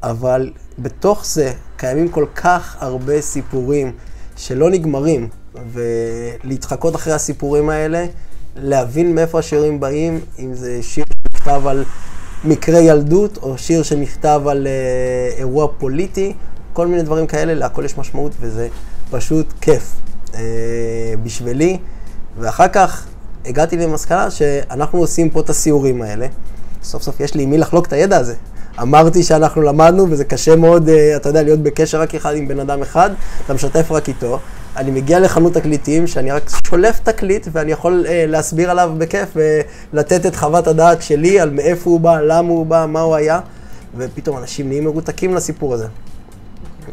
אבל 0.03 0.53
בתוך 0.78 1.26
זה 1.26 1.53
קיימים 1.76 2.09
כל 2.09 2.26
כך 2.34 2.76
הרבה 2.80 3.20
סיפורים 3.20 3.93
שלא 4.39 4.70
נגמרים, 4.70 5.28
ולהתחקות 5.72 6.97
אחרי 6.97 7.12
הסיפורים 7.12 7.70
האלה, 7.70 8.07
להבין 8.57 9.14
מאיפה 9.14 9.39
השירים 9.39 9.80
באים, 9.80 10.20
אם 10.39 10.55
זה 10.55 10.82
שיר 10.82 11.05
שנכתב 11.22 11.66
על 11.66 11.84
מקרה 12.45 12.80
ילדות, 12.80 13.36
או 13.36 13.59
שיר 13.59 13.82
שנכתב 13.82 14.43
על 14.47 14.66
אה, 14.66 15.36
אירוע 15.39 15.68
פוליטי, 15.78 16.32
כל 16.72 16.86
מיני 16.86 17.03
דברים 17.03 17.26
כאלה, 17.26 17.55
להכל 17.55 17.84
יש 17.84 17.99
משמעות, 17.99 18.32
וזה 18.41 18.68
פשוט 19.11 19.53
כיף 19.61 19.95
אה, 20.34 20.41
בשבילי. 21.22 21.78
ואחר 22.39 22.68
כך 22.68 23.07
הגעתי 23.45 23.76
למסקנה 23.76 24.30
שאנחנו 24.30 24.99
עושים 24.99 25.30
פה 25.30 25.41
את 25.41 25.51
הסיורים 25.51 26.03
האלה, 26.03 26.26
סוף 26.82 27.03
סוף 27.03 27.20
יש 27.20 27.34
לי 27.34 27.43
עם 27.43 27.51
מי 27.51 27.59
לחלוק 27.59 27.86
את 27.86 27.93
הידע 27.93 28.16
הזה. 28.16 28.34
אמרתי 28.83 29.22
שאנחנו 29.22 29.62
למדנו, 29.62 30.07
וזה 30.11 30.24
קשה 30.24 30.57
מאוד, 30.57 30.89
אה, 30.89 31.16
אתה 31.16 31.29
יודע, 31.29 31.43
להיות 31.43 31.61
בקשר 31.61 32.01
רק 32.01 32.14
אחד 32.14 32.37
עם 32.37 32.49
בן 32.49 32.61
אדם 32.61 32.83
אחד, 32.83 33.11
אתה 33.45 33.55
משתף 33.55 33.91
רק 33.91 34.09
איתו. 34.09 34.39
אני 34.76 34.91
מגיע 34.91 35.20
לחנות 35.20 35.55
תקליטים, 35.55 36.07
שאני 36.07 36.31
רק 36.31 36.51
שולף 36.66 37.01
תקליט, 37.01 37.49
ואני 37.53 37.72
יכול 37.72 38.05
אה, 38.09 38.24
להסביר 38.29 38.70
עליו 38.70 38.93
בכיף, 38.99 39.37
ולתת 39.93 40.26
את 40.26 40.37
חוות 40.37 40.66
הדעת 40.66 41.03
שלי 41.03 41.41
על 41.41 41.51
מאיפה 41.51 41.91
הוא 41.91 42.01
בא, 42.01 42.20
למה 42.20 42.49
הוא 42.49 42.66
בא, 42.66 42.87
מה 42.89 43.01
הוא 43.01 43.14
היה, 43.14 43.41
ופתאום 43.97 44.39
אנשים 44.39 44.68
נהיים 44.68 44.85
מרותקים 44.85 45.35
לסיפור 45.35 45.74
הזה. 45.74 45.87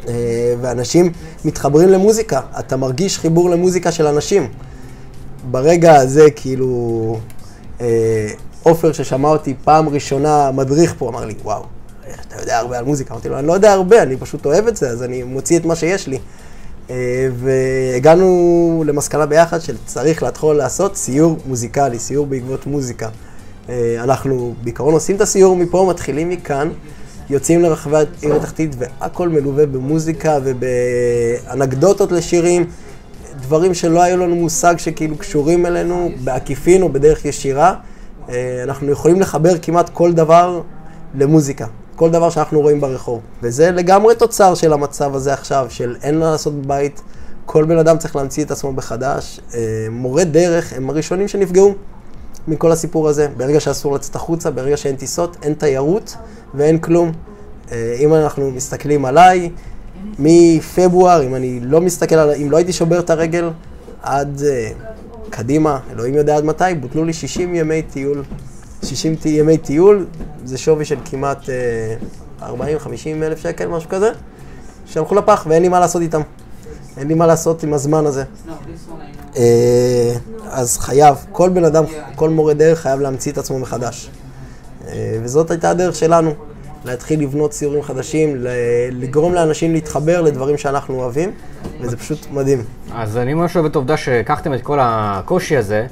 אה, 0.07 0.55
ואנשים 0.61 1.11
מתחברים 1.45 1.89
למוזיקה, 1.89 2.41
אתה 2.59 2.77
מרגיש 2.77 3.19
חיבור 3.19 3.49
למוזיקה 3.49 3.91
של 3.91 4.07
אנשים. 4.07 4.47
ברגע 5.51 5.95
הזה, 5.95 6.31
כאילו, 6.35 7.17
אה, 7.81 8.27
עופר 8.63 8.93
ששמע 8.93 9.29
אותי 9.29 9.53
פעם 9.63 9.89
ראשונה 9.89 10.51
מדריך 10.51 10.95
פה, 10.97 11.09
אמר 11.09 11.25
לי, 11.25 11.33
וואו, 11.43 11.63
אתה 12.27 12.41
יודע 12.41 12.57
הרבה 12.57 12.77
על 12.77 12.85
מוזיקה. 12.85 13.13
אמרתי 13.13 13.29
לו, 13.29 13.39
אני 13.39 13.47
לא 13.47 13.53
יודע 13.53 13.73
הרבה, 13.73 14.01
אני 14.01 14.17
פשוט 14.17 14.45
אוהב 14.45 14.67
את 14.67 14.77
זה, 14.77 14.89
אז 14.89 15.03
אני 15.03 15.23
מוציא 15.23 15.59
את 15.59 15.65
מה 15.65 15.75
שיש 15.75 16.07
לי. 16.07 16.19
אה, 16.89 17.27
והגענו 17.35 18.83
למסקנה 18.87 19.25
ביחד 19.25 19.59
שצריך 19.59 20.23
להתחיל 20.23 20.51
לעשות 20.53 20.95
סיור 20.95 21.37
מוזיקלי, 21.45 21.99
סיור 21.99 22.25
בעקבות 22.25 22.67
מוזיקה. 22.67 23.09
אנחנו 23.99 24.53
בעיקרון 24.63 24.93
עושים 24.93 25.15
את 25.15 25.21
הסיור 25.21 25.55
מפה, 25.55 25.87
מתחילים 25.89 26.29
מכאן, 26.29 26.69
יוצאים 27.29 27.61
לרחבי 27.61 27.97
העיר 27.97 28.35
התחתית 28.35 28.75
והכל 28.77 29.29
מלווה 29.29 29.65
במוזיקה 29.65 30.39
ובאנקדוטות 30.43 32.11
לשירים, 32.11 32.65
דברים 33.41 33.73
שלא 33.73 34.01
היו 34.03 34.17
לנו 34.17 34.35
מושג 34.35 34.75
שכאילו 34.77 35.17
קשורים 35.17 35.65
אלינו 35.65 36.11
בעקיפין 36.23 36.81
או 36.81 36.89
בדרך 36.89 37.25
ישירה. 37.25 37.75
אה, 38.29 38.61
אנחנו 38.63 38.91
יכולים 38.91 39.21
לחבר 39.21 39.57
כמעט 39.61 39.89
כל 39.89 40.13
דבר 40.13 40.61
למוזיקה, 41.15 41.65
כל 41.95 42.09
דבר 42.09 42.29
שאנחנו 42.29 42.61
רואים 42.61 42.81
ברחוב. 42.81 43.21
וזה 43.41 43.71
לגמרי 43.71 44.15
תוצר 44.15 44.55
של 44.55 44.73
המצב 44.73 45.15
הזה 45.15 45.33
עכשיו, 45.33 45.67
של 45.69 45.95
אין 46.01 46.19
מה 46.19 46.31
לעשות 46.31 46.61
בבית, 46.61 47.01
כל 47.45 47.65
בן 47.65 47.77
אדם 47.77 47.97
צריך 47.97 48.15
להמציא 48.15 48.43
את 48.43 48.51
עצמו 48.51 48.71
מחדש. 48.71 49.39
אה, 49.53 49.87
מורי 49.91 50.25
דרך 50.25 50.73
הם 50.73 50.89
הראשונים 50.89 51.27
שנפגעו. 51.27 51.73
מכל 52.47 52.71
הסיפור 52.71 53.09
הזה. 53.09 53.27
ברגע 53.37 53.59
שאסור 53.59 53.95
לצאת 53.95 54.15
החוצה, 54.15 54.51
ברגע 54.51 54.77
שאין 54.77 54.95
טיסות, 54.95 55.37
אין 55.43 55.53
תיירות 55.53 56.15
ואין 56.53 56.77
כלום. 56.77 57.11
אה, 57.71 57.95
אם 57.99 58.13
אנחנו 58.13 58.51
מסתכלים 58.51 59.05
עליי, 59.05 59.49
מפברואר, 60.19 61.23
אם 61.23 61.35
אני 61.35 61.59
לא 61.63 61.81
מסתכל 61.81 62.15
על... 62.15 62.31
אם 62.31 62.51
לא 62.51 62.57
הייתי 62.57 62.73
שובר 62.73 62.99
את 62.99 63.09
הרגל, 63.09 63.49
עד 64.01 64.39
uh, 64.39 64.83
קדימה, 65.29 65.79
אלוהים 65.91 66.13
יודע 66.13 66.37
עד 66.37 66.45
מתי, 66.45 66.63
בוטלו 66.79 67.05
לי 67.05 67.13
60 67.13 67.55
ימי 67.55 67.81
טיול. 67.81 68.23
60 68.85 69.15
ימי 69.25 69.57
טיול, 69.57 70.05
זה 70.45 70.57
שווי 70.57 70.85
של 70.85 70.97
כמעט 71.05 71.43
uh, 72.41 72.41
40-50 72.41 72.43
אלף 73.23 73.39
שקל, 73.39 73.67
משהו 73.67 73.89
כזה, 73.89 74.09
שהלכו 74.85 75.15
לפח 75.15 75.45
ואין 75.49 75.61
לי 75.61 75.69
מה 75.69 75.79
לעשות 75.79 76.01
איתם. 76.01 76.21
אין 76.97 77.07
לי 77.07 77.13
מה 77.13 77.27
לעשות 77.27 77.63
עם 77.63 77.73
הזמן 77.73 78.05
הזה. 78.05 78.23
אה, 79.37 80.13
אז 80.49 80.77
חייב, 80.77 81.15
כל 81.31 81.49
בן 81.49 81.65
אדם, 81.65 81.83
כל 82.15 82.29
מורה 82.29 82.53
דרך 82.53 82.79
חייב 82.79 82.99
להמציא 82.99 83.31
את 83.31 83.37
עצמו 83.37 83.59
מחדש. 83.59 84.09
אה, 84.87 85.17
וזאת 85.23 85.51
הייתה 85.51 85.69
הדרך 85.69 85.95
שלנו, 85.95 86.33
להתחיל 86.85 87.21
לבנות 87.21 87.51
ציורים 87.51 87.83
חדשים, 87.83 88.35
לגרום 88.91 89.33
לאנשים 89.33 89.73
להתחבר 89.73 90.21
לדברים 90.21 90.57
שאנחנו 90.57 90.95
אוהבים, 90.95 91.31
וזה 91.81 91.97
פשוט 91.97 92.27
מדהים. 92.31 92.63
אז 92.93 93.17
אני 93.17 93.33
ממש 93.33 93.55
אוהב 93.55 93.65
את 93.65 93.75
העובדה 93.75 93.97
שהקחתם 93.97 94.53
את 94.53 94.61
כל 94.61 94.79
הקושי 94.81 95.57
הזה. 95.57 95.87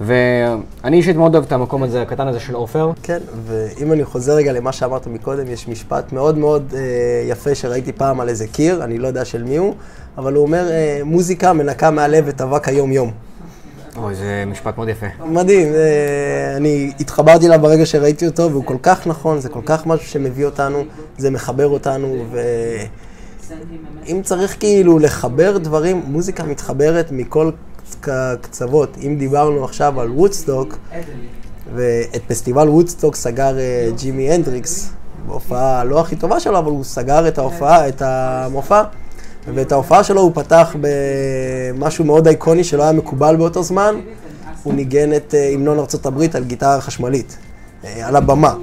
ואני 0.00 0.96
אישית 0.96 1.16
מאוד 1.16 1.34
אוהב 1.34 1.44
את 1.44 1.52
המקום 1.52 1.82
הזה, 1.82 2.02
הקטן 2.02 2.28
הזה 2.28 2.40
של 2.40 2.54
עופר. 2.54 2.92
כן, 3.02 3.18
ואם 3.46 3.92
אני 3.92 4.04
חוזר 4.04 4.32
רגע 4.32 4.52
למה 4.52 4.72
שאמרת 4.72 5.06
מקודם, 5.06 5.50
יש 5.50 5.68
משפט 5.68 6.12
מאוד 6.12 6.38
מאוד 6.38 6.74
אה, 6.76 6.80
יפה 7.28 7.54
שראיתי 7.54 7.92
פעם 7.92 8.20
על 8.20 8.28
איזה 8.28 8.46
קיר, 8.46 8.84
אני 8.84 8.98
לא 8.98 9.08
יודע 9.08 9.24
של 9.24 9.44
מי 9.44 9.56
הוא, 9.56 9.74
אבל 10.18 10.34
הוא 10.34 10.42
אומר, 10.42 10.70
אה, 10.70 11.00
מוזיקה 11.04 11.52
מנקה 11.52 11.90
מהלב 11.90 12.28
את 12.28 12.40
אבק 12.40 12.68
היום-יום. 12.68 13.10
אוי, 13.96 14.14
זה 14.14 14.44
משפט 14.46 14.76
מאוד 14.76 14.88
יפה. 14.88 15.06
מדהים, 15.24 15.74
אה, 15.74 16.56
אני 16.56 16.92
התחברתי 17.00 17.46
אליו 17.46 17.58
ברגע 17.60 17.86
שראיתי 17.86 18.26
אותו, 18.26 18.50
והוא 18.50 18.64
כל 18.64 18.76
כך 18.82 19.06
נכון, 19.06 19.40
זה 19.40 19.48
כל 19.48 19.62
כך 19.64 19.86
משהו 19.86 20.06
שמביא 20.06 20.44
אותנו, 20.44 20.84
זה 21.18 21.30
מחבר 21.30 21.68
אותנו, 21.68 22.24
ואם 24.06 24.20
צריך 24.22 24.56
כאילו 24.60 24.98
לחבר 24.98 25.58
דברים, 25.58 26.02
מוזיקה 26.06 26.44
מתחברת 26.44 27.12
מכל 27.12 27.50
קצוות. 28.40 28.96
אם 29.06 29.16
דיברנו 29.18 29.64
עכשיו 29.64 30.00
על 30.00 30.10
וודסטוק, 30.10 30.78
ואת 31.74 32.22
פסטיבל 32.26 32.68
וודסטוק 32.68 33.16
סגר 33.16 33.58
אה, 33.58 33.90
ג'ימי 33.96 34.30
הנדריקס, 34.30 34.92
בהופעה 35.26 35.84
לא 35.84 36.00
הכי 36.00 36.16
טובה 36.16 36.40
שלו, 36.40 36.58
אבל 36.58 36.70
הוא 36.70 36.84
סגר 36.84 37.28
את 37.28 37.38
ההופעה, 37.38 37.88
את 37.88 38.02
המופע. 38.02 38.82
ואת 39.54 39.72
ההופעה 39.72 40.04
שלו 40.04 40.20
הוא 40.20 40.32
פתח 40.34 40.76
במשהו 40.80 42.04
מאוד 42.04 42.26
אייקוני 42.26 42.64
שלא 42.64 42.82
היה 42.82 42.92
מקובל 42.92 43.36
באותו 43.36 43.62
זמן. 43.62 44.00
הוא 44.62 44.74
ניגן 44.74 45.16
את 45.16 45.34
אה, 45.34 45.48
המנון 45.48 45.78
ארה"ב 45.78 46.22
על 46.34 46.44
גיטרה 46.44 46.80
חשמלית, 46.80 47.38
אה, 47.84 48.08
על 48.08 48.16
הבמה. 48.16 48.54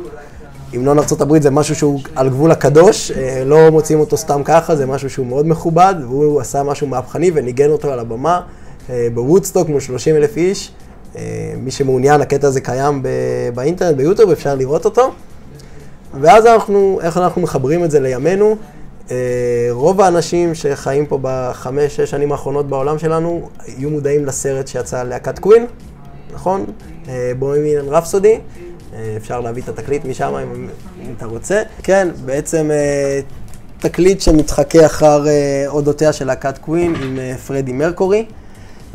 המנון 0.74 1.00
ארה"ב 1.00 1.42
זה 1.42 1.52
משהו 1.52 1.76
שהוא 1.76 2.00
על 2.16 2.30
גבול 2.30 2.52
הקדוש, 2.52 3.12
לא 3.46 3.70
מוצאים 3.72 4.00
אותו 4.00 4.18
סתם 4.18 4.42
ככה, 4.46 4.76
זה 4.76 4.86
משהו 4.86 5.10
שהוא 5.10 5.26
מאוד 5.26 5.48
מכובד, 5.48 5.96
והוא 6.02 6.42
עשה 6.42 6.64
משהו 6.64 6.88
מהפכני 6.88 7.32
וניגן 7.34 7.70
אותו 7.70 7.92
על 7.92 8.00
הבמה. 8.00 8.42
אה, 8.90 9.08
בוודסטוק 9.14 9.70
מול 9.70 9.80
30 9.80 10.16
אלף 10.16 10.38
איש. 10.38 10.72
אה, 11.16 11.54
מי 11.58 11.72
שמעוניין, 11.72 12.22
הקטע 12.22 12.48
הזה 12.48 12.62
קיים 12.62 13.04
באינטרנט, 13.54 13.96
ביוטיוב, 13.96 14.32
אפשר 14.32 14.56
לראות 14.56 14.86
אותו. 14.86 15.12
ואז 16.22 16.46
אנחנו, 16.46 17.00
איך 17.04 17.18
אנחנו 17.18 17.42
מחברים 17.42 17.84
את 17.84 17.92
זה 17.92 18.00
לימינו? 18.00 18.56
אה, 19.12 19.68
רוב 19.72 20.02
האנשים 20.02 20.56
שחיים 20.56 21.06
פה 21.06 21.20
בחמש, 21.22 21.96
שש 21.96 22.12
שנים 22.12 22.32
האחרונות 22.32 22.70
בעולם 22.70 23.00
שלנו, 23.00 23.50
יהיו 23.68 23.90
מודעים 23.90 24.26
לסרט 24.26 24.68
שיצא 24.68 25.04
להקת 25.04 25.40
קווין, 25.40 25.66
נכון? 26.34 26.66
בוהמיאן 27.40 27.86
רפסודי. 27.88 28.40
אפשר 29.18 29.42
להביא 29.42 29.64
את 29.64 29.70
התקליט 29.70 30.06
משם 30.06 30.34
אם, 30.36 30.68
אם 31.02 31.14
אתה 31.18 31.26
רוצה. 31.26 31.62
כן, 31.84 32.08
בעצם 32.26 32.70
תקליט 33.80 34.22
שמתחכה 34.22 34.86
אחר 34.86 35.24
אודותיה 35.68 36.14
של 36.14 36.26
להקת 36.26 36.58
קווין 36.58 36.96
עם 36.96 37.20
פרדי 37.48 37.74
מרקורי. 37.74 38.26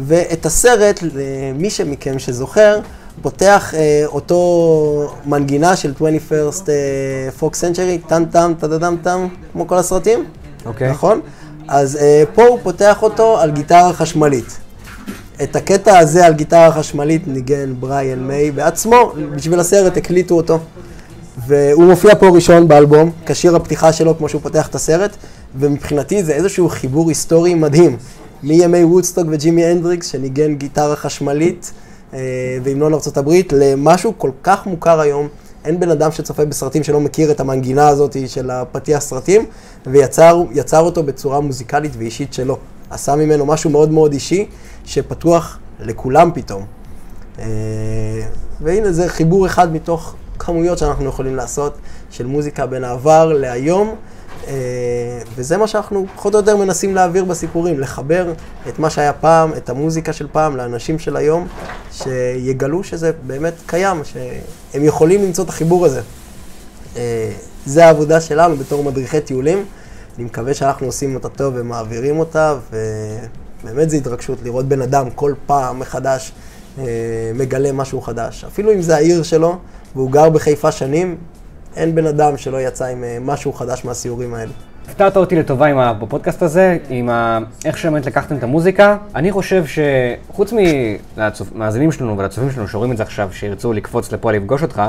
ואת 0.06 0.46
הסרט, 0.46 1.00
למי 1.02 1.70
שמכם 1.70 2.18
שזוכר, 2.18 2.80
פותח 3.22 3.74
אה, 3.74 4.02
אותו 4.06 5.12
מנגינה 5.26 5.76
של 5.76 5.92
21st 5.98 6.68
אה, 6.68 7.28
Fox 7.40 7.52
Century, 7.52 8.08
טם 8.08 8.24
טם, 8.30 8.52
טדדם 8.58 8.96
טם, 9.02 9.28
כמו 9.52 9.66
כל 9.66 9.78
הסרטים, 9.78 10.24
אוקיי. 10.66 10.88
Okay. 10.88 10.90
נכון? 10.90 11.20
אז 11.68 11.96
אה, 11.96 12.22
פה 12.34 12.42
הוא 12.42 12.58
פותח 12.62 13.02
אותו 13.02 13.40
על 13.40 13.50
גיטרה 13.50 13.92
חשמלית. 13.92 14.58
את 15.42 15.56
הקטע 15.56 15.98
הזה 15.98 16.26
על 16.26 16.32
גיטרה 16.32 16.72
חשמלית 16.72 17.28
ניגן 17.28 17.74
בריאן 17.80 18.18
מיי 18.18 18.50
בעצמו, 18.50 19.12
בשביל 19.34 19.60
הסרט 19.60 19.96
הקליטו 19.96 20.34
אותו. 20.34 20.58
והוא 21.46 21.84
מופיע 21.84 22.14
פה 22.14 22.28
ראשון 22.28 22.68
באלבום, 22.68 23.10
כשיר 23.26 23.56
הפתיחה 23.56 23.92
שלו 23.92 24.18
כמו 24.18 24.28
שהוא 24.28 24.42
פותח 24.42 24.68
את 24.68 24.74
הסרט, 24.74 25.16
ומבחינתי 25.56 26.22
זה 26.22 26.32
איזשהו 26.32 26.68
חיבור 26.68 27.08
היסטורי 27.08 27.54
מדהים. 27.54 27.96
מימי 28.42 28.84
וודסטוק 28.84 29.26
וג'ימי 29.30 29.64
הנדריקס, 29.64 30.06
שניגן 30.06 30.54
גיטרה 30.54 30.96
חשמלית 30.96 31.72
אה, 32.14 32.18
והמנון 32.62 32.92
הברית, 33.16 33.52
למשהו 33.52 34.12
כל 34.18 34.30
כך 34.42 34.66
מוכר 34.66 35.00
היום. 35.00 35.28
אין 35.64 35.80
בן 35.80 35.90
אדם 35.90 36.12
שצופה 36.12 36.44
בסרטים 36.44 36.84
שלא 36.84 37.00
מכיר 37.00 37.30
את 37.30 37.40
המנגינה 37.40 37.88
הזאת 37.88 38.16
של 38.28 38.50
הפתיח 38.50 39.00
סרטים, 39.00 39.46
ויצר 39.86 40.80
אותו 40.80 41.02
בצורה 41.02 41.40
מוזיקלית 41.40 41.92
ואישית 41.98 42.34
שלו. 42.34 42.56
עשה 42.90 43.16
ממנו 43.16 43.46
משהו 43.46 43.70
מאוד 43.70 43.90
מאוד 43.90 44.12
אישי, 44.12 44.46
שפתוח 44.84 45.58
לכולם 45.80 46.30
פתאום. 46.34 46.64
אה, 47.38 47.44
והנה 48.60 48.92
זה 48.92 49.08
חיבור 49.08 49.46
אחד 49.46 49.72
מתוך 49.72 50.14
כמויות 50.38 50.78
שאנחנו 50.78 51.04
יכולים 51.04 51.36
לעשות, 51.36 51.74
של 52.10 52.26
מוזיקה 52.26 52.66
בין 52.66 52.84
העבר 52.84 53.32
להיום. 53.32 53.94
אה, 54.48 54.54
וזה 55.34 55.56
מה 55.56 55.66
שאנחנו 55.66 56.06
פחות 56.16 56.34
או 56.34 56.38
יותר 56.38 56.56
מנסים 56.56 56.94
להעביר 56.94 57.24
בסיפורים, 57.24 57.80
לחבר 57.80 58.32
את 58.68 58.78
מה 58.78 58.90
שהיה 58.90 59.12
פעם, 59.12 59.52
את 59.54 59.68
המוזיקה 59.70 60.12
של 60.12 60.26
פעם, 60.32 60.56
לאנשים 60.56 60.98
של 60.98 61.16
היום, 61.16 61.48
שיגלו 61.92 62.84
שזה 62.84 63.12
באמת 63.26 63.54
קיים, 63.66 64.04
שהם 64.04 64.84
יכולים 64.84 65.22
למצוא 65.22 65.44
את 65.44 65.48
החיבור 65.48 65.86
הזה. 65.86 66.00
אה, 66.96 67.30
זה 67.66 67.86
העבודה 67.86 68.20
שלנו 68.20 68.56
בתור 68.56 68.84
מדריכי 68.84 69.20
טיולים. 69.20 69.64
אני 70.16 70.24
מקווה 70.24 70.54
שאנחנו 70.54 70.86
עושים 70.86 71.14
אותה 71.14 71.28
טוב 71.28 71.54
ומעבירים 71.56 72.18
אותה, 72.18 72.56
ובאמת 73.62 73.90
זו 73.90 73.96
התרגשות 73.96 74.38
לראות 74.42 74.68
בן 74.68 74.82
אדם 74.82 75.10
כל 75.10 75.34
פעם 75.46 75.78
מחדש 75.78 76.32
אה, 76.78 76.84
מגלה 77.34 77.72
משהו 77.72 78.00
חדש. 78.00 78.44
אפילו 78.44 78.72
אם 78.72 78.82
זה 78.82 78.96
העיר 78.96 79.22
שלו, 79.22 79.58
והוא 79.94 80.10
גר 80.10 80.30
בחיפה 80.30 80.72
שנים, 80.72 81.16
אין 81.76 81.94
בן 81.94 82.06
אדם 82.06 82.36
שלא 82.36 82.60
יצא 82.60 82.84
עם 82.84 83.04
אה, 83.04 83.18
משהו 83.20 83.52
חדש 83.52 83.84
מהסיורים 83.84 84.34
האלה. 84.34 84.52
הפתעת 84.88 85.16
אותי 85.16 85.36
לטובה 85.36 85.66
עם 85.66 85.78
הפודקאסט 85.78 86.42
הזה, 86.42 86.78
עם 86.88 87.08
ה... 87.08 87.38
איך 87.64 87.78
שבאמת 87.78 88.06
לקחתם 88.06 88.36
את 88.36 88.42
המוזיקה. 88.42 88.96
אני 89.14 89.32
חושב 89.32 89.64
שחוץ 89.66 90.52
מהמאזינים 90.52 91.92
שלנו 91.92 92.18
ולצופים 92.18 92.50
שלנו 92.50 92.68
שרואים 92.68 92.92
את 92.92 92.96
זה 92.96 93.02
עכשיו, 93.02 93.28
שירצו 93.32 93.72
לקפוץ 93.72 94.12
לפה 94.12 94.32
לפגוש 94.32 94.62
אותך, 94.62 94.82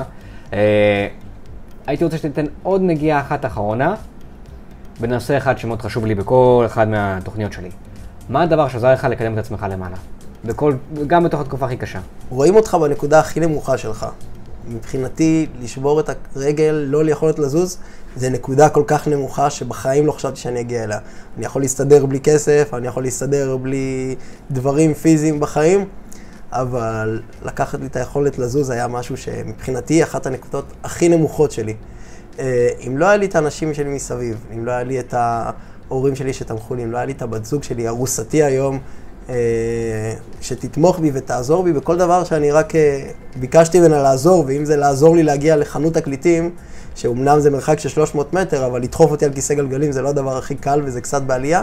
אה, 0.54 1.08
הייתי 1.88 2.04
רוצה 2.04 2.18
שתיתן 2.18 2.46
עוד 2.64 2.82
נגיעה 2.82 3.20
אחת 3.20 3.46
אחרונה 3.46 3.96
בנושא 5.00 5.38
אחד 5.38 5.58
שמאוד 5.58 5.82
חשוב 5.82 6.06
לי 6.06 6.16
בכל 6.16 6.64
אחד 6.66 6.88
מהתוכניות 6.88 7.54
שלי. 7.54 7.70
מה 8.30 8.42
הדבר 8.42 8.68
שעזר 8.68 8.94
לך 8.94 9.04
לקדם 9.04 9.34
את 9.34 9.38
עצמך 9.38 9.66
למעלה? 9.70 9.96
בכל, 10.46 10.74
גם 11.08 11.24
בתוך 11.24 11.42
התקופה 11.42 11.66
הכי 11.66 11.78
קשה. 11.78 12.00
רואים 12.30 12.56
אותך 12.56 12.78
בנקודה 12.82 13.20
הכי 13.20 13.40
נמוכה 13.40 13.78
שלך. 13.78 14.08
מבחינתי, 14.76 15.48
לשבור 15.62 16.00
את 16.00 16.10
הרגל, 16.36 16.86
לא 16.88 17.10
יכולת 17.10 17.40
לזוז, 17.40 17.78
זה 18.16 18.30
נקודה 18.30 18.70
כל 18.70 18.84
כך 18.88 19.08
נמוכה 19.08 19.50
שבחיים 19.50 20.06
לא 20.06 20.12
חשבתי 20.12 20.40
שאני 20.40 20.60
אגיע 20.60 20.84
אליה. 20.84 21.00
אני 21.38 21.46
יכול 21.46 21.62
להסתדר 21.62 22.06
בלי 22.06 22.20
כסף, 22.20 22.70
אני 22.74 22.88
יכול 22.88 23.04
להסתדר 23.04 23.58
בלי 23.58 24.16
דברים 24.52 24.94
פיזיים 24.94 25.40
בחיים, 25.40 25.86
אבל 26.52 27.22
לקחת 27.46 27.80
לי 27.80 27.86
את 27.86 27.96
היכולת 27.96 28.40
לזוז 28.40 28.70
היה 28.70 28.88
משהו 28.88 29.18
שמבחינתי 29.18 30.04
אחת 30.04 30.26
הנקודות 30.26 30.66
הכי 30.84 31.10
נמוכות 31.10 31.52
שלי. 31.52 31.76
אה, 32.40 32.70
אם 32.88 32.98
לא 32.98 33.06
היה 33.06 33.18
לי 33.18 33.26
את 33.26 33.36
האנשים 33.36 33.74
שלי 33.74 33.90
מסביב, 33.90 34.46
אם 34.54 34.66
לא 34.66 34.72
היה 34.72 34.84
לי 34.84 35.00
את 35.00 35.14
ההורים 35.14 36.16
שלי 36.16 36.34
שתמכו 36.34 36.76
לי, 36.76 36.84
אם 36.84 36.92
לא 36.92 36.98
היה 36.98 37.06
לי 37.06 37.12
את 37.12 37.22
הבת 37.22 37.46
זוג 37.46 37.64
שלי, 37.64 37.88
ארוסתי 37.88 38.44
היום, 38.44 38.80
שתתמוך 40.42 41.00
בי 41.00 41.12
ותעזור 41.14 41.64
בי 41.64 41.74
בכל 41.74 41.98
דבר 41.98 42.24
שאני 42.24 42.52
רק 42.52 42.76
אה, 42.76 43.10
ביקשתי 43.36 43.80
ממנה 43.80 44.02
לעזור, 44.02 44.44
ואם 44.48 44.66
זה 44.66 44.78
לעזור 44.78 45.16
לי 45.16 45.24
להגיע 45.24 45.58
לחנות 45.58 45.94
תקליטים, 45.94 46.50
שאומנם 46.96 47.40
זה 47.40 47.50
מרחק 47.50 47.80
של 47.80 47.90
300 47.90 48.34
מטר, 48.34 48.66
אבל 48.66 48.82
לדחוף 48.82 49.12
אותי 49.12 49.26
על 49.26 49.34
כיסא 49.34 49.54
גלגלים 49.54 49.92
זה 49.92 50.02
לא 50.02 50.10
הדבר 50.10 50.38
הכי 50.38 50.56
קל 50.56 50.82
וזה 50.86 51.02
קצת 51.02 51.22
בעלייה, 51.22 51.62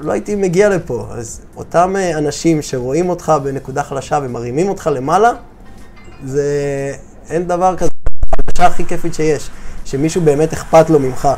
לא 0.00 0.12
הייתי 0.12 0.34
מגיע 0.34 0.68
לפה. 0.68 1.06
אז 1.10 1.40
אותם 1.56 1.94
אנשים 2.18 2.62
שרואים 2.62 3.08
אותך 3.08 3.32
בנקודה 3.42 3.82
חלשה 3.82 4.18
ומרימים 4.22 4.68
אותך 4.68 4.90
למעלה, 4.92 5.32
זה... 6.24 6.42
אין 7.30 7.46
דבר 7.46 7.76
כזה. 7.76 7.90
ההרגשה 8.38 8.66
הכי 8.66 8.84
כיפית 8.84 9.14
שיש, 9.14 9.50
שמישהו 9.84 10.22
באמת 10.22 10.52
אכפת 10.52 10.90
לו 10.90 10.98
ממך, 10.98 11.28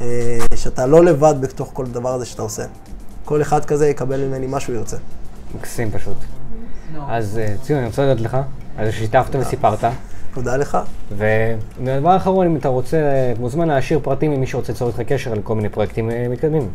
אה, 0.00 0.38
שאתה 0.54 0.86
לא 0.86 1.04
לבד 1.04 1.34
בתוך 1.40 1.70
כל 1.72 1.86
דבר 1.86 2.14
הזה 2.14 2.24
שאתה 2.24 2.42
עושה. 2.42 2.62
כל 3.24 3.42
אחד 3.42 3.64
כזה 3.64 3.88
יקבל 3.88 4.26
ממני 4.26 4.46
מה 4.46 4.60
שהוא 4.60 4.76
ירצה. 4.76 4.96
מקסים 5.54 5.90
פשוט. 5.90 6.16
אז 7.08 7.38
אה, 7.38 7.54
ציון, 7.62 7.78
אני 7.78 7.86
רוצה 7.86 8.02
להודות 8.02 8.24
לך 8.24 8.36
על 8.76 8.90
ששיתפת 8.90 9.36
וסיפרת. 9.40 9.84
תודה 10.34 10.56
לך. 10.56 10.78
ודבר 11.12 12.10
האחרון, 12.10 12.46
אם 12.46 12.56
אתה 12.56 12.68
רוצה, 12.68 12.98
מוזמן 13.38 13.68
להשאיר 13.68 14.00
פרטים 14.02 14.32
אם 14.32 14.40
מי 14.40 14.46
שרוצה 14.46 14.72
ליצור 14.72 14.88
איתך 14.88 15.00
קשר 15.00 15.32
על 15.32 15.42
כל 15.42 15.54
מיני 15.54 15.68
פרויקטים 15.68 16.10
אה, 16.10 16.26
מתקדמים. 16.30 16.68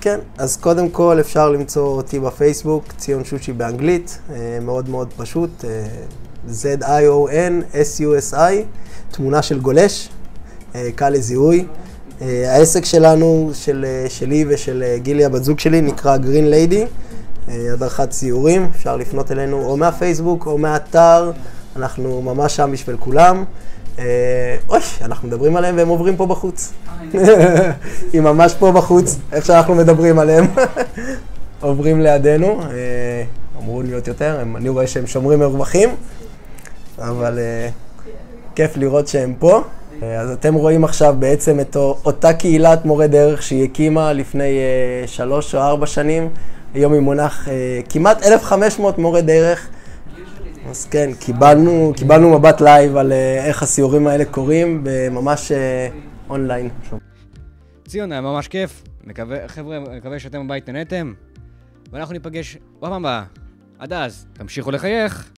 כן, 0.00 0.18
אז 0.38 0.56
קודם 0.56 0.88
כל 0.88 1.16
אפשר 1.20 1.48
למצוא 1.48 1.86
אותי 1.86 2.20
בפייסבוק, 2.20 2.84
ציון 2.96 3.24
שושי 3.24 3.52
באנגלית, 3.52 4.18
מאוד 4.62 4.88
מאוד 4.88 5.12
פשוט. 5.16 5.64
Z-I-O-N-S-U-S-I, 6.48 8.52
תמונה 9.10 9.42
של 9.42 9.60
גולש, 9.60 10.08
אה, 10.74 10.88
קל 10.94 11.10
לזיהוי. 11.10 11.66
אה, 12.24 12.52
העסק 12.56 12.84
שלנו, 12.84 13.50
של, 13.54 13.86
אה, 13.88 14.10
שלי 14.10 14.44
ושל 14.48 14.84
גילי 14.96 15.24
הבת 15.24 15.44
זוג 15.44 15.58
שלי, 15.58 15.80
נקרא 15.80 16.16
Green 16.16 16.54
Lady, 16.54 16.78
הדרכת 17.48 18.10
ציורים, 18.10 18.68
אפשר 18.76 18.96
לפנות 18.96 19.32
אלינו 19.32 19.64
או 19.64 19.76
מהפייסבוק 19.76 20.46
או 20.46 20.58
מהאתר, 20.58 21.32
אנחנו 21.76 22.22
ממש 22.22 22.56
שם 22.56 22.70
בשביל 22.72 22.96
כולם. 22.96 23.44
אוי, 24.68 24.80
אנחנו 25.02 25.28
מדברים 25.28 25.56
עליהם 25.56 25.76
והם 25.76 25.88
עוברים 25.88 26.16
פה 26.16 26.26
בחוץ. 26.26 26.72
היא 28.12 28.20
ממש 28.20 28.54
פה 28.58 28.72
בחוץ, 28.72 29.18
איך 29.32 29.46
שאנחנו 29.46 29.74
מדברים 29.74 30.18
עליהם. 30.18 30.46
עוברים 31.60 32.00
לידינו, 32.00 32.60
אמרו 33.62 33.82
להיות 33.82 34.08
יותר, 34.08 34.42
אני 34.56 34.68
רואה 34.68 34.86
שהם 34.86 35.06
שומרים 35.06 35.38
מרווחים. 35.38 35.88
אבל 36.98 37.38
כיף 38.54 38.76
לראות 38.76 39.08
שהם 39.08 39.34
פה. 39.38 39.62
Uh, 40.04 40.20
אז 40.20 40.30
אתם 40.30 40.54
רואים 40.54 40.84
עכשיו 40.84 41.16
בעצם 41.18 41.60
את 41.60 41.76
אותה 41.76 42.32
קהילת 42.32 42.84
מורי 42.84 43.08
דרך 43.08 43.42
שהיא 43.42 43.64
הקימה 43.64 44.12
לפני 44.12 44.58
uh, 45.04 45.08
שלוש 45.08 45.54
או 45.54 45.60
ארבע 45.60 45.86
שנים. 45.86 46.28
היום 46.74 46.92
היא 46.92 47.00
מונה 47.00 47.48
uh, 47.48 47.50
כמעט 47.88 48.22
1,500 48.22 48.98
מורי 48.98 49.22
דרך. 49.22 49.68
אז 50.70 50.86
כן, 50.90 51.10
קיבלנו, 51.20 51.92
קיבלנו 51.96 52.38
מבט 52.38 52.60
לייב 52.60 52.96
על 52.96 53.12
איך 53.38 53.62
הסיורים 53.62 54.06
האלה 54.06 54.24
קורים, 54.24 54.84
ממש 55.10 55.52
uh, 55.52 56.30
אונליין. 56.30 56.68
ציון, 57.88 58.12
היה 58.12 58.20
ממש 58.20 58.48
כיף. 58.48 58.82
מקווה, 59.04 59.48
חבר'ה, 59.48 59.80
מקווה 59.80 60.18
שאתם 60.18 60.46
בבית 60.46 60.68
נהנתם, 60.68 61.12
ואנחנו 61.92 62.12
ניפגש 62.12 62.58
בפעם 62.78 62.92
הבאה. 62.92 63.24
עד 63.78 63.92
אז, 63.92 64.26
תמשיכו 64.32 64.70
לחייך. 64.70 65.30